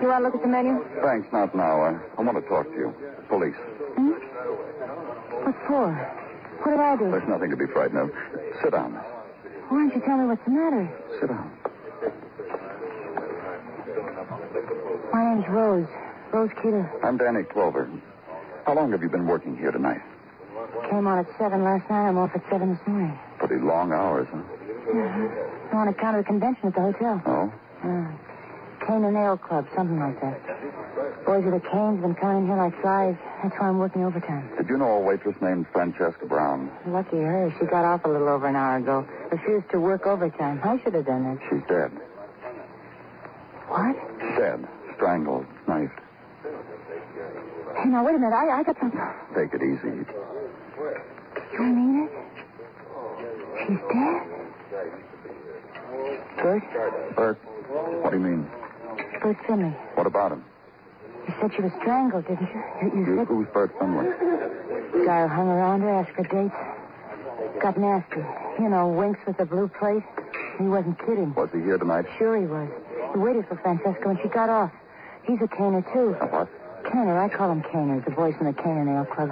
You 0.01 0.09
want 0.09 0.17
to 0.17 0.25
look 0.25 0.33
at 0.33 0.41
the 0.41 0.49
menu? 0.49 0.81
Thanks, 1.05 1.29
not 1.29 1.53
now. 1.53 1.85
I, 1.85 2.01
I 2.17 2.21
want 2.25 2.41
to 2.41 2.49
talk 2.49 2.65
to 2.65 2.73
you. 2.73 2.89
Police. 3.29 3.61
Hmm? 3.93 4.17
What 5.45 5.55
for? 5.69 5.93
What 6.65 6.71
did 6.73 6.79
I 6.81 6.97
do? 6.97 7.11
There's 7.13 7.29
nothing 7.29 7.51
to 7.51 7.57
be 7.57 7.67
frightened 7.67 8.09
of. 8.09 8.11
Sit 8.63 8.71
down. 8.73 8.93
Why 9.69 9.85
don't 9.85 9.93
you 9.93 10.01
tell 10.01 10.17
me 10.17 10.25
what's 10.25 10.43
the 10.45 10.51
matter? 10.51 10.89
Sit 11.21 11.29
down. 11.29 11.62
My 15.13 15.35
name's 15.35 15.47
Rose. 15.49 15.87
Rose 16.31 16.49
Keeler. 16.61 16.91
I'm 17.03 17.17
Danny 17.17 17.43
Clover. 17.43 17.89
How 18.65 18.73
long 18.73 18.91
have 18.91 19.03
you 19.03 19.09
been 19.09 19.27
working 19.27 19.55
here 19.55 19.71
tonight? 19.71 20.01
Came 20.89 21.05
on 21.05 21.19
at 21.19 21.27
7 21.37 21.63
last 21.63 21.87
night. 21.89 22.07
I'm 22.09 22.17
off 22.17 22.31
at 22.33 22.41
7 22.49 22.73
this 22.73 22.87
morning. 22.87 23.17
Pretty 23.37 23.63
long 23.63 23.91
hours, 23.91 24.27
huh? 24.31 24.37
Uh-huh. 24.39 25.77
On 25.77 25.87
account 25.87 26.17
of 26.17 26.23
the 26.23 26.27
convention 26.27 26.67
at 26.67 26.73
the 26.75 26.81
hotel. 26.81 27.21
Oh? 27.25 27.53
Uh, 27.83 28.11
Cane 28.87 29.03
and 29.05 29.15
Ale 29.15 29.37
Club, 29.37 29.67
something 29.75 29.99
like 29.99 30.19
that. 30.21 31.25
Boys 31.25 31.45
with 31.45 31.53
the 31.53 31.69
canes 31.69 32.01
been 32.01 32.15
coming 32.15 32.43
in 32.43 32.47
here 32.47 32.57
like 32.57 32.79
flies. 32.81 33.15
That's 33.43 33.55
why 33.59 33.67
I'm 33.69 33.77
working 33.77 34.03
overtime. 34.03 34.49
Did 34.57 34.67
you 34.69 34.77
know 34.77 34.97
a 34.97 34.99
waitress 34.99 35.35
named 35.41 35.67
Francesca 35.71 36.25
Brown? 36.25 36.71
Lucky 36.87 37.17
her. 37.17 37.53
She 37.59 37.65
got 37.65 37.85
off 37.85 38.03
a 38.05 38.09
little 38.09 38.27
over 38.27 38.47
an 38.47 38.55
hour 38.55 38.77
ago. 38.77 39.07
Refused 39.31 39.69
to 39.71 39.79
work 39.79 40.05
overtime. 40.07 40.59
I 40.63 40.81
should 40.83 40.95
have 40.95 41.05
done 41.05 41.23
that. 41.23 41.39
She's 41.49 41.61
dead. 41.67 41.91
What? 43.73 43.95
Dead. 44.37 44.67
Strangled. 44.95 45.45
Knifed. 45.67 45.97
Hey, 47.75 47.89
now, 47.89 48.05
wait 48.05 48.13
a 48.15 48.19
minute. 48.19 48.35
I, 48.35 48.59
I 48.59 48.63
got 48.63 48.77
something. 48.79 49.01
Take 49.35 49.53
it 49.53 49.63
easy. 49.63 50.05
You 51.53 51.63
mean 51.63 52.05
it? 52.05 52.11
She's 53.65 53.79
dead? 53.89 54.21
Bert? 56.37 56.63
Bert? 57.15 57.37
What 58.03 58.11
do 58.11 58.17
you 58.17 58.23
mean? 58.23 58.47
Bert 59.21 59.37
Finley. 59.47 59.73
What 59.95 60.05
about 60.05 60.31
him? 60.33 60.43
You 61.27 61.33
said 61.41 61.51
she 61.55 61.61
was 61.63 61.71
strangled, 61.81 62.27
didn't 62.27 62.49
you? 62.53 62.63
You, 62.83 62.91
you 62.93 63.05
You- 63.07 63.17
said... 63.17 63.27
Who's 63.27 63.47
Bert 63.53 63.71
Finley? 63.79 64.05
Guy 65.05 65.25
hung 65.27 65.47
around 65.47 65.81
her, 65.81 65.89
asked 65.89 66.11
for 66.11 66.23
dates. 66.23 66.53
Got 67.59 67.77
nasty. 67.77 68.23
You 68.61 68.69
know, 68.69 68.87
winks 68.89 69.19
with 69.25 69.37
the 69.37 69.45
blue 69.45 69.67
plate. 69.79 70.03
He 70.59 70.65
wasn't 70.65 70.99
kidding. 70.99 71.33
Was 71.33 71.49
he 71.51 71.59
here 71.61 71.77
tonight? 71.79 72.05
Sure 72.19 72.37
he 72.39 72.45
was. 72.45 72.69
He 73.13 73.19
waited 73.19 73.47
for 73.47 73.55
Francesca 73.57 74.07
when 74.07 74.19
she 74.21 74.27
got 74.27 74.49
off. 74.49 74.71
He's 75.23 75.39
a 75.41 75.47
caner, 75.47 75.83
too. 75.93 76.17
A 76.19 76.27
what? 76.27 76.49
Caner, 76.83 77.17
I 77.17 77.29
call 77.29 77.51
him 77.51 77.61
Caner, 77.61 78.03
the 78.03 78.11
boys 78.11 78.35
from 78.35 78.47
the 78.47 78.53
Cane 78.53 78.77
and 78.77 78.89
Ale 78.89 79.05
Club. 79.05 79.31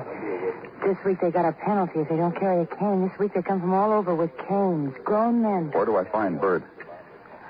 This 0.83 0.97
week 1.05 1.19
they 1.19 1.29
got 1.31 1.45
a 1.45 1.51
penalty 1.51 1.99
if 1.99 2.09
they 2.09 2.15
don't 2.15 2.35
carry 2.39 2.61
a 2.63 2.65
cane. 2.65 3.07
This 3.07 3.19
week 3.19 3.33
they 3.33 3.41
come 3.41 3.59
from 3.59 3.73
all 3.73 3.91
over 3.91 4.15
with 4.15 4.31
canes. 4.47 4.95
Grown 5.03 5.41
men. 5.41 5.71
Where 5.71 5.85
do 5.85 5.95
I 5.95 6.05
find 6.05 6.41
Bert? 6.41 6.63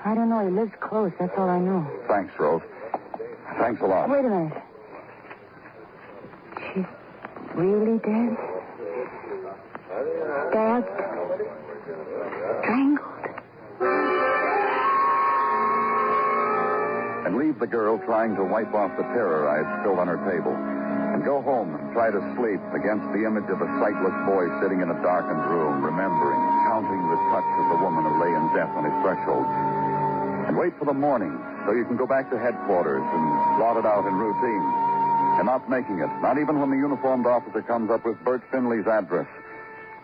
I 0.04 0.14
don't 0.14 0.28
know. 0.28 0.44
He 0.44 0.50
lives 0.50 0.72
close. 0.80 1.12
That's 1.18 1.32
all 1.38 1.48
I 1.48 1.58
know. 1.58 1.88
Thanks, 2.08 2.38
Rose. 2.38 2.62
Thanks 3.58 3.80
a 3.80 3.86
lot. 3.86 4.10
Wait 4.10 4.24
a 4.24 4.28
minute. 4.28 4.62
She's 6.74 6.84
really 7.54 7.98
dead? 7.98 8.36
The 17.62 17.70
girl 17.70 17.94
trying 18.02 18.34
to 18.34 18.42
wipe 18.42 18.74
off 18.74 18.90
the 18.98 19.06
terror 19.14 19.46
I 19.46 19.62
had 19.62 19.68
spilled 19.78 20.02
on 20.02 20.10
her 20.10 20.18
table. 20.26 20.50
And 20.50 21.22
go 21.22 21.38
home 21.38 21.78
and 21.78 21.94
try 21.94 22.10
to 22.10 22.18
sleep 22.34 22.58
against 22.74 23.06
the 23.14 23.22
image 23.22 23.46
of 23.54 23.62
a 23.62 23.70
sightless 23.78 24.18
boy 24.26 24.50
sitting 24.58 24.82
in 24.82 24.90
a 24.90 24.98
darkened 24.98 25.46
room, 25.46 25.78
remembering, 25.78 26.42
counting 26.66 26.98
the 27.06 27.20
touch 27.30 27.46
of 27.62 27.66
the 27.70 27.78
woman 27.78 28.02
who 28.02 28.18
lay 28.18 28.34
in 28.34 28.44
death 28.58 28.74
on 28.74 28.82
his 28.82 28.96
threshold. 29.06 29.46
And 30.50 30.58
wait 30.58 30.74
for 30.74 30.90
the 30.90 30.96
morning 30.96 31.30
so 31.62 31.70
you 31.70 31.86
can 31.86 31.94
go 31.94 32.02
back 32.02 32.34
to 32.34 32.36
headquarters 32.36 33.06
and 33.06 33.22
blot 33.62 33.78
it 33.78 33.86
out 33.86 34.10
in 34.10 34.14
routine. 34.18 34.66
And 35.38 35.46
not 35.46 35.70
making 35.70 36.02
it, 36.02 36.10
not 36.18 36.42
even 36.42 36.58
when 36.58 36.74
the 36.74 36.82
uniformed 36.82 37.30
officer 37.30 37.62
comes 37.62 37.94
up 37.94 38.02
with 38.02 38.18
Bert 38.26 38.42
Finley's 38.50 38.90
address. 38.90 39.30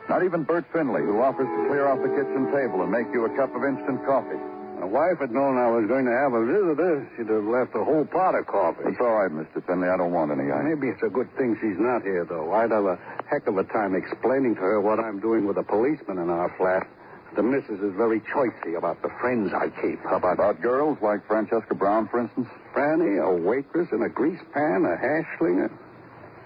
Not 0.06 0.22
even 0.22 0.46
Bert 0.46 0.64
Finley, 0.70 1.02
who 1.02 1.18
offers 1.18 1.50
to 1.50 1.60
clear 1.66 1.90
off 1.90 1.98
the 2.06 2.14
kitchen 2.14 2.54
table 2.54 2.86
and 2.86 2.90
make 2.94 3.10
you 3.10 3.26
a 3.26 3.32
cup 3.34 3.50
of 3.58 3.66
instant 3.66 4.06
coffee. 4.06 4.38
My 4.78 4.86
wife 4.86 5.18
had 5.18 5.32
known 5.32 5.58
I 5.58 5.66
was 5.66 5.88
going 5.88 6.06
to 6.06 6.14
have 6.14 6.32
a 6.32 6.44
visitor. 6.46 7.10
She'd 7.16 7.26
have 7.26 7.42
left 7.42 7.74
a 7.74 7.82
whole 7.82 8.04
pot 8.04 8.36
of 8.38 8.46
coffee. 8.46 8.86
It's 8.86 9.00
all 9.00 9.18
right, 9.18 9.30
Mr. 9.30 9.58
Finley. 9.66 9.88
I 9.88 9.96
don't 9.96 10.12
want 10.12 10.30
any. 10.30 10.52
I... 10.52 10.62
Maybe 10.62 10.86
it's 10.86 11.02
a 11.02 11.10
good 11.10 11.26
thing 11.36 11.58
she's 11.60 11.78
not 11.78 12.02
here, 12.02 12.24
though. 12.24 12.52
I'd 12.52 12.70
have 12.70 12.84
a 12.84 12.96
heck 13.28 13.48
of 13.48 13.58
a 13.58 13.64
time 13.64 13.96
explaining 13.96 14.54
to 14.54 14.60
her 14.60 14.80
what 14.80 15.00
I'm 15.00 15.18
doing 15.18 15.46
with 15.46 15.58
a 15.58 15.64
policeman 15.64 16.18
in 16.18 16.30
our 16.30 16.54
flat. 16.56 16.86
The 17.34 17.42
missus 17.42 17.80
is 17.80 17.92
very 17.96 18.20
choicy 18.20 18.78
about 18.78 19.02
the 19.02 19.10
friends 19.20 19.52
I 19.52 19.68
keep. 19.82 19.98
About, 20.06 20.34
About 20.34 20.62
girls 20.62 20.96
like 21.02 21.26
Francesca 21.26 21.74
Brown, 21.74 22.08
for 22.08 22.20
instance? 22.20 22.48
Franny, 22.72 23.18
a 23.18 23.34
waitress 23.34 23.88
in 23.90 24.02
a 24.02 24.08
grease 24.08 24.40
pan, 24.54 24.86
a 24.86 24.96
hash 24.96 25.26
slinger. 25.38 25.70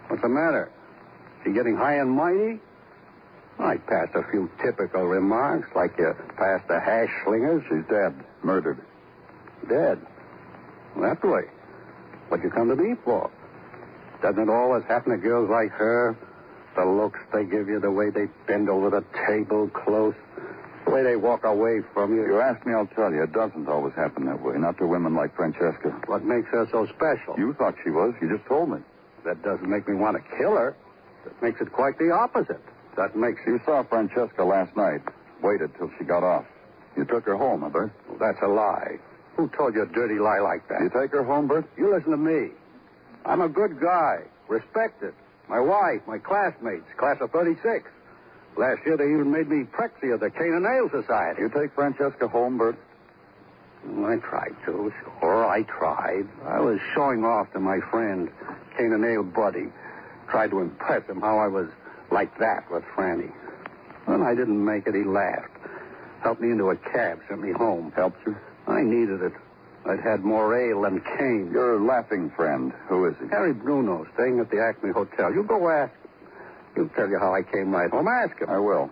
What's 0.09 0.23
the 0.23 0.29
matter? 0.29 0.71
She 1.45 1.53
getting 1.53 1.77
high 1.77 2.01
and 2.01 2.11
mighty? 2.11 2.61
I 3.59 3.77
passed 3.77 4.15
a 4.15 4.23
few 4.31 4.51
typical 4.63 5.05
remarks, 5.07 5.69
like 5.75 5.97
you 5.99 6.15
passed 6.37 6.67
the 6.69 6.81
hash 6.81 7.11
slingers. 7.25 7.63
She's 7.69 7.85
dead. 7.89 8.15
Murdered. 8.43 8.79
Dead. 9.69 9.99
That 10.97 11.23
way. 11.25 11.45
What 12.29 12.43
you 12.43 12.51
come 12.51 12.69
to 12.69 12.77
me 12.77 12.97
for? 13.05 13.31
Doesn't 14.23 14.43
it 14.43 14.49
always 14.49 14.85
happen 14.85 15.13
to 15.13 15.19
girls 15.19 15.51
like 15.51 15.71
her? 15.73 16.17
The 16.77 16.85
looks 16.85 17.21
they 17.33 17.45
give 17.45 17.69
you, 17.69 17.81
the 17.81 17.91
way 17.91 18.11
they 18.11 18.27
bend 18.47 18.71
over 18.71 18.89
the 18.89 19.05
table 19.27 19.69
close, 19.69 20.15
the 20.85 20.91
way 20.91 21.03
they 21.03 21.17
walk 21.17 21.45
away 21.45 21.83
from 21.93 22.15
you. 22.15 22.25
You 22.25 22.41
ask 22.41 22.65
me, 22.65 22.73
I'll 22.73 22.87
tell 22.87 23.13
you. 23.13 23.23
It 23.23 23.33
doesn't 23.33 23.69
always 23.69 23.95
happen 23.95 24.25
that 24.27 24.41
way. 24.41 24.57
Not 24.57 24.79
to 24.79 24.87
women 24.87 25.15
like 25.15 25.37
Francesca. 25.37 25.91
What 26.07 26.25
makes 26.25 26.49
her 26.49 26.67
so 26.71 26.87
special? 26.87 27.35
You 27.37 27.53
thought 27.55 27.75
she 27.85 27.91
was. 27.91 28.15
You 28.23 28.35
just 28.35 28.47
told 28.47 28.71
me. 28.71 28.79
That 29.25 29.43
doesn't 29.43 29.69
make 29.69 29.87
me 29.87 29.95
want 29.95 30.17
to 30.17 30.37
kill 30.37 30.57
her. 30.57 30.75
That 31.25 31.43
makes 31.43 31.61
it 31.61 31.73
quite 31.73 31.99
the 31.99 32.11
opposite. 32.11 32.63
That 32.97 33.17
makes 33.17 33.41
You 33.47 33.61
saw 33.65 33.83
Francesca 33.85 34.45
last 34.45 34.77
night. 34.77 35.01
Waited 35.43 35.71
till 35.77 35.91
she 35.99 36.05
got 36.05 36.23
off. 36.23 36.45
You 36.97 37.05
took 37.05 37.25
her 37.25 37.37
home, 37.37 37.63
huh, 37.63 37.71
Bert? 37.71 37.93
Well, 38.09 38.19
that's 38.19 38.43
a 38.43 38.49
lie. 38.49 38.99
Who 39.37 39.49
told 39.49 39.75
you 39.75 39.83
a 39.83 39.87
dirty 39.87 40.19
lie 40.19 40.41
like 40.41 40.69
that? 40.69 40.81
You 40.83 40.91
take 40.91 41.11
her 41.13 41.25
home, 41.25 41.49
Bert? 41.49 41.65
You 41.77 41.93
listen 41.93 42.11
to 42.11 42.17
me. 42.17 42.51
I'm 43.25 43.41
a 43.41 43.49
good 43.49 43.81
guy, 43.81 44.19
respected. 44.49 45.15
My 45.49 45.61
wife, 45.61 46.03
my 46.07 46.19
classmates, 46.19 46.87
class 46.97 47.17
of 47.21 47.31
36. 47.31 47.89
Last 48.57 48.81
year 48.85 48.97
they 48.97 49.05
even 49.05 49.31
made 49.31 49.49
me 49.49 49.65
Prexy 49.65 50.13
of 50.13 50.21
the 50.21 50.31
Cane 50.31 50.53
and 50.53 50.67
Ale 50.67 50.91
Society. 50.91 51.41
You 51.41 51.49
take 51.49 51.75
Francesca 51.75 52.29
home, 52.29 52.59
Bert? 52.59 52.77
I 53.85 54.17
tried 54.17 54.55
to, 54.67 54.93
sure, 55.21 55.47
I 55.47 55.63
tried. 55.63 56.29
I 56.47 56.61
was 56.61 56.79
showing 56.95 57.25
off 57.25 57.53
to 57.53 57.61
my 57.61 57.81
friend, 57.91 58.31
Cane 58.77 58.93
and 58.93 59.05
Ale 59.05 59.25
Buddy. 59.25 59.73
Tried 60.29 60.51
to 60.51 60.61
impress 60.61 61.09
him 61.09 61.21
how 61.21 61.39
I 61.39 61.49
was 61.49 61.69
like 62.13 62.39
that 62.39 62.71
with 62.71 62.85
Franny. 62.95 63.33
When 64.05 64.23
I 64.23 64.35
didn't 64.35 64.65
make 64.65 64.87
it, 64.87 64.95
he 64.95 65.05
laughed. 65.05 65.51
Helped 66.23 66.41
me 66.41 66.51
into 66.51 66.71
a 66.71 66.77
cab, 66.77 67.21
sent 67.29 67.41
me 67.41 67.53
home. 67.53 67.93
Helped 67.97 68.25
you? 68.27 68.37
I 68.67 68.83
needed 68.83 69.23
it. 69.23 69.33
I'd 69.85 70.01
had 70.01 70.23
more 70.23 70.57
ale 70.57 70.83
than 70.83 71.01
cane. 71.01 71.51
Your 71.53 71.81
laughing 71.81 72.31
friend. 72.37 72.73
Who 72.89 73.07
is 73.07 73.17
he? 73.21 73.27
Harry 73.29 73.53
Bruno, 73.53 74.07
staying 74.15 74.39
at 74.39 74.51
the 74.51 74.63
Acme 74.63 74.93
Hotel. 74.93 75.33
You 75.33 75.43
go 75.43 75.69
ask 75.69 75.93
him. 75.93 76.11
He'll 76.77 76.89
tell 76.91 77.09
you 77.09 77.19
how 77.19 77.35
I 77.35 77.43
came 77.43 77.73
right 77.73 77.91
home. 77.91 78.07
Ask 78.07 78.41
him. 78.41 78.49
I 78.49 78.59
will. 78.59 78.91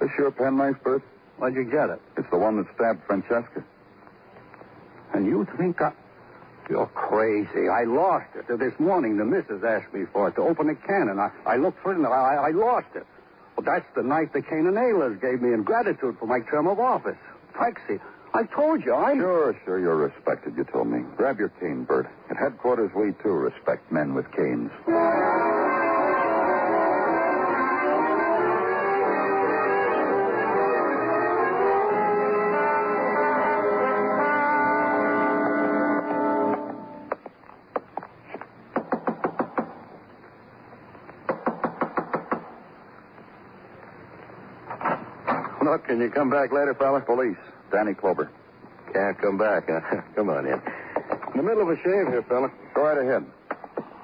This 0.00 0.10
your 0.16 0.30
penknife, 0.30 0.76
Bert? 0.82 1.02
Where'd 1.36 1.54
you 1.54 1.64
get 1.64 1.90
it? 1.90 2.00
It's 2.16 2.28
the 2.30 2.38
one 2.38 2.56
that 2.56 2.66
stabbed 2.74 3.02
Francesca. 3.06 3.62
And 5.12 5.26
you 5.26 5.46
think 5.58 5.82
I... 5.82 5.92
You're 6.70 6.86
crazy. 6.86 7.68
I 7.68 7.82
lost 7.82 8.28
it. 8.36 8.46
This 8.58 8.78
morning, 8.78 9.16
the 9.16 9.24
missus 9.24 9.64
asked 9.64 9.92
me 9.92 10.04
for 10.12 10.28
it 10.28 10.36
to 10.36 10.42
open 10.42 10.70
a 10.70 10.76
can, 10.76 11.18
I, 11.18 11.30
I 11.44 11.56
looked 11.56 11.82
for 11.82 11.92
it, 11.92 11.96
and 11.96 12.06
I, 12.06 12.10
I 12.10 12.50
lost 12.52 12.86
it. 12.94 13.04
Well, 13.56 13.64
that's 13.64 13.86
the 13.96 14.04
knife 14.04 14.32
the 14.32 14.40
Cane 14.40 14.66
and 14.68 14.76
Alers 14.76 15.20
gave 15.20 15.42
me 15.42 15.52
in 15.52 15.64
gratitude 15.64 16.16
for 16.20 16.26
my 16.26 16.38
term 16.48 16.68
of 16.68 16.78
office. 16.78 17.18
Prexy, 17.52 18.00
I 18.32 18.44
told 18.44 18.84
you, 18.84 18.94
I'm. 18.94 19.18
Sure, 19.18 19.60
sure, 19.64 19.80
you're 19.80 19.96
respected, 19.96 20.56
you 20.56 20.62
told 20.62 20.86
me. 20.86 21.00
Grab 21.16 21.40
your 21.40 21.48
cane, 21.48 21.82
Bert. 21.82 22.08
At 22.30 22.36
headquarters, 22.36 22.92
we, 22.94 23.12
too, 23.20 23.30
respect 23.30 23.90
men 23.90 24.14
with 24.14 24.30
canes. 24.30 24.70
Can 45.90 46.00
you 46.00 46.08
come 46.08 46.30
back 46.30 46.52
later, 46.52 46.72
fella? 46.72 47.00
Police. 47.00 47.36
Danny 47.72 47.94
Clover. 47.94 48.30
Can't 48.92 49.20
come 49.20 49.36
back, 49.36 49.64
huh? 49.68 50.02
Come 50.14 50.30
on 50.30 50.46
in. 50.46 50.52
In 50.52 51.36
the 51.36 51.42
middle 51.42 51.62
of 51.62 51.68
a 51.68 51.76
shave 51.78 52.06
here, 52.06 52.24
fella. 52.28 52.48
Go 52.74 52.82
right 52.82 52.98
ahead. 52.98 53.26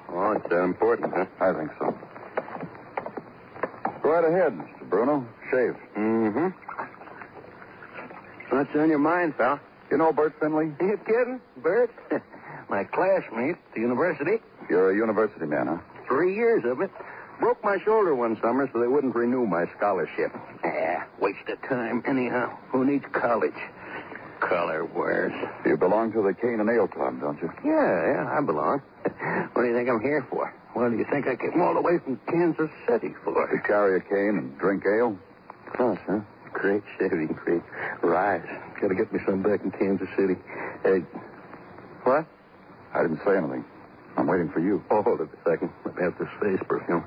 Oh, 0.09 0.31
it's 0.33 0.49
that 0.49 0.63
important, 0.63 1.13
huh? 1.15 1.25
I 1.39 1.53
think 1.53 1.71
so. 1.79 1.97
Go 4.03 4.09
right 4.09 4.25
ahead, 4.25 4.51
Mr. 4.53 4.89
Bruno. 4.89 5.25
Shave. 5.49 5.77
Mm-hmm. 5.97 6.47
What's 8.49 8.75
on 8.75 8.89
your 8.89 8.99
mind, 8.99 9.37
pal? 9.37 9.59
You 9.89 9.97
know 9.97 10.11
Bert 10.11 10.35
Finley? 10.41 10.73
You 10.81 10.99
kidding, 11.05 11.39
Bert? 11.63 11.91
My 12.69 12.83
classmate 12.83 13.55
at 13.55 13.73
the 13.73 13.79
university. 13.79 14.39
You're 14.69 14.91
a 14.91 14.95
university 14.95 15.45
man, 15.45 15.67
huh? 15.67 15.77
Three 16.09 16.35
years 16.35 16.65
of 16.65 16.81
it. 16.81 16.91
Broke 17.39 17.63
my 17.63 17.77
shoulder 17.85 18.15
one 18.15 18.39
summer 18.41 18.69
so 18.73 18.79
they 18.79 18.87
wouldn't 18.87 19.15
renew 19.15 19.45
my 19.45 19.65
scholarship. 19.77 20.31
Ah, 20.63 21.05
waste 21.19 21.47
of 21.47 21.61
time. 21.69 22.03
Anyhow, 22.05 22.57
who 22.69 22.83
needs 22.85 23.05
college? 23.13 23.53
Color 24.39 24.85
wears. 24.85 25.33
You 25.65 25.77
belong 25.77 26.11
to 26.13 26.21
the 26.21 26.33
Cane 26.33 26.59
and 26.59 26.69
Ale 26.69 26.87
Club, 26.87 27.19
don't 27.21 27.41
you? 27.41 27.51
Yeah, 27.63 28.13
yeah, 28.13 28.37
I 28.37 28.41
belong. 28.41 28.81
what 29.53 29.61
do 29.61 29.67
you 29.67 29.75
think 29.75 29.89
I'm 29.89 30.01
here 30.01 30.25
for? 30.29 30.53
What 30.73 30.89
do 30.89 30.97
you 30.97 31.05
think 31.11 31.27
I 31.27 31.35
came 31.35 31.61
all 31.61 31.73
the 31.73 31.81
way 31.81 31.97
from 31.99 32.19
Kansas 32.27 32.69
City 32.87 33.13
for? 33.23 33.47
To 33.47 33.59
carry 33.67 33.97
a 33.97 33.99
cane 33.99 34.37
and 34.37 34.57
drink 34.57 34.83
ale? 34.85 35.17
Us, 35.79 35.97
huh? 36.07 36.19
Great 36.53 36.83
shaving 36.97 37.33
cream. 37.35 37.63
Rise. 38.01 38.47
Gotta 38.81 38.95
get 38.95 39.11
me 39.11 39.19
some 39.25 39.41
back 39.43 39.61
in 39.63 39.71
Kansas 39.71 40.07
City. 40.17 40.35
Hey, 40.83 40.99
what? 42.03 42.25
I 42.93 43.01
didn't 43.03 43.21
say 43.25 43.37
anything. 43.37 43.65
I'm 44.17 44.27
waiting 44.27 44.49
for 44.49 44.59
you. 44.59 44.83
Oh, 44.89 45.03
hold 45.03 45.21
it 45.21 45.29
a 45.33 45.49
second. 45.49 45.71
Let 45.85 45.95
me 45.95 46.03
have 46.03 46.17
this 46.17 46.29
face 46.41 46.59
perfume. 46.67 47.03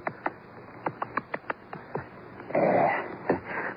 Ah. 2.55 3.07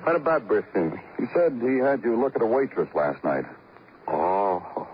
What 0.04 0.16
about 0.16 0.46
Bert 0.46 0.66
He 0.74 1.24
said 1.34 1.58
he 1.62 1.78
had 1.78 2.04
you 2.04 2.20
look 2.20 2.36
at 2.36 2.42
a 2.42 2.46
waitress 2.46 2.88
last 2.94 3.24
night. 3.24 3.46
Oh. 4.06 4.86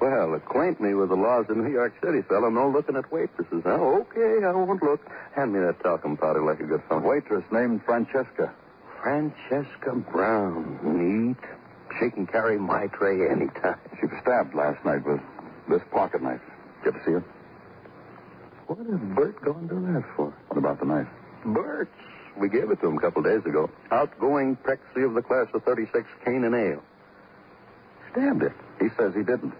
Well, 0.00 0.34
acquaint 0.34 0.80
me 0.80 0.94
with 0.94 1.08
the 1.08 1.16
laws 1.16 1.46
of 1.48 1.56
New 1.56 1.70
York 1.70 1.92
City, 2.00 2.22
fellow. 2.22 2.50
No 2.50 2.68
looking 2.68 2.94
at 2.94 3.10
waitresses. 3.10 3.64
Now, 3.64 3.82
okay, 4.02 4.44
I 4.44 4.52
won't 4.52 4.80
look. 4.80 5.00
Hand 5.34 5.52
me 5.52 5.58
that 5.58 5.82
talcum 5.82 6.16
powder 6.16 6.44
like 6.44 6.60
a 6.60 6.64
good 6.64 6.82
fellow. 6.88 7.00
Waitress 7.00 7.44
named 7.50 7.82
Francesca. 7.84 8.54
Francesca 9.02 9.96
Brown. 10.12 10.78
Neat. 10.84 11.36
She 11.98 12.10
can 12.10 12.26
carry 12.26 12.56
my 12.56 12.86
tray 12.86 13.28
anytime. 13.28 13.78
She 13.98 14.06
was 14.06 14.20
stabbed 14.22 14.54
last 14.54 14.84
night 14.84 15.04
with 15.04 15.20
this 15.68 15.82
pocket 15.90 16.22
knife. 16.22 16.40
Did 16.84 16.94
you 16.94 17.00
ever 17.00 17.02
see 17.04 17.12
her? 17.12 17.24
What 18.68 18.86
is 18.86 19.00
Bert 19.16 19.42
going 19.42 19.68
to 19.68 19.74
that 19.92 20.04
for? 20.14 20.32
What 20.48 20.58
about 20.58 20.78
the 20.78 20.86
knife? 20.86 21.08
Bert's. 21.44 21.90
We 22.38 22.48
gave 22.48 22.70
it 22.70 22.80
to 22.80 22.88
him 22.88 22.98
a 22.98 23.00
couple 23.00 23.22
days 23.22 23.44
ago. 23.46 23.70
Outgoing 23.90 24.56
Prexy 24.56 25.04
of 25.04 25.14
the 25.14 25.22
class 25.22 25.46
of 25.54 25.62
36, 25.64 26.06
Cane 26.24 26.44
and 26.44 26.54
Ale. 26.54 26.82
Stabbed 28.12 28.42
it. 28.42 28.52
He 28.80 28.88
says 28.98 29.14
he 29.14 29.22
didn't. 29.22 29.54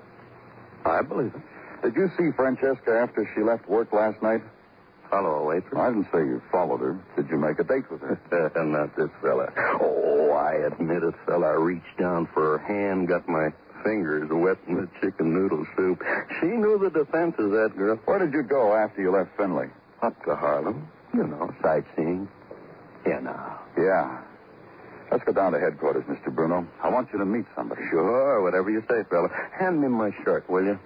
I 0.85 1.03
believe 1.03 1.33
it. 1.35 1.43
Did 1.83 1.95
you 1.97 2.11
see 2.17 2.31
Francesca 2.37 2.93
after 2.93 3.31
she 3.35 3.43
left 3.43 3.69
work 3.69 3.93
last 3.93 4.23
night? 4.23 4.43
Follow 5.11 5.35
a 5.37 5.45
waitress? 5.45 5.79
I 5.79 5.89
didn't 5.89 6.09
say 6.13 6.19
you 6.19 6.43
followed 6.51 6.81
her. 6.81 6.99
Did 7.17 7.29
you 7.31 7.37
make 7.37 7.59
a 7.59 7.65
date 7.65 7.91
with 7.91 8.01
her? 8.01 8.19
Not 8.65 8.97
this 8.97 9.11
fella. 9.23 9.53
Oh, 9.81 10.33
I 10.33 10.55
admit 10.67 11.03
it, 11.03 11.15
fella. 11.27 11.47
I 11.49 11.53
reached 11.53 11.97
down 11.99 12.27
for 12.33 12.59
her 12.59 12.65
hand, 12.67 13.09
got 13.09 13.29
my 13.29 13.53
fingers 13.85 14.29
wet 14.31 14.57
in 14.67 14.77
the 14.77 14.89
chicken 15.01 15.35
noodle 15.35 15.67
soup. 15.77 16.03
She 16.41 16.47
knew 16.47 16.79
the 16.79 16.91
defenses, 16.91 17.51
that 17.53 17.75
girl. 17.77 17.97
Where 18.07 18.19
did 18.19 18.33
you 18.33 18.43
go 18.43 18.75
after 18.75 19.03
you 19.03 19.11
left 19.13 19.37
Finley? 19.37 19.69
Up 20.03 20.25
to 20.25 20.35
Harlem. 20.35 20.89
You 21.13 21.27
know, 21.27 21.55
sightseeing. 21.63 22.29
Yeah, 23.07 23.21
now. 23.21 23.61
Yeah. 23.77 24.23
Let's 25.11 25.25
go 25.25 25.33
down 25.33 25.53
to 25.53 25.61
headquarters, 25.61 26.05
Mr. 26.05 26.35
Bruno. 26.35 26.67
I 26.83 26.89
want 26.89 27.09
you 27.13 27.19
to 27.19 27.25
meet 27.27 27.45
somebody. 27.55 27.83
Sure, 27.91 28.43
whatever 28.43 28.71
you 28.71 28.83
say, 28.89 29.05
fella. 29.11 29.29
Hand 29.59 29.81
me 29.81 29.89
my 29.89 30.11
shirt, 30.25 30.49
will 30.49 30.65
you? 30.65 30.79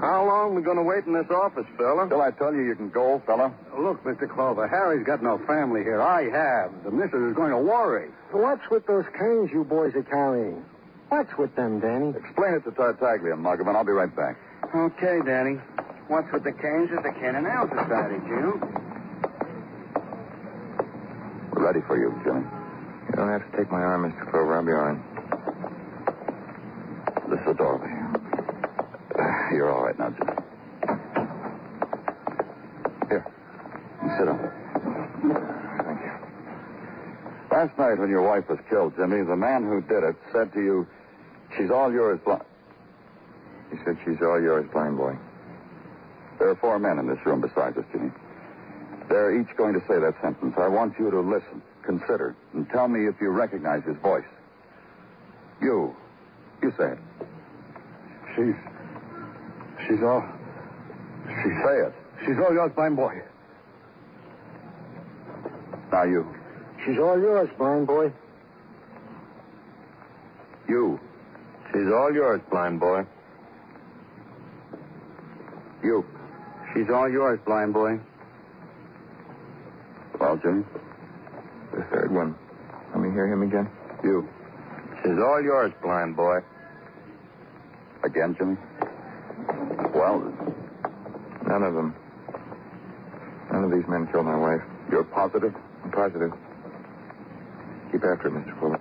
How 0.00 0.24
long 0.26 0.54
we 0.54 0.62
going 0.62 0.78
to 0.78 0.82
wait 0.82 1.04
in 1.04 1.12
this 1.12 1.30
office, 1.30 1.66
fella? 1.76 2.08
Till 2.08 2.22
I 2.22 2.30
tell 2.30 2.54
you 2.54 2.62
you 2.62 2.74
can 2.74 2.88
go, 2.88 3.22
fella. 3.26 3.52
Look, 3.78 4.02
Mr. 4.02 4.28
Clover, 4.28 4.66
Harry's 4.66 5.04
got 5.06 5.22
no 5.22 5.38
family 5.46 5.82
here. 5.82 6.00
I 6.00 6.24
have. 6.30 6.84
The 6.84 6.90
missus 6.90 7.30
is 7.30 7.36
going 7.36 7.50
to 7.50 7.58
worry. 7.58 8.08
What's 8.32 8.62
with 8.70 8.86
those 8.86 9.04
canes 9.18 9.50
you 9.52 9.64
boys 9.64 9.94
are 9.94 10.02
carrying? 10.02 10.64
What's 11.10 11.36
with 11.36 11.54
them, 11.56 11.80
Danny? 11.80 12.14
Explain 12.16 12.54
it 12.54 12.64
to 12.64 12.70
Tartaglia, 12.70 13.34
Muggavan. 13.34 13.74
I'll 13.74 13.84
be 13.84 13.90
right 13.92 14.14
back. 14.14 14.36
Okay, 14.74 15.18
Danny. 15.26 15.58
What's 16.06 16.30
with 16.32 16.44
the 16.44 16.52
canes 16.52 16.90
at 16.96 17.02
the 17.02 17.10
Cane 17.18 17.34
and 17.34 17.46
Ale 17.46 17.68
Society, 17.68 18.18
Jim? 18.26 18.60
We're 21.52 21.66
ready 21.66 21.80
for 21.86 21.98
you, 21.98 22.14
Jimmy. 22.24 22.46
You 23.10 23.14
don't 23.16 23.28
have 23.28 23.42
to 23.50 23.56
take 23.56 23.70
my 23.70 23.82
arm, 23.82 24.10
Mr. 24.10 24.30
Clover. 24.30 24.54
I'll 24.54 24.64
be 24.64 24.72
all 24.72 24.86
right. 24.86 25.02
This 27.30 27.40
is 27.46 27.56
Dorothy. 27.56 27.90
Uh, 29.20 29.52
You're 29.52 29.70
all 29.70 29.82
right 29.84 29.98
now, 29.98 30.08
Jimmy. 30.10 30.32
Here. 33.08 33.26
You 34.02 34.08
sit 34.16 34.24
down. 34.24 34.38
Thank 35.84 36.00
you. 36.00 36.12
Last 37.50 37.76
night 37.76 37.98
when 37.98 38.08
your 38.08 38.22
wife 38.22 38.48
was 38.48 38.58
killed, 38.70 38.94
Jimmy, 38.96 39.22
the 39.24 39.36
man 39.36 39.64
who 39.66 39.82
did 39.82 40.02
it 40.04 40.16
said 40.32 40.52
to 40.54 40.60
you, 40.62 40.86
she's 41.56 41.70
all 41.70 41.92
yours, 41.92 42.20
blind. 42.24 42.42
He 43.70 43.76
said 43.84 43.96
she's 44.04 44.20
all 44.22 44.40
yours, 44.40 44.66
blind 44.72 44.96
boy. 44.96 45.16
There 46.38 46.48
are 46.48 46.56
four 46.56 46.78
men 46.78 46.98
in 46.98 47.06
this 47.06 47.18
room 47.24 47.40
besides 47.40 47.76
us, 47.76 47.84
Jimmy. 47.92 48.10
They're 49.08 49.38
each 49.40 49.54
going 49.56 49.74
to 49.74 49.80
say 49.80 49.98
that 49.98 50.14
sentence. 50.22 50.54
I 50.56 50.68
want 50.68 50.94
you 50.98 51.10
to 51.10 51.20
listen, 51.20 51.62
consider, 51.84 52.36
and 52.54 52.68
tell 52.70 52.88
me 52.88 53.06
if 53.06 53.16
you 53.20 53.30
recognize 53.30 53.82
his 53.84 53.96
voice. 53.98 54.24
You. 55.60 55.94
You 56.62 56.72
say 56.78 56.92
it. 56.92 56.98
She's. 58.34 58.54
She's 59.86 60.02
all. 60.02 60.24
She 61.26 61.50
say 61.64 61.76
it. 61.86 61.94
She's 62.24 62.36
all 62.38 62.52
yours, 62.52 62.72
blind 62.74 62.96
boy. 62.96 63.20
Now 65.92 66.04
you. 66.04 66.26
She's 66.84 66.98
all 66.98 67.18
yours, 67.18 67.48
blind 67.58 67.86
boy. 67.86 68.12
You. 70.68 71.00
She's 71.80 71.90
all 71.90 72.12
yours, 72.12 72.42
blind 72.50 72.78
boy. 72.78 73.06
You. 75.82 76.04
She's 76.74 76.90
all 76.90 77.08
yours, 77.08 77.40
blind 77.46 77.72
boy. 77.72 77.98
Well, 80.20 80.36
Jimmy. 80.36 80.64
The 81.72 81.82
third 81.84 82.12
one. 82.12 82.34
Let 82.90 83.00
me 83.00 83.10
hear 83.12 83.26
him 83.26 83.40
again. 83.40 83.70
You. 84.04 84.28
She's 85.02 85.18
all 85.18 85.40
yours, 85.42 85.72
blind 85.80 86.16
boy. 86.16 86.40
Again, 88.04 88.36
Jimmy. 88.38 88.58
Well, 89.94 90.20
None 91.46 91.62
of 91.62 91.72
them. 91.72 91.94
None 93.50 93.64
of 93.64 93.70
these 93.70 93.88
men 93.88 94.06
killed 94.12 94.26
my 94.26 94.36
wife. 94.36 94.60
you're 94.90 95.04
positive? 95.04 95.54
I'm 95.82 95.90
positive. 95.92 96.32
Keep 97.90 98.04
after 98.04 98.28
it, 98.28 98.34
Mr. 98.34 98.60
Fuller. 98.60 98.80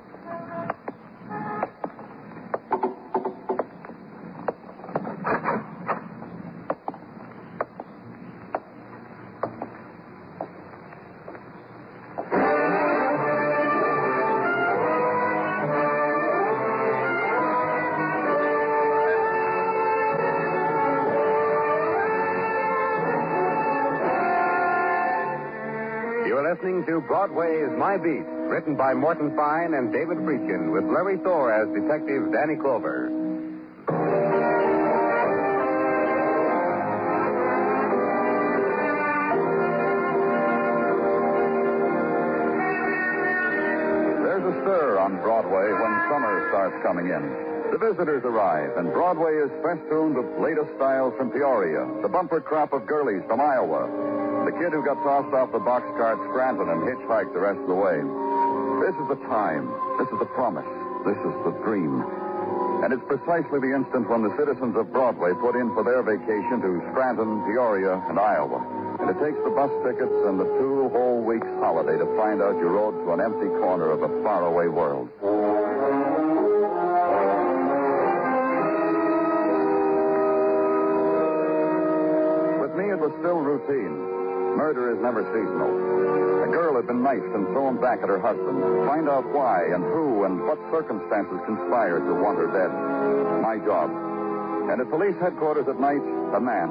Broadway's 27.20 27.70
My 27.78 27.97
Beat, 27.97 28.24
written 28.47 28.78
by 28.78 28.93
Morton 28.93 29.36
Fine 29.36 29.74
and 29.74 29.91
David 29.91 30.20
Friedkin, 30.20 30.72
with 30.72 30.86
Larry 30.86 31.17
Thor 31.17 31.51
as 31.51 31.67
Detective 31.76 32.32
Danny 32.32 32.55
Clover. 32.55 33.11
There's 44.24 44.45
a 44.47 44.61
stir 44.63 44.97
on 44.99 45.17
Broadway 45.17 45.74
when 45.74 45.91
summer 46.07 46.47
starts 46.47 46.82
coming 46.82 47.07
in. 47.07 47.49
The 47.74 47.78
visitors 47.78 48.24
arrive, 48.24 48.78
and 48.78 48.93
Broadway 48.93 49.36
is 49.36 49.51
festooned 49.61 50.15
with 50.15 50.39
latest 50.39 50.74
styles 50.78 51.13
from 51.17 51.32
Peoria, 51.32 51.86
the 52.01 52.07
bumper 52.07 52.39
crop 52.39 52.72
of 52.72 52.88
girlies 52.88 53.24
from 53.28 53.41
Iowa, 53.41 54.18
the 54.50 54.58
kid 54.58 54.74
who 54.74 54.82
got 54.82 54.97
tossed 55.06 55.30
off 55.30 55.52
the 55.54 55.62
boxcar 55.62 56.18
at 56.18 56.22
Scranton 56.34 56.74
and 56.74 56.82
hitchhiked 56.82 57.34
the 57.38 57.39
rest 57.39 57.62
of 57.62 57.70
the 57.70 57.78
way. 57.78 58.02
This 58.82 58.97
is 58.97 59.08
the 59.14 59.22
time. 59.30 59.70
This 60.02 60.10
is 60.10 60.18
the 60.18 60.26
promise. 60.34 60.66
This 61.06 61.22
is 61.22 61.36
the 61.45 61.54
dream. 61.62 62.02
And 62.82 62.89
it's 62.89 63.06
precisely 63.06 63.62
the 63.62 63.78
instant 63.78 64.10
when 64.10 64.26
the 64.26 64.34
citizens 64.41 64.74
of 64.74 64.89
Broadway 64.89 65.38
put 65.38 65.54
in 65.54 65.70
for 65.78 65.86
their 65.86 66.02
vacation 66.02 66.66
to 66.66 66.82
Scranton, 66.89 67.45
Peoria, 67.45 68.02
and 68.10 68.18
Iowa. 68.18 68.66
And 68.97 69.14
it 69.14 69.22
takes 69.22 69.38
the 69.45 69.54
bus 69.54 69.70
tickets 69.86 70.18
and 70.26 70.41
the 70.41 70.50
two 70.58 70.89
whole 70.97 71.22
weeks' 71.22 71.54
holiday 71.62 72.02
to 72.02 72.10
find 72.18 72.41
out 72.41 72.58
you 72.58 72.74
rode 72.74 72.97
to 73.06 73.14
an 73.14 73.22
empty 73.22 73.54
corner 73.62 73.93
of 73.93 74.02
a 74.02 74.10
faraway 74.26 74.66
world. 74.66 75.14
With 82.58 82.74
me, 82.74 82.89
it 82.89 82.97
was 82.97 83.14
still 83.22 83.45
routine. 83.45 84.18
Murder 84.56 84.93
is 84.93 85.00
never 85.02 85.24
seasonal. 85.34 85.72
A 86.43 86.52
girl 86.52 86.76
had 86.76 86.88
been 86.88 87.04
knifed 87.04 87.34
and 87.36 87.45
thrown 87.54 87.80
back 87.82 88.02
at 88.02 88.10
her 88.10 88.20
husband. 88.20 88.62
Find 88.88 89.10
out 89.10 89.26
why 89.34 89.66
and 89.74 89.84
who 89.84 90.24
and 90.26 90.41
what 90.45 90.58
circumstances 90.72 91.39
conspired 91.45 92.06
to 92.06 92.14
want 92.14 92.38
her 92.38 92.47
dead. 92.50 92.72
My 93.41 93.58
job. 93.58 93.89
And 94.70 94.82
at 94.82 94.89
police 94.89 95.16
headquarters 95.22 95.68
at 95.68 95.80
night, 95.80 96.02
a 96.34 96.39
man. 96.39 96.70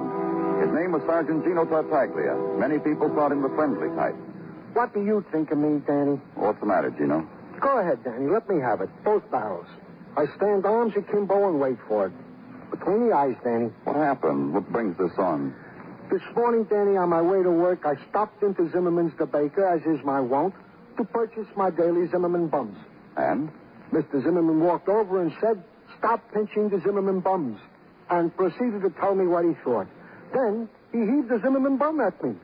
His 0.62 0.70
name 0.74 0.93
was 0.93 1.03
Sergeant 1.07 1.45
Gino 1.45 1.64
Tartaglia. 1.64 2.35
Many 2.59 2.79
people 2.79 3.09
thought 3.14 3.33
him 3.33 3.43
the 3.43 3.51
friendly 3.51 3.89
type. 3.95 4.16
What 4.74 4.93
do 4.93 5.03
you 5.05 5.24
think 5.33 5.51
of 5.51 5.59
me, 5.59 5.81
Danny? 5.87 6.20
What's 6.35 6.61
the 6.61 6.66
matter, 6.66 6.91
Gino? 6.91 7.26
Go 7.61 7.79
ahead, 7.79 8.03
Danny. 8.05 8.26
Let 8.26 8.49
me 8.49 8.61
have 8.61 8.81
it. 8.81 8.91
Both 9.05 9.29
barrels. 9.31 9.66
I 10.16 10.26
stand 10.37 10.66
arms 10.66 10.95
akimbo 10.97 11.49
and 11.49 11.61
wait 11.61 11.79
for 11.87 12.07
it. 12.07 12.12
Between 12.70 13.09
the 13.09 13.14
eyes, 13.14 13.37
Danny. 13.43 13.70
What 13.85 13.97
happened? 13.97 14.53
What 14.53 14.70
brings 14.70 14.97
this 14.99 15.16
on? 15.18 15.55
This 16.11 16.22
morning, 16.34 16.64
Danny, 16.64 16.96
on 16.96 17.11
my 17.11 17.20
way 17.20 17.42
to 17.42 17.50
work, 17.50 17.84
I 17.84 17.94
stopped 18.09 18.42
into 18.42 18.70
Zimmerman's 18.70 19.12
the 19.18 19.26
baker, 19.26 19.66
as 19.66 19.82
is 19.82 20.02
my 20.06 20.20
wont, 20.20 20.54
to 20.96 21.04
purchase 21.04 21.46
my 21.54 21.68
daily 21.68 22.09
Zimmerman 22.09 22.48
bums. 22.48 22.78
And? 23.16 23.50
Mr. 23.92 24.22
Zimmerman 24.22 24.61
walked 24.61 24.88
over 24.88 25.20
and 25.20 25.32
said, 25.38 25.62
Stop 25.98 26.32
pinching 26.32 26.70
the 26.70 26.80
Zimmerman 26.80 27.20
bums, 27.20 27.61
and 28.09 28.34
proceeded 28.34 28.80
to 28.82 28.90
tell 28.98 29.14
me 29.14 29.26
what 29.26 29.44
he 29.44 29.52
thought. 29.62 29.86
Then 30.32 30.68
he 30.92 30.98
heaved 31.00 31.28
the 31.28 31.40
Zimmerman 31.42 31.76
bum 31.76 32.00
at 32.00 32.22
me. 32.24 32.34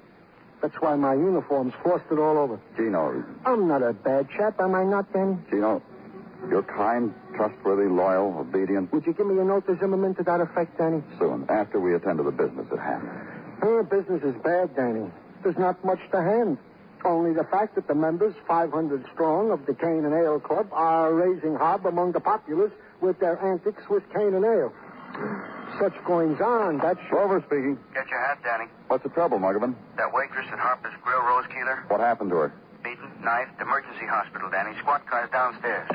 That's 0.61 0.75
why 0.81 0.95
my 0.97 1.15
uniform's 1.15 1.73
frosted 1.83 2.19
all 2.19 2.37
over. 2.37 2.61
Gino, 2.77 3.25
I'm 3.47 3.67
not 3.67 3.83
a 3.83 3.95
bad 3.95 4.29
chap, 4.37 4.61
am 4.61 4.75
I 4.75 4.85
not, 4.85 5.11
Danny? 5.15 5.39
Gino, 5.51 5.83
you're 6.51 6.63
kind, 6.63 7.15
trustworthy, 7.35 7.89
loyal, 7.89 8.37
obedient. 8.39 8.93
Would 8.93 9.07
you 9.07 9.15
give 9.15 9.27
me 9.27 9.39
a 9.39 9.45
note 9.45 9.67
to 9.69 9.77
Zimmerman 9.79 10.15
to 10.17 10.23
that 10.25 10.41
effect, 10.43 10.77
Danny? 10.77 11.03
Soon, 11.19 11.47
after 11.49 11.81
we 11.81 11.95
attend 11.95 12.19
to 12.19 12.25
the 12.25 12.31
business 12.31 12.67
at 12.71 12.79
hand. 12.79 13.09
Her 13.65 13.83
business 13.83 14.23
is 14.23 14.35
bad, 14.43 14.77
Danny. 14.77 15.11
There's 15.43 15.57
not 15.57 15.83
much 15.87 15.99
to 16.13 16.21
hand. 16.21 16.59
Only 17.03 17.33
the 17.33 17.45
fact 17.45 17.77
that 17.77 17.89
the 17.89 17.95
members, 17.95 18.35
500 18.47 19.07
strong, 19.15 19.51
of 19.51 19.65
the 19.65 19.73
Cane 19.73 20.05
and 20.05 20.13
Ale 20.13 20.39
Club 20.39 20.69
are 20.71 21.15
raising 21.15 21.55
hob 21.55 21.87
among 21.87 22.13
the 22.13 22.21
populace 22.21 22.73
with 23.01 23.19
their 23.21 23.43
antics 23.43 23.83
with 23.89 24.03
cane 24.13 24.35
and 24.35 24.45
ale. 24.45 24.71
Such 25.81 25.95
goings 26.05 26.43
on, 26.43 26.77
that's... 26.77 27.01
Clover 27.09 27.41
speaking. 27.47 27.79
Get 27.95 28.07
your 28.11 28.21
hat, 28.21 28.41
Danny. 28.45 28.69
What's 28.89 29.03
the 29.03 29.09
trouble, 29.09 29.39
Muggavan? 29.39 29.75
That 29.97 30.13
waitress 30.13 30.47
at 30.53 30.59
Harper's 30.59 30.93
Grill, 31.03 31.23
Rose 31.23 31.47
Keeler, 31.49 31.85
What 31.89 32.01
happened 32.01 32.31
to 32.31 32.37
her? 32.37 32.53
beaten, 32.83 33.11
knifed, 33.23 33.59
emergency 33.63 34.05
hospital, 34.05 34.51
Danny. 34.51 34.77
Squad 34.79 35.07
car's 35.07 35.31
downstairs. 35.31 35.89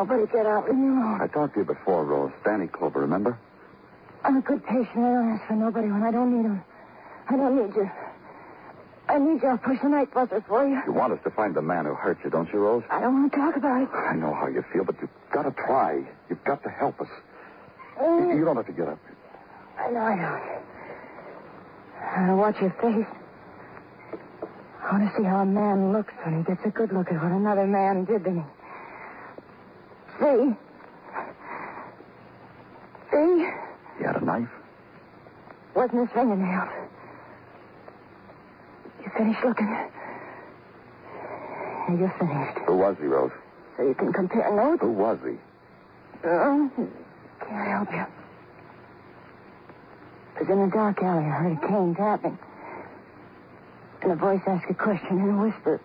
Nobody 0.00 0.24
get 0.32 0.46
out. 0.46 0.64
Leave 0.64 0.78
me 0.78 0.88
alone. 0.88 1.20
I 1.20 1.26
talked 1.26 1.52
to 1.54 1.60
you 1.60 1.66
before, 1.66 2.06
Rose. 2.06 2.32
Danny 2.42 2.68
Clover, 2.68 3.00
remember? 3.00 3.36
I'm 4.24 4.38
a 4.38 4.40
good 4.40 4.64
patient. 4.64 4.96
I 4.96 5.12
don't 5.12 5.32
ask 5.36 5.46
for 5.46 5.56
nobody 5.56 5.88
when 5.88 6.02
I 6.02 6.10
don't 6.10 6.34
need 6.34 6.46
them. 6.46 6.64
I 7.28 7.36
don't 7.36 7.54
need 7.54 7.76
you. 7.76 7.90
I 9.10 9.18
need 9.18 9.42
you. 9.42 9.48
I'll 9.48 9.58
push 9.58 9.78
the 9.82 9.90
night 9.90 10.10
buses 10.14 10.42
for 10.48 10.66
you. 10.66 10.80
You 10.86 10.92
want 10.94 11.12
us 11.12 11.18
to 11.24 11.30
find 11.30 11.54
the 11.54 11.60
man 11.60 11.84
who 11.84 11.92
hurt 11.92 12.16
you, 12.24 12.30
don't 12.30 12.50
you, 12.50 12.60
Rose? 12.60 12.82
I 12.88 13.02
don't 13.02 13.12
want 13.12 13.30
to 13.30 13.38
talk 13.38 13.56
about 13.56 13.82
it. 13.82 13.90
I 13.92 14.14
know 14.14 14.32
how 14.32 14.46
you 14.46 14.64
feel, 14.72 14.84
but 14.84 14.96
you've 15.02 15.10
got 15.32 15.42
to 15.42 15.50
try. 15.50 16.02
You've 16.30 16.44
got 16.44 16.62
to 16.62 16.70
help 16.70 16.98
us. 17.02 17.08
Mm. 18.00 18.38
You 18.38 18.46
don't 18.46 18.56
have 18.56 18.68
to 18.68 18.72
get 18.72 18.88
up. 18.88 18.98
I 19.78 19.90
know 19.90 20.00
I 20.00 20.16
don't. 20.16 22.30
I 22.30 22.34
watch 22.34 22.58
your 22.62 22.70
face. 22.80 23.06
I 24.82 24.92
want 24.92 25.10
to 25.10 25.16
see 25.18 25.24
how 25.24 25.40
a 25.40 25.44
man 25.44 25.92
looks 25.92 26.14
when 26.24 26.38
he 26.38 26.44
gets 26.44 26.64
a 26.64 26.70
good 26.70 26.90
look 26.90 27.08
at 27.08 27.22
what 27.22 27.32
another 27.32 27.66
man 27.66 28.06
did 28.06 28.24
to 28.24 28.30
me. 28.30 28.42
See? 30.20 30.54
See? 33.10 33.48
He 33.98 34.04
had 34.04 34.16
a 34.16 34.24
knife. 34.24 34.48
Wasn't 35.74 36.00
his 36.00 36.10
fingernails. 36.12 36.68
You 39.02 39.10
finished 39.16 39.42
looking? 39.44 39.68
You're 41.98 42.14
finished. 42.18 42.58
Who 42.66 42.76
was 42.76 42.96
he, 42.98 43.06
Rose? 43.06 43.32
So 43.76 43.82
you 43.82 43.94
can 43.94 44.12
compare 44.12 44.54
notes? 44.54 44.80
Who 44.82 44.92
was 44.92 45.18
he? 45.24 45.36
Oh, 46.24 46.70
can't 47.40 47.68
help 47.68 47.90
you. 47.92 48.06
It 50.36 50.40
was 50.40 50.50
in 50.50 50.58
a 50.60 50.70
dark 50.70 51.02
alley. 51.02 51.24
I 51.24 51.28
heard 51.28 51.58
a 51.58 51.66
cane 51.66 51.94
tapping. 51.94 52.38
And 54.02 54.12
a 54.12 54.16
voice 54.16 54.40
asked 54.46 54.70
a 54.70 54.74
question 54.74 55.18
in 55.18 55.30
a 55.30 55.42
whisper. 55.42 55.80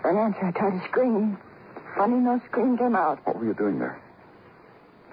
For 0.00 0.10
an 0.10 0.16
answer, 0.18 0.46
I 0.46 0.50
tried 0.52 0.80
to 0.80 0.88
scream. 0.88 1.38
Funny, 1.96 2.16
no 2.16 2.40
scream 2.46 2.76
came 2.76 2.96
out. 2.96 3.24
What 3.26 3.38
were 3.38 3.44
you 3.46 3.54
doing 3.54 3.78
there? 3.78 4.00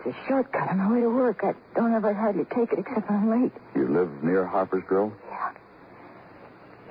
It's 0.04 0.16
a 0.18 0.28
shortcut 0.28 0.70
on 0.70 0.78
my 0.80 0.92
way 0.92 1.02
to 1.02 1.10
work. 1.10 1.42
I 1.44 1.54
don't 1.76 1.94
ever 1.94 2.14
hardly 2.14 2.46
take 2.46 2.74
it 2.74 2.80
except 2.80 3.08
when 3.10 3.20
I'm 3.20 3.44
late. 3.44 3.52
You 3.76 3.88
live 3.88 4.24
near 4.24 4.46
Harper's 4.46 4.84
Grill? 4.88 5.14
Yeah, 5.30 5.52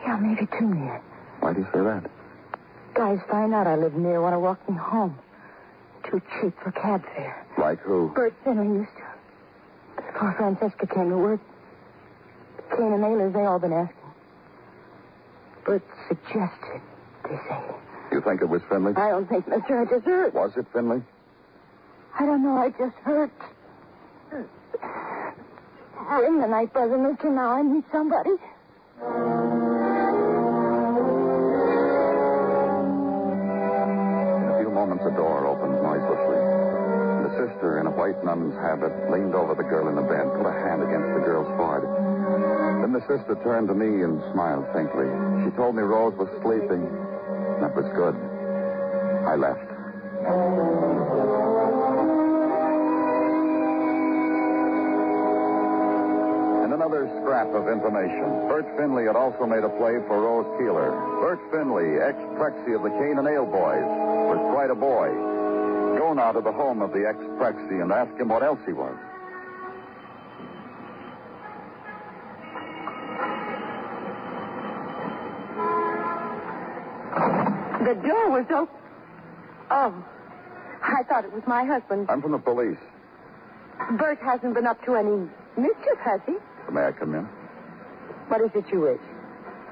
Yeah, 0.05 0.17
maybe 0.19 0.47
too 0.59 0.73
near. 0.73 1.01
Why 1.41 1.53
do 1.53 1.61
you 1.61 1.67
say 1.73 1.81
that? 1.81 2.09
Guys 2.95 3.19
find 3.29 3.53
out 3.55 3.67
I 3.67 3.77
live 3.77 3.95
near 3.95 4.21
want 4.21 4.35
to 4.35 4.39
walk 4.39 4.69
me 4.69 4.77
home. 4.77 5.19
Too 6.09 6.21
cheap 6.41 6.55
for 6.63 6.71
cab 6.73 7.03
fare. 7.15 7.47
Like 7.59 7.81
who? 7.81 8.11
Bert 8.15 8.35
Finley 8.45 8.79
used 8.81 8.91
to. 8.97 10.03
Before 10.13 10.35
Francesca 10.37 10.87
came 10.87 11.11
to 11.11 11.17
work. 11.17 11.41
Cane 12.77 12.93
and 12.93 13.03
Alers, 13.05 13.33
they 13.33 13.45
all 13.45 13.59
been 13.59 13.73
asking. 13.73 13.97
Bert 15.65 15.83
suggested, 16.09 16.81
they 17.25 17.37
say. 17.49 17.61
You 18.13 18.21
think 18.21 18.43
it 18.43 18.49
was 18.49 18.61
Finley? 18.69 18.93
I 18.97 19.11
don't 19.11 19.29
think, 19.29 19.47
mister. 19.47 19.81
I 19.81 19.85
just 19.85 20.05
heard. 20.05 20.35
Was 20.35 20.57
it 20.57 20.67
Finley? 20.73 21.03
I 22.19 22.27
don't 22.27 22.43
know. 22.43 22.57
I 22.57 22.71
just 22.71 22.97
heard. 23.05 23.31
Ring 26.11 26.41
the 26.41 26.49
night 26.49 26.73
buzzer, 26.73 26.99
mister. 26.99 27.31
Now 27.31 27.51
I 27.53 27.63
need 27.63 27.85
somebody. 27.93 28.31
In 28.31 28.37
a 34.51 34.59
few 34.59 34.71
moments, 34.71 35.05
a 35.07 35.11
door 35.15 35.47
opened 35.47 35.81
noiselessly. 35.81 36.41
The 37.31 37.31
sister, 37.47 37.79
in 37.79 37.87
a 37.87 37.91
white 37.91 38.23
nun's 38.25 38.55
habit, 38.57 38.93
leaned 39.11 39.35
over 39.37 39.55
the 39.55 39.63
girl 39.63 39.87
in 39.89 39.95
the 39.95 40.03
bed, 40.03 40.27
put 40.35 40.47
a 40.51 40.53
hand 40.67 40.83
against 40.83 41.15
the 41.15 41.23
girl's 41.23 41.47
forehead. 41.57 41.87
Then 42.83 42.93
the 42.93 43.07
sister 43.07 43.39
turned 43.45 43.69
to 43.69 43.75
me 43.75 44.03
and 44.03 44.21
smiled 44.33 44.67
faintly. 44.75 45.07
She 45.45 45.55
told 45.57 45.77
me 45.77 45.83
Rose 45.83 46.15
was 46.19 46.29
sleeping. 46.43 46.91
That 47.61 47.75
was 47.77 47.85
good. 47.95 48.17
I 49.27 49.37
left. 49.37 49.69
And 56.65 56.73
another 56.73 57.09
scrap 57.21 57.49
of 57.55 57.69
information. 57.69 58.49
Bert 58.49 58.67
Finley 58.77 59.05
had 59.05 59.17
also 59.17 59.47
made 59.47 59.65
a 59.65 59.69
play 59.69 60.01
for 60.09 60.21
Rose 60.21 60.49
Keeler. 60.59 60.91
Bert 61.21 61.41
Finley, 61.53 62.01
ex-Prexy 62.01 62.75
of 62.75 62.83
the 62.83 62.91
Cane 62.91 63.19
and 63.19 63.29
Ale 63.29 63.47
Boys, 63.47 63.85
was 64.29 64.39
quite 64.53 64.71
a 64.71 64.75
boy. 64.75 65.09
Go 65.99 66.15
now 66.15 66.33
to 66.33 66.41
the 66.41 66.53
home 66.53 66.81
of 66.83 66.93
the 66.93 67.07
ex-Prexy 67.07 67.83
and 67.83 67.93
ask 67.93 68.17
him 68.19 68.29
what 68.29 68.43
else 68.43 68.61
he 68.67 68.73
was. 68.73 68.97
The 77.91 77.97
door 77.97 78.31
was 78.31 78.47
open. 78.51 78.77
Oh, 79.69 80.05
I 80.81 81.03
thought 81.09 81.25
it 81.25 81.33
was 81.33 81.43
my 81.49 81.65
husband. 81.65 82.07
I'm 82.09 82.23
from 82.23 82.31
the 82.31 82.39
police. 82.39 82.79
Bert 83.99 84.21
hasn't 84.21 84.55
been 84.55 84.65
up 84.65 84.85
to 84.85 84.95
any 84.95 85.29
mischief, 85.57 85.99
has 86.05 86.21
he? 86.25 86.37
May 86.71 86.87
I 86.87 86.93
come 86.93 87.17
in? 87.17 87.25
What 88.29 88.43
is 88.43 88.51
it 88.55 88.71
you 88.71 88.83
wish? 88.83 89.01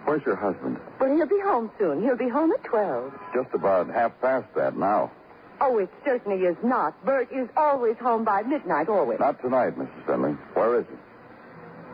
Where's 0.04 0.24
your 0.26 0.34
husband? 0.34 0.80
Well, 0.98 1.14
he'll 1.14 1.28
be 1.28 1.38
home 1.38 1.70
soon. 1.78 2.02
He'll 2.02 2.16
be 2.16 2.28
home 2.28 2.50
at 2.50 2.64
12. 2.64 3.12
It's 3.14 3.44
just 3.44 3.54
about 3.54 3.88
half 3.88 4.20
past 4.20 4.52
that 4.56 4.76
now. 4.76 5.12
Oh, 5.60 5.78
it 5.78 5.90
certainly 6.04 6.44
is 6.44 6.56
not. 6.64 7.00
Bert 7.04 7.30
is 7.30 7.48
always 7.56 7.98
home 7.98 8.24
by 8.24 8.42
midnight, 8.42 8.88
always. 8.88 9.20
Not 9.20 9.40
tonight, 9.40 9.78
Mrs. 9.78 10.06
Finley. 10.06 10.32
Where 10.54 10.80
is 10.80 10.86
he? 10.90 10.96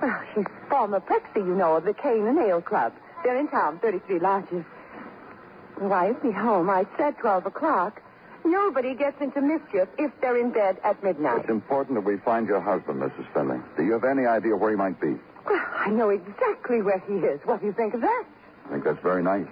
Well, 0.00 0.22
he's 0.34 0.46
former 0.70 1.00
Prexy, 1.00 1.46
you 1.46 1.54
know, 1.54 1.76
of 1.76 1.84
the 1.84 1.92
Cane 1.92 2.26
and 2.26 2.38
Ale 2.38 2.62
Club. 2.62 2.94
They're 3.22 3.36
in 3.36 3.48
town, 3.48 3.78
33 3.80 4.20
lodges. 4.20 4.64
Why, 5.78 6.06
he'll 6.06 6.20
be 6.20 6.30
home. 6.30 6.70
I 6.70 6.86
said 6.96 7.18
12 7.18 7.46
o'clock. 7.46 8.00
Nobody 8.44 8.94
gets 8.94 9.20
into 9.20 9.40
mischief 9.40 9.88
if 9.98 10.12
they're 10.20 10.36
in 10.36 10.50
bed 10.50 10.78
at 10.84 11.02
midnight. 11.02 11.40
It's 11.40 11.48
important 11.48 11.96
that 11.96 12.04
we 12.04 12.18
find 12.18 12.46
your 12.46 12.60
husband, 12.60 13.00
Mrs. 13.00 13.26
Finley. 13.32 13.58
Do 13.76 13.84
you 13.84 13.92
have 13.92 14.04
any 14.04 14.26
idea 14.26 14.54
where 14.54 14.70
he 14.70 14.76
might 14.76 15.00
be? 15.00 15.16
Well, 15.46 15.64
I 15.76 15.88
know 15.90 16.10
exactly 16.10 16.82
where 16.82 17.02
he 17.06 17.14
is. 17.14 17.40
What 17.44 17.60
do 17.60 17.66
you 17.66 17.72
think 17.72 17.94
of 17.94 18.02
that? 18.02 18.24
I 18.66 18.70
think 18.70 18.84
that's 18.84 19.02
very 19.02 19.22
nice. 19.22 19.46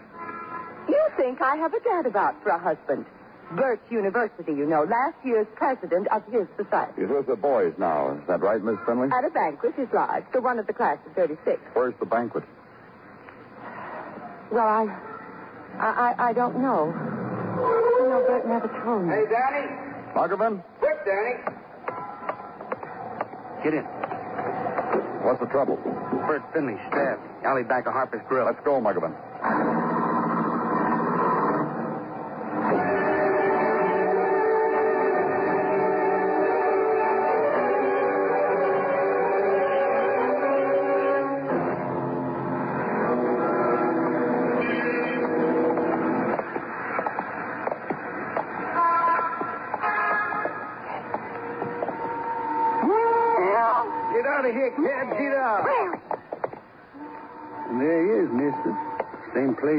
You 0.89 1.09
think 1.17 1.41
I 1.41 1.57
have 1.57 1.73
a 1.73 1.81
dad 1.81 2.07
about 2.07 2.43
for 2.43 2.51
a 2.51 2.59
husband. 2.59 3.07
Bert 3.53 3.81
University, 3.91 4.53
you 4.53 4.67
know, 4.67 4.85
last 4.85 5.17
year's 5.25 5.47
president 5.55 6.09
of 6.09 6.23
his 6.33 6.47
society. 6.57 7.03
He's 7.03 7.11
with 7.11 7.27
the 7.27 7.37
boys 7.37 7.75
now. 7.77 8.13
Is 8.13 8.27
that 8.27 8.41
right, 8.41 8.63
Miss 8.63 8.79
Finley? 8.87 9.09
At 9.13 9.25
a 9.25 9.31
banquet, 9.31 9.75
his 9.75 9.89
lodge, 9.93 10.25
the 10.33 10.41
one 10.41 10.59
of 10.59 10.67
the 10.67 10.73
class 10.73 10.99
of 11.07 11.13
36. 11.13 11.61
Where's 11.75 11.95
the 12.01 12.07
banquet? 12.07 12.45
Well, 14.51 14.67
I, 14.67 14.99
I, 15.79 16.15
I, 16.19 16.29
I 16.29 16.33
don't 16.33 16.61
know. 16.61 16.93
You 16.93 18.09
know, 18.09 18.25
Bert 18.27 18.47
never 18.47 18.69
told 18.85 19.05
me. 19.05 19.15
Hey, 19.15 19.25
Danny. 19.31 19.69
Muggavan? 20.15 20.63
Quick, 20.79 21.05
Danny. 21.05 21.35
Get 23.65 23.75
in. 23.75 23.85
What's 25.23 25.41
the 25.41 25.47
trouble? 25.47 25.77
Bert 26.27 26.43
Finley 26.53 26.77
stabbed. 26.89 27.23
Alley 27.45 27.63
back 27.63 27.87
of 27.87 27.93
Harper's 27.93 28.23
Grill. 28.29 28.45
Let's 28.47 28.61
go, 28.65 28.81
Muggavan. 28.81 29.82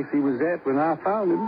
Place 0.03 0.13
he 0.13 0.19
was 0.19 0.41
at 0.41 0.65
when 0.65 0.77
I 0.77 0.95
found 1.03 1.31
him. 1.31 1.47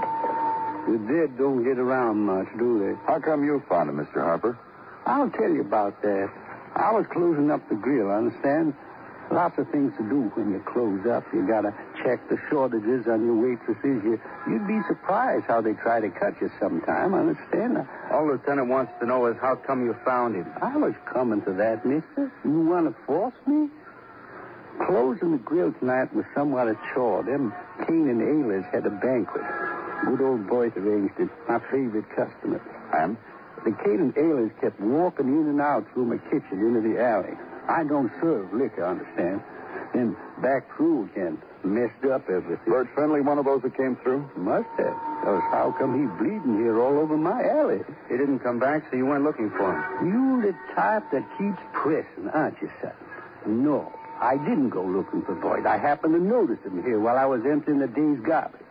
The 0.88 1.14
dead 1.14 1.38
don't 1.38 1.64
get 1.64 1.80
around 1.80 2.20
much, 2.20 2.48
do 2.58 2.80
they? 2.80 2.96
How 3.08 3.20
come 3.20 3.44
you 3.44 3.64
found 3.68 3.90
him, 3.90 3.98
Mr. 3.98 4.22
Harper? 4.22 4.58
I'll 5.06 5.30
tell 5.30 5.50
you 5.50 5.62
about 5.62 6.02
that. 6.02 6.30
I 6.76 6.92
was 6.92 7.06
closing 7.12 7.50
up 7.52 7.68
the 7.70 7.76
grill, 7.76 8.12
understand? 8.12 8.74
Lots 9.32 9.58
of 9.58 9.68
things 9.72 9.92
to 9.98 10.04
do 10.04 10.30
when 10.36 10.52
you 10.52 10.60
close 10.60 11.06
up. 11.08 11.24
You 11.34 11.48
gotta 11.48 11.74
check 12.04 12.30
the 12.30 12.38
shortages 12.50 13.08
on 13.08 13.26
your 13.26 13.34
waitresses. 13.34 14.04
You, 14.04 14.22
you'd 14.48 14.68
be 14.68 14.80
surprised 14.88 15.46
how 15.46 15.62
they 15.62 15.74
try 15.74 16.00
to 16.00 16.10
cut 16.10 16.40
you 16.40 16.52
sometime, 16.60 17.16
understand? 17.16 17.88
All 18.12 18.28
Lieutenant 18.28 18.68
wants 18.68 18.92
to 19.00 19.08
know 19.08 19.26
is 19.26 19.38
how 19.42 19.56
come 19.56 19.84
you 19.84 19.96
found 20.06 20.36
him. 20.36 20.46
I 20.62 20.78
was 20.78 20.94
coming 21.12 21.42
to 21.44 21.54
that, 21.54 21.86
mister. 21.86 22.32
You 22.44 22.62
want 22.62 22.86
to 22.86 23.04
force 23.06 23.34
me? 23.48 23.70
Closing 24.84 25.32
the 25.32 25.38
grill 25.38 25.74
tonight 25.80 26.14
was 26.14 26.26
somewhat 26.36 26.68
a 26.68 26.78
chore. 26.94 27.24
Them 27.24 27.54
Cane 27.88 28.10
and 28.10 28.22
Alers 28.22 28.70
had 28.72 28.86
a 28.86 28.90
banquet. 28.90 29.44
Good 30.06 30.22
old 30.22 30.48
boys 30.48 30.74
arranged 30.76 31.16
it. 31.20 31.30
My 31.48 31.60
favorite 31.72 32.10
customer. 32.10 32.62
And? 32.94 33.18
The 33.64 33.72
Cane 33.72 34.00
and 34.00 34.16
Alers 34.16 34.52
kept 34.62 34.80
walking 34.80 35.28
in 35.28 35.48
and 35.48 35.62
out 35.62 35.86
through 35.94 36.06
my 36.06 36.18
kitchen 36.30 36.60
into 36.60 36.82
the 36.82 37.02
alley. 37.02 37.34
I 37.68 37.84
don't 37.84 38.12
serve 38.22 38.54
liquor, 38.54 38.86
understand? 38.86 39.42
Then 39.94 40.16
back 40.42 40.76
through 40.76 41.06
again. 41.06 41.42
Messed 41.64 42.06
up 42.06 42.30
everything. 42.30 42.60
Bert 42.68 42.88
Friendly, 42.94 43.22
one 43.22 43.40
of 43.40 43.46
those 43.46 43.64
that 43.64 43.76
came 43.76 43.96
through? 43.96 44.30
Must 44.36 44.70
have. 44.78 44.96
Else 45.26 45.44
how 45.50 45.74
come 45.80 46.00
he 46.00 46.24
bleeding 46.24 46.58
here 46.60 46.80
all 46.80 47.00
over 47.00 47.18
my 47.18 47.44
alley? 47.44 47.80
He 48.10 48.18
didn't 48.18 48.40
come 48.40 48.60
back, 48.60 48.84
so 48.92 48.98
you 48.98 49.06
went 49.08 49.24
looking 49.24 49.50
for 49.50 49.74
him. 49.74 50.12
You 50.12 50.42
the 50.44 50.56
type 50.76 51.10
that 51.12 51.26
keeps 51.40 51.58
pressing, 51.74 52.30
aren't 52.30 52.62
you, 52.62 52.70
son? 52.82 52.92
No, 53.48 53.92
I 54.22 54.38
didn't 54.38 54.70
go 54.70 54.84
looking 54.84 55.22
for 55.24 55.36
Boyd. 55.36 55.66
I 55.66 55.78
happened 55.78 56.14
to 56.14 56.20
notice 56.22 56.64
him 56.64 56.84
here 56.84 57.00
while 57.00 57.18
I 57.18 57.26
was 57.26 57.46
emptying 57.46 57.80
the 57.80 57.88
day's 57.88 58.20
garbage. 58.20 58.62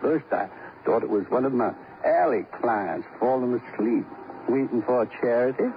First, 0.00 0.26
I 0.32 0.48
thought 0.84 1.02
it 1.02 1.10
was 1.10 1.28
one 1.30 1.44
of 1.44 1.52
my 1.52 1.72
alley 2.04 2.46
clients 2.60 3.06
falling 3.18 3.54
asleep, 3.54 4.06
waiting 4.48 4.82
for 4.82 5.02
a 5.02 5.06
charity. 5.20 5.68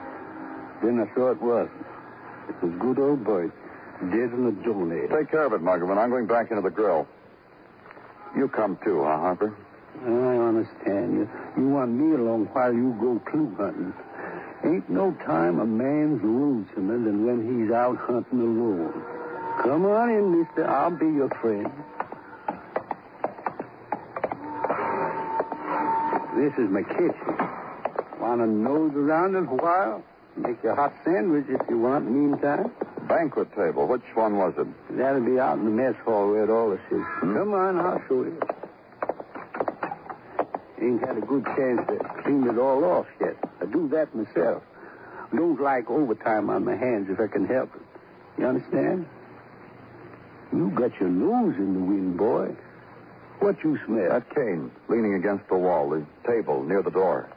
Then 0.81 0.99
I 0.99 1.13
saw 1.13 1.31
it 1.31 1.41
wasn't. 1.41 1.85
It 2.49 2.63
was 2.63 2.73
good 2.79 2.99
old 2.99 3.23
Boyd, 3.23 3.51
dead 4.11 4.31
in 4.31 4.45
the 4.45 4.51
donator. 4.63 5.19
Take 5.19 5.31
care 5.31 5.45
of 5.45 5.53
it, 5.53 5.61
Muggavan. 5.61 5.97
I'm 5.97 6.09
going 6.09 6.27
back 6.27 6.49
into 6.51 6.61
the 6.61 6.69
grill. 6.69 7.07
You 8.35 8.47
come 8.47 8.77
too, 8.83 9.03
huh, 9.03 9.19
Harper? 9.19 9.55
I 10.01 10.07
understand 10.07 11.13
you. 11.13 11.29
You 11.55 11.69
want 11.69 11.91
me 11.91 12.15
along 12.15 12.47
while 12.47 12.73
you 12.73 12.95
go 12.99 13.19
clue 13.29 13.53
hunting. 13.55 13.93
Ain't 14.65 14.89
no 14.89 15.11
time 15.25 15.59
a 15.59 15.65
man's 15.65 16.21
lonesomer 16.21 17.03
than 17.03 17.25
when 17.25 17.61
he's 17.61 17.71
out 17.71 17.97
hunting 17.97 18.39
alone. 18.39 18.93
Come 19.61 19.85
on 19.85 20.09
in, 20.09 20.39
mister. 20.39 20.65
I'll 20.67 20.91
be 20.91 21.05
your 21.05 21.29
friend. 21.41 21.69
This 26.37 26.53
is 26.57 26.69
my 26.69 26.83
kitchen. 26.83 27.37
Want 28.19 28.41
to 28.41 28.47
nose 28.47 28.93
around 28.95 29.35
it 29.35 29.43
a 29.43 29.55
while? 29.55 30.03
Make 30.37 30.63
you 30.63 30.69
a 30.69 30.75
hot 30.75 30.93
sandwich 31.03 31.45
if 31.49 31.61
you 31.69 31.77
want, 31.77 32.09
meantime. 32.09 32.71
Banquet 33.07 33.53
table. 33.55 33.85
Which 33.87 34.01
one 34.15 34.37
was 34.37 34.53
it? 34.57 34.67
That'll 34.97 35.21
be 35.21 35.39
out 35.39 35.57
in 35.57 35.65
the 35.65 35.71
mess 35.71 35.95
hall 36.05 36.31
where 36.31 36.45
it 36.45 36.49
all 36.49 36.71
is. 36.71 36.79
Hmm? 36.89 37.35
Come 37.35 37.53
on, 37.53 37.79
I'll 37.79 38.01
show 38.07 38.23
you. 38.23 38.39
Ain't 40.83 40.99
had 40.99 41.17
a 41.17 41.21
good 41.21 41.45
chance 41.45 41.79
to 41.87 41.97
clean 42.23 42.45
it 42.45 42.57
all 42.57 42.83
off 42.83 43.07
yet. 43.21 43.37
I 43.61 43.65
do 43.65 43.87
that 43.89 44.13
myself. 44.13 44.63
Don't 45.33 45.61
like 45.61 45.89
overtime 45.89 46.49
on 46.49 46.65
my 46.65 46.75
hands 46.75 47.09
if 47.09 47.21
I 47.21 47.27
can 47.27 47.45
help 47.45 47.73
it. 47.73 47.81
You 48.37 48.47
understand? 48.47 49.05
You 50.51 50.71
got 50.75 50.99
your 50.99 51.07
nose 51.07 51.55
in 51.57 51.73
the 51.73 51.79
wind, 51.79 52.17
boy. 52.17 52.53
What 53.39 53.63
you 53.63 53.79
smell? 53.85 54.09
That 54.09 54.29
cane, 54.35 54.71
leaning 54.89 55.13
against 55.13 55.47
the 55.47 55.55
wall, 55.55 55.89
the 55.89 56.05
table 56.27 56.63
near 56.63 56.81
the 56.81 56.91
door. 56.91 57.29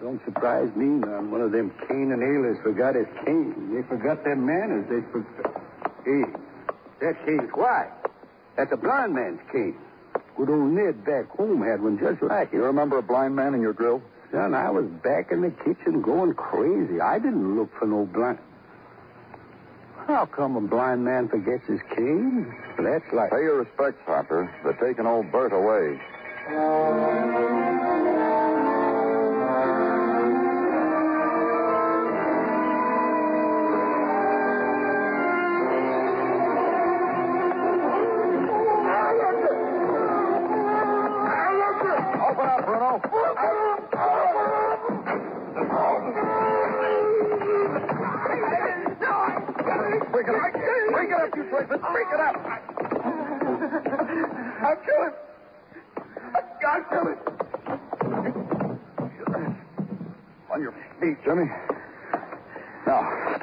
Don't 0.00 0.22
surprise 0.24 0.74
me 0.74 0.86
none. 0.86 1.30
One 1.30 1.40
of 1.40 1.52
them 1.52 1.72
Cane 1.86 2.10
and 2.10 2.20
Alers 2.20 2.60
forgot 2.64 2.96
his 2.96 3.06
cane. 3.24 3.74
They 3.74 3.82
forgot 3.82 4.24
their 4.24 4.36
manners. 4.36 4.86
They 4.90 5.00
forgot. 5.12 5.62
Hey, 6.04 6.24
that 7.00 7.24
cane's 7.24 7.50
white. 7.54 7.92
That's 8.56 8.72
a 8.72 8.76
blind 8.76 9.14
man's 9.14 9.40
cane. 9.52 9.78
Good 10.38 10.50
old 10.50 10.70
Ned 10.70 11.04
back 11.04 11.28
home 11.30 11.62
had 11.62 11.82
one 11.82 11.98
just 11.98 12.22
like 12.22 12.52
it. 12.52 12.56
You 12.58 12.64
remember 12.64 12.98
a 12.98 13.02
blind 13.02 13.34
man 13.34 13.54
in 13.54 13.60
your 13.60 13.72
grill? 13.72 14.00
Son, 14.30 14.54
I 14.54 14.70
was 14.70 14.86
back 15.02 15.32
in 15.32 15.40
the 15.40 15.50
kitchen 15.50 16.00
going 16.00 16.34
crazy. 16.34 17.00
I 17.00 17.18
didn't 17.18 17.58
look 17.58 17.76
for 17.76 17.86
no 17.86 18.06
blind. 18.06 18.38
How 20.06 20.26
come 20.26 20.54
a 20.54 20.60
blind 20.60 21.04
man 21.04 21.28
forgets 21.28 21.66
his 21.66 21.80
cane? 21.96 22.54
That's 22.78 23.12
like. 23.12 23.30
Pay 23.30 23.42
your 23.42 23.58
respects, 23.58 24.00
Harper. 24.06 24.48
They're 24.62 24.74
taking 24.74 25.06
old 25.06 25.32
Bert 25.32 25.52
away. 25.52 25.98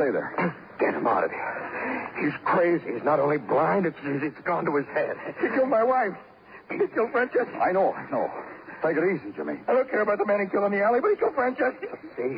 Stay 0.05 0.11
there. 0.11 0.55
Get 0.79 0.93
him 0.93 1.07
out 1.07 1.23
of 1.23 1.31
here. 1.31 2.11
He's 2.19 2.33
crazy. 2.43 2.93
He's 2.93 3.03
not 3.03 3.19
only 3.19 3.37
blind, 3.37 3.85
it's, 3.85 3.97
it's 4.03 4.39
gone 4.41 4.65
to 4.65 4.75
his 4.75 4.85
head. 4.87 5.15
He 5.41 5.47
killed 5.49 5.69
my 5.69 5.83
wife. 5.83 6.13
He 6.69 6.77
killed 6.93 7.11
Francesca. 7.11 7.57
I 7.57 7.71
know, 7.71 7.93
I 7.93 8.09
know. 8.11 8.29
Take 8.83 8.97
it 8.97 9.03
easy, 9.03 9.31
Jimmy. 9.35 9.59
I 9.67 9.73
don't 9.73 9.89
care 9.89 10.01
about 10.01 10.19
the 10.19 10.25
man 10.25 10.41
he 10.41 10.47
killed 10.47 10.65
in 10.65 10.71
the 10.71 10.83
alley, 10.83 10.99
but 11.01 11.09
he 11.09 11.15
killed 11.15 11.33
Francesca. 11.33 11.97
See? 12.17 12.37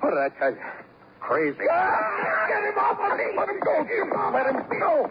What 0.00 0.10
did 0.10 0.18
I 0.18 0.28
tell 0.38 0.50
you? 0.50 0.58
Crazy. 1.20 1.58
Ah, 1.70 2.46
get 2.48 2.64
him 2.64 2.78
off 2.78 2.98
of 2.98 3.18
me! 3.18 3.24
Let 3.36 3.48
him 3.48 3.60
go, 3.60 3.84
Jim. 3.84 4.10
Let 4.32 4.46
him 4.46 4.64
go. 4.80 5.10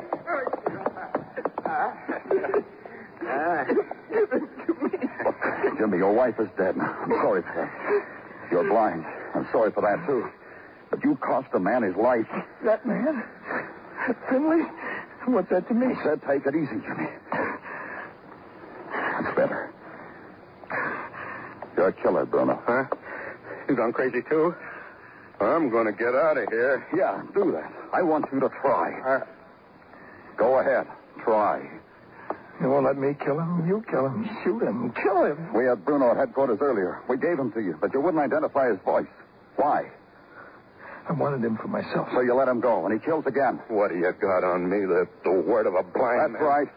Jimmy, 5.78 5.98
your 5.98 6.14
wife 6.14 6.40
is 6.40 6.48
dead. 6.58 6.76
I'm 6.80 7.12
sorry 7.22 7.44
for 7.44 7.54
that. 7.56 8.52
You're 8.52 8.68
blind. 8.68 9.06
I'm 9.36 9.48
sorry 9.52 9.72
for 9.72 9.82
that, 9.82 10.06
too. 10.08 10.28
But 10.90 11.04
you 11.04 11.16
cost 11.18 11.48
a 11.54 11.60
man 11.60 11.84
his 11.84 11.96
life. 11.96 12.28
That 12.64 12.86
man? 12.86 13.24
Finley? 14.30 14.64
What's 15.26 15.50
that 15.50 15.68
to 15.68 15.74
me? 15.74 15.88
I 15.94 16.04
said 16.04 16.22
take 16.28 16.46
it 16.46 16.56
easy, 16.56 16.80
Jimmy. 16.86 17.10
That's 18.94 19.36
better. 19.36 19.74
You're 21.76 21.90
a 21.90 21.94
killer, 21.94 22.26
Bruno. 22.26 22.62
Huh? 22.66 22.86
You 23.68 23.76
gone 23.76 23.92
crazy, 23.92 24.22
too? 24.30 24.56
I'm 25.42 25.70
going 25.70 25.86
to 25.86 25.92
get 25.92 26.16
out 26.16 26.38
of 26.38 26.48
here. 26.50 26.88
Yeah, 26.96 27.22
do 27.34 27.52
that. 27.52 27.72
I 27.94 28.02
want 28.02 28.26
you 28.34 28.40
to 28.40 28.50
try. 28.62 29.00
Uh, 29.02 29.26
Go 30.38 30.60
ahead. 30.60 30.88
Try. 31.24 31.70
You 32.62 32.70
won't 32.70 32.86
let 32.86 32.98
me 32.98 33.14
kill 33.24 33.40
him? 33.40 33.68
You 33.68 33.84
kill 33.90 34.08
him. 34.08 34.30
Shoot 34.44 34.64
him. 34.64 34.92
Kill 35.04 35.26
him. 35.26 35.54
We 35.54 35.66
had 35.66 35.84
Bruno 35.86 36.12
at 36.12 36.18
headquarters 36.18 36.60
earlier. 36.62 37.02
We 37.10 37.18
gave 37.18 37.38
him 37.38 37.52
to 37.52 37.60
you, 37.62 37.78
but 37.80 37.94
you 37.94 38.02
wouldn't 38.02 38.24
identify 38.24 38.70
his 38.70 38.80
voice. 38.86 39.06
Why? 39.58 39.92
I 41.10 41.14
wanted 41.14 41.44
him 41.44 41.58
for 41.58 41.68
myself. 41.68 42.10
So 42.14 42.22
you 42.22 42.34
let 42.34 42.48
him 42.48 42.60
go, 42.60 42.86
and 42.86 42.94
he 42.94 43.04
kills 43.04 43.26
again. 43.26 43.60
What 43.70 43.90
do 43.90 43.96
you 43.98 44.12
got 44.20 44.44
on 44.44 44.70
me? 44.70 44.86
The, 44.86 45.08
the 45.24 45.32
word 45.32 45.66
of 45.68 45.74
a 45.76 45.84
blind 45.84 46.20
That's 46.20 46.34
man. 46.34 46.44
right. 46.44 46.68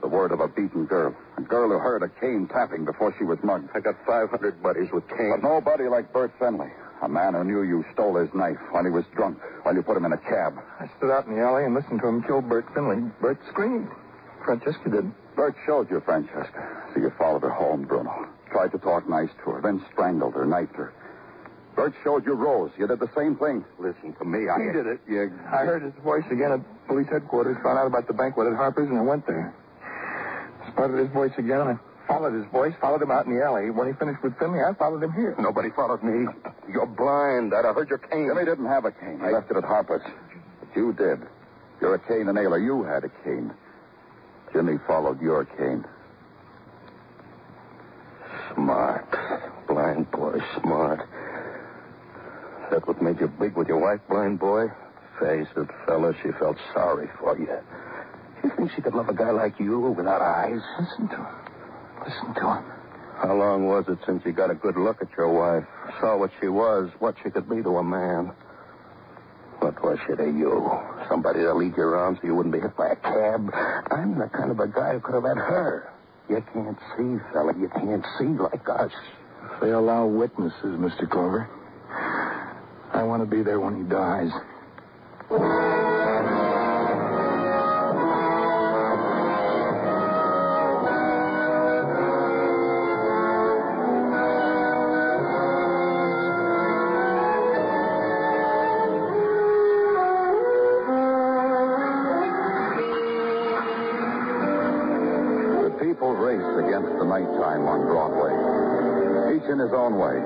The 0.00 0.08
word 0.08 0.32
of 0.32 0.40
a 0.40 0.48
beaten 0.48 0.86
girl. 0.86 1.14
A 1.38 1.42
girl 1.42 1.68
who 1.70 1.78
heard 1.78 2.02
a 2.02 2.08
cane 2.20 2.48
tapping 2.52 2.84
before 2.84 3.14
she 3.18 3.24
was 3.24 3.38
mugged. 3.42 3.70
I 3.74 3.80
got 3.80 3.94
500 4.06 4.62
buddies 4.62 4.88
with 4.92 5.08
cane. 5.08 5.32
But 5.40 5.42
nobody 5.48 5.84
like 5.88 6.12
Bert 6.12 6.32
Finley. 6.38 6.70
A 7.02 7.08
man 7.08 7.34
who 7.34 7.44
knew 7.44 7.62
you 7.62 7.84
stole 7.92 8.16
his 8.16 8.32
knife 8.34 8.56
while 8.70 8.84
he 8.84 8.90
was 8.90 9.04
drunk, 9.14 9.38
while 9.62 9.74
you 9.74 9.82
put 9.82 9.96
him 9.96 10.04
in 10.04 10.12
a 10.12 10.18
cab. 10.18 10.54
I 10.80 10.88
stood 10.98 11.10
out 11.10 11.26
in 11.26 11.34
the 11.36 11.42
alley 11.42 11.64
and 11.64 11.74
listened 11.74 12.00
to 12.00 12.08
him 12.08 12.22
kill 12.22 12.40
Bert 12.40 12.66
Finley. 12.74 13.10
Bert 13.20 13.38
screamed. 13.50 13.88
Francesca 14.44 14.88
did. 14.90 15.12
Bert 15.36 15.54
showed 15.66 15.90
you 15.90 16.00
Francesca. 16.00 16.82
So 16.94 17.00
you 17.00 17.10
followed 17.18 17.42
her 17.42 17.50
home, 17.50 17.82
Bruno. 17.82 18.28
Tried 18.50 18.70
to 18.72 18.78
talk 18.78 19.08
nice 19.08 19.30
to 19.44 19.50
her, 19.50 19.60
then 19.60 19.84
strangled 19.92 20.34
her, 20.34 20.46
knifed 20.46 20.76
her. 20.76 20.92
Bert 21.74 21.92
showed 22.04 22.24
you 22.24 22.34
Rose. 22.34 22.70
You 22.78 22.86
did 22.86 23.00
the 23.00 23.10
same 23.16 23.36
thing. 23.36 23.64
Listen 23.78 24.14
to 24.14 24.24
me. 24.24 24.48
I 24.48 24.58
He 24.62 24.72
did 24.72 24.86
it. 24.86 25.00
You... 25.08 25.32
I 25.46 25.66
heard 25.66 25.82
his 25.82 25.94
voice 26.04 26.24
again 26.30 26.52
at 26.52 26.86
police 26.86 27.08
headquarters, 27.10 27.56
found 27.62 27.78
out 27.78 27.86
about 27.86 28.06
the 28.06 28.14
banquet 28.14 28.46
at 28.46 28.56
Harper's, 28.56 28.88
and 28.88 28.98
I 28.98 29.02
went 29.02 29.26
there. 29.26 29.54
Spotted 30.70 30.98
his 30.98 31.10
voice 31.10 31.32
again, 31.36 31.60
and 31.60 31.70
I 31.70 32.06
followed 32.06 32.34
his 32.34 32.46
voice, 32.52 32.72
followed 32.80 33.02
him 33.02 33.10
out 33.10 33.26
in 33.26 33.36
the 33.36 33.44
alley. 33.44 33.70
When 33.70 33.88
he 33.88 33.92
finished 33.94 34.22
with 34.22 34.38
Finley, 34.38 34.60
I 34.60 34.72
followed 34.74 35.02
him 35.02 35.12
here. 35.12 35.34
Nobody 35.38 35.70
followed 35.70 36.02
me. 36.02 36.26
You're 36.72 36.86
blind. 36.86 37.52
I'd 37.52 37.64
have 37.64 37.74
heard 37.74 37.88
your 37.88 37.98
cane. 37.98 38.28
Jimmy 38.28 38.44
didn't 38.44 38.66
have 38.66 38.84
a 38.84 38.92
cane. 38.92 39.20
He 39.20 39.32
left 39.32 39.50
it 39.50 39.56
at 39.56 39.64
Harper's. 39.64 40.02
But 40.60 40.76
you 40.76 40.92
did. 40.92 41.26
You're 41.80 41.96
a 41.96 41.98
cane 41.98 42.28
and 42.28 42.38
aler. 42.38 42.58
You 42.58 42.84
had 42.84 43.04
a 43.04 43.10
cane. 43.24 43.52
Jimmy 44.52 44.78
followed 44.86 45.20
your 45.20 45.44
cane. 45.44 45.84
Smart. 48.54 49.06
Blind 49.66 50.10
boy, 50.10 50.38
smart. 50.60 51.08
That 52.70 52.86
what 52.86 53.00
made 53.02 53.20
you 53.20 53.28
big 53.28 53.56
with 53.56 53.68
your 53.68 53.78
wife, 53.78 54.00
blind 54.08 54.38
boy? 54.38 54.66
Face 55.20 55.46
it, 55.56 55.68
fella, 55.86 56.12
she 56.22 56.30
felt 56.38 56.56
sorry 56.72 57.08
for 57.20 57.38
you. 57.38 57.48
You 58.42 58.50
think 58.56 58.72
she 58.74 58.82
could 58.82 58.94
love 58.94 59.08
a 59.08 59.14
guy 59.14 59.30
like 59.30 59.58
you 59.60 59.78
without 59.96 60.20
eyes? 60.22 60.60
Listen 60.80 61.08
to 61.08 61.16
him. 61.16 61.26
Listen 62.04 62.34
to 62.34 62.40
him. 62.40 62.64
How 63.22 63.34
long 63.34 63.66
was 63.66 63.84
it 63.88 63.98
since 64.06 64.22
you 64.26 64.32
got 64.32 64.50
a 64.50 64.54
good 64.54 64.76
look 64.76 65.00
at 65.00 65.08
your 65.16 65.32
wife? 65.32 65.64
Saw 66.00 66.16
what 66.18 66.30
she 66.40 66.48
was, 66.48 66.90
what 66.98 67.14
she 67.22 67.30
could 67.30 67.48
be 67.48 67.62
to 67.62 67.76
a 67.78 67.84
man? 67.84 68.32
What 69.60 69.82
was 69.82 69.98
she 70.06 70.16
to 70.16 70.24
you? 70.24 70.70
Somebody 71.08 71.40
to 71.40 71.54
lead 71.54 71.74
you 71.76 71.84
around 71.84 72.18
so 72.20 72.26
you 72.26 72.34
wouldn't 72.34 72.52
be 72.52 72.60
hit 72.60 72.76
by 72.76 72.88
a 72.88 72.96
cab? 72.96 73.48
I'm 73.90 74.18
the 74.18 74.28
kind 74.28 74.50
of 74.50 74.58
a 74.58 74.66
guy 74.66 74.94
who 74.94 75.00
could 75.00 75.14
have 75.14 75.24
had 75.24 75.38
her. 75.38 75.92
You 76.28 76.42
can't 76.52 76.78
see, 76.96 77.16
fella. 77.32 77.54
You 77.56 77.68
can't 77.68 78.04
see 78.18 78.26
like 78.26 78.68
us. 78.68 78.92
They 79.62 79.70
allow 79.70 80.06
witnesses, 80.06 80.76
Mr. 80.76 81.08
Clover, 81.08 81.48
I 82.94 83.02
want 83.02 83.22
to 83.22 83.26
be 83.26 83.42
there 83.42 83.58
when 83.58 83.76
he 83.76 83.82
dies. 83.82 84.30
The 105.62 105.70
people 105.84 106.14
raced 106.14 106.58
against 106.64 106.96
the 106.98 107.04
nighttime 107.04 107.66
on 107.66 107.86
Broadway, 107.86 109.36
each 109.36 109.50
in 109.50 109.58
his 109.58 109.72
own 109.72 109.98
way. 109.98 110.23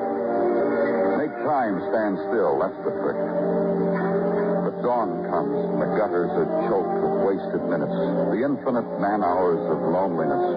Stand 1.89 2.18
still, 2.28 2.61
that's 2.61 2.76
the 2.84 2.93
trick. 3.01 3.16
But 3.16 4.76
dawn 4.84 5.24
comes, 5.30 5.57
and 5.72 5.80
the 5.80 5.89
gutters 5.97 6.28
are 6.36 6.49
choked 6.68 7.01
with 7.01 7.16
wasted 7.24 7.64
minutes, 7.64 7.97
the 8.28 8.45
infinite 8.45 8.84
man 9.01 9.24
hours 9.24 9.61
of 9.72 9.80
loneliness, 9.89 10.53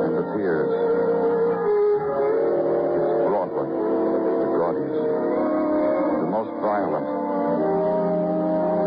and 0.00 0.16
the 0.16 0.24
tears. 0.32 0.72
It's 2.96 3.12
Broadway, 3.28 3.68
the 3.68 4.48
gaudiest, 4.56 4.96
the 6.24 6.30
most 6.32 6.52
violent, 6.64 7.04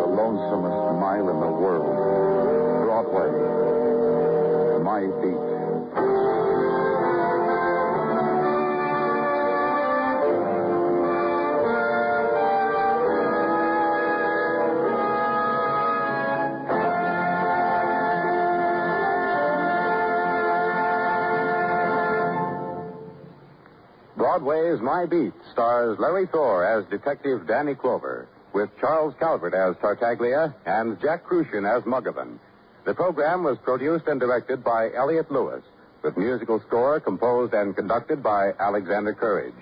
the 0.01 0.09
lonesomest 0.09 0.99
mile 0.99 1.29
in 1.29 1.39
the 1.39 1.53
world. 1.53 1.93
Broadway, 2.81 3.29
my 4.81 5.05
beat. 5.21 5.62
My 24.93 25.07
Beat 25.07 25.33
stars 25.51 25.97
Larry 25.97 26.27
Thor 26.27 26.63
as 26.63 26.85
Detective 26.87 27.47
Danny 27.47 27.73
Clover, 27.73 28.27
with 28.53 28.69
Charles 28.79 29.15
Calvert 29.17 29.55
as 29.55 29.75
Tartaglia 29.81 30.53
and 30.67 31.01
Jack 31.01 31.25
Kruschen 31.25 31.65
as 31.65 31.81
Muggavan. 31.81 32.37
The 32.85 32.93
program 32.93 33.43
was 33.43 33.57
produced 33.63 34.05
and 34.05 34.19
directed 34.19 34.63
by 34.63 34.93
Elliott 34.93 35.31
Lewis, 35.31 35.63
with 36.03 36.15
musical 36.15 36.61
score 36.67 36.99
composed 36.99 37.55
and 37.55 37.75
conducted 37.75 38.21
by 38.21 38.51
Alexander 38.59 39.15
Courage. 39.15 39.55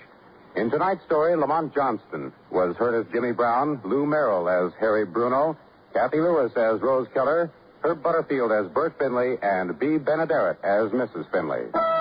In 0.54 0.70
tonight's 0.70 1.02
story, 1.06 1.34
Lamont 1.34 1.74
Johnson 1.74 2.30
was 2.50 2.76
heard 2.76 2.94
as 2.94 3.10
Jimmy 3.10 3.32
Brown, 3.32 3.80
Lou 3.84 4.04
Merrill 4.04 4.50
as 4.50 4.70
Harry 4.80 5.06
Bruno, 5.06 5.56
Cathy 5.94 6.20
Lewis 6.20 6.52
as 6.56 6.82
Rose 6.82 7.08
Keller, 7.14 7.50
Herb 7.80 8.02
Butterfield 8.02 8.52
as 8.52 8.70
Bert 8.70 8.98
Finley, 8.98 9.38
and 9.40 9.78
Bea 9.78 9.96
Benaderet 9.96 10.58
as 10.62 10.90
Mrs. 10.90 11.24
Finley. 11.32 11.91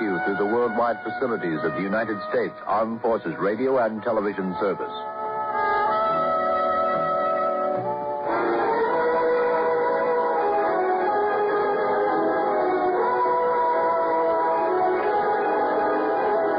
you 0.00 0.18
through 0.24 0.36
the 0.36 0.46
worldwide 0.46 0.96
facilities 1.02 1.60
of 1.62 1.74
the 1.74 1.82
United 1.82 2.16
States 2.30 2.54
Armed 2.66 3.00
Forces 3.02 3.36
Radio 3.36 3.78
and 3.78 4.02
Television 4.02 4.56
Service. 4.60 4.92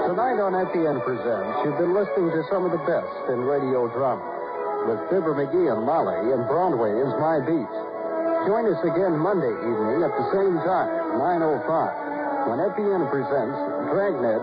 Tonight 0.06 0.38
on 0.38 0.54
NPN 0.54 1.02
Presents, 1.02 1.58
you've 1.66 1.78
been 1.78 1.94
listening 1.94 2.30
to 2.30 2.44
some 2.50 2.66
of 2.66 2.72
the 2.72 2.84
best 2.86 3.30
in 3.30 3.42
radio 3.42 3.88
drama 3.90 4.22
with 4.86 5.00
Fibber 5.10 5.34
McGee 5.34 5.72
and 5.72 5.86
Molly 5.86 6.34
and 6.34 6.46
Broadway 6.48 6.94
is 6.94 7.12
My 7.18 7.40
Beat. 7.42 7.74
Join 8.46 8.66
us 8.70 8.82
again 8.82 9.18
Monday 9.18 9.54
evening 9.62 10.02
at 10.02 10.14
the 10.14 10.26
same 10.34 10.58
time, 10.66 10.90
9.05 11.18 12.01
when 12.48 12.60
FEN 12.76 13.08
presents 13.10 13.58
Dragnet 13.92 14.42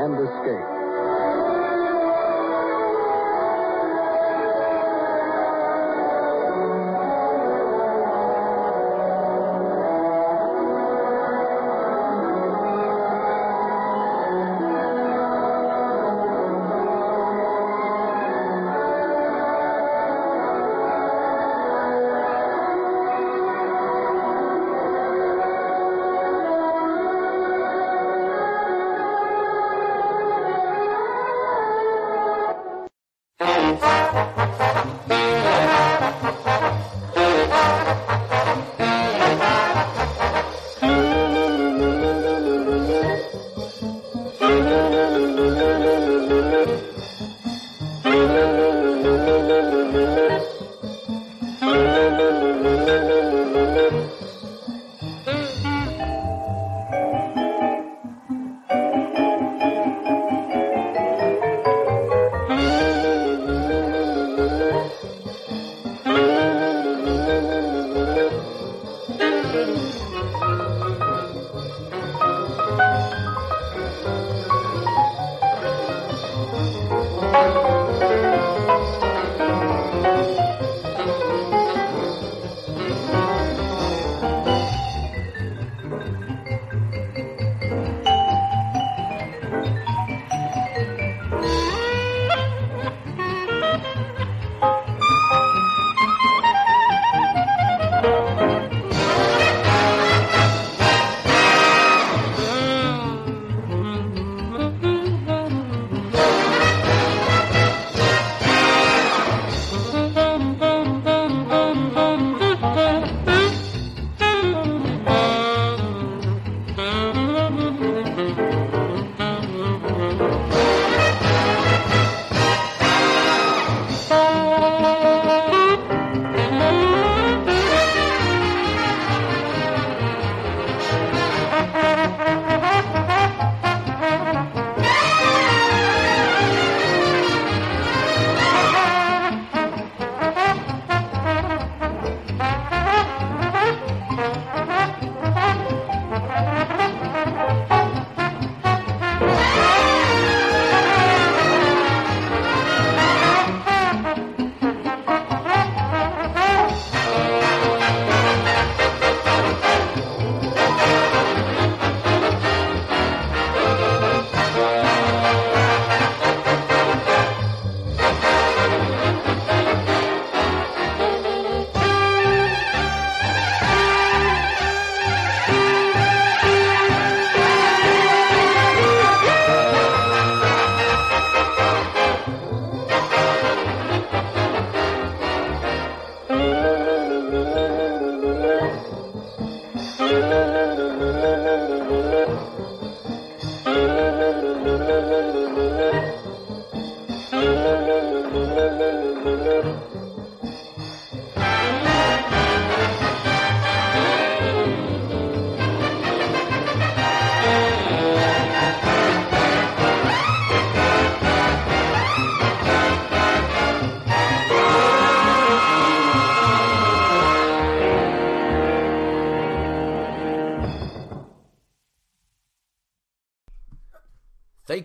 and 0.00 0.14
Escape. 0.20 0.75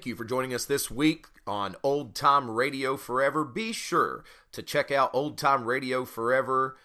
Thank 0.01 0.07
you 0.07 0.15
for 0.15 0.25
joining 0.25 0.51
us 0.51 0.65
this 0.65 0.89
week 0.89 1.27
on 1.45 1.75
Old 1.83 2.15
Time 2.15 2.49
Radio 2.49 2.97
Forever. 2.97 3.45
Be 3.45 3.71
sure 3.71 4.23
to 4.51 4.63
check 4.63 4.89
out 4.89 5.11
Old 5.13 5.37
Time 5.37 5.65
Radio 5.65 6.05
Forever 6.05 6.75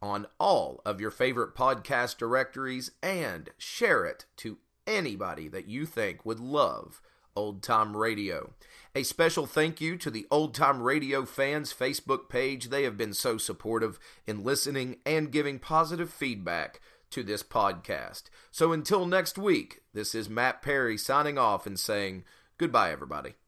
on 0.00 0.28
all 0.38 0.80
of 0.86 1.00
your 1.00 1.10
favorite 1.10 1.56
podcast 1.56 2.16
directories 2.16 2.92
and 3.02 3.48
share 3.58 4.04
it 4.04 4.26
to 4.36 4.58
anybody 4.86 5.48
that 5.48 5.66
you 5.66 5.84
think 5.84 6.24
would 6.24 6.38
love 6.38 7.02
Old 7.34 7.60
Time 7.60 7.96
Radio. 7.96 8.52
A 8.94 9.02
special 9.02 9.46
thank 9.46 9.80
you 9.80 9.96
to 9.96 10.08
the 10.08 10.28
Old 10.30 10.54
Time 10.54 10.80
Radio 10.80 11.24
fans 11.24 11.74
Facebook 11.74 12.28
page. 12.28 12.68
They 12.68 12.84
have 12.84 12.96
been 12.96 13.14
so 13.14 13.36
supportive 13.36 13.98
in 14.28 14.44
listening 14.44 14.98
and 15.04 15.32
giving 15.32 15.58
positive 15.58 16.12
feedback 16.12 16.80
to 17.10 17.24
this 17.24 17.42
podcast. 17.42 18.30
So 18.52 18.72
until 18.72 19.06
next 19.06 19.36
week, 19.36 19.80
this 19.92 20.14
is 20.14 20.28
Matt 20.30 20.62
Perry 20.62 20.96
signing 20.96 21.36
off 21.36 21.66
and 21.66 21.76
saying, 21.76 22.22
Goodbye, 22.60 22.92
everybody. 22.92 23.39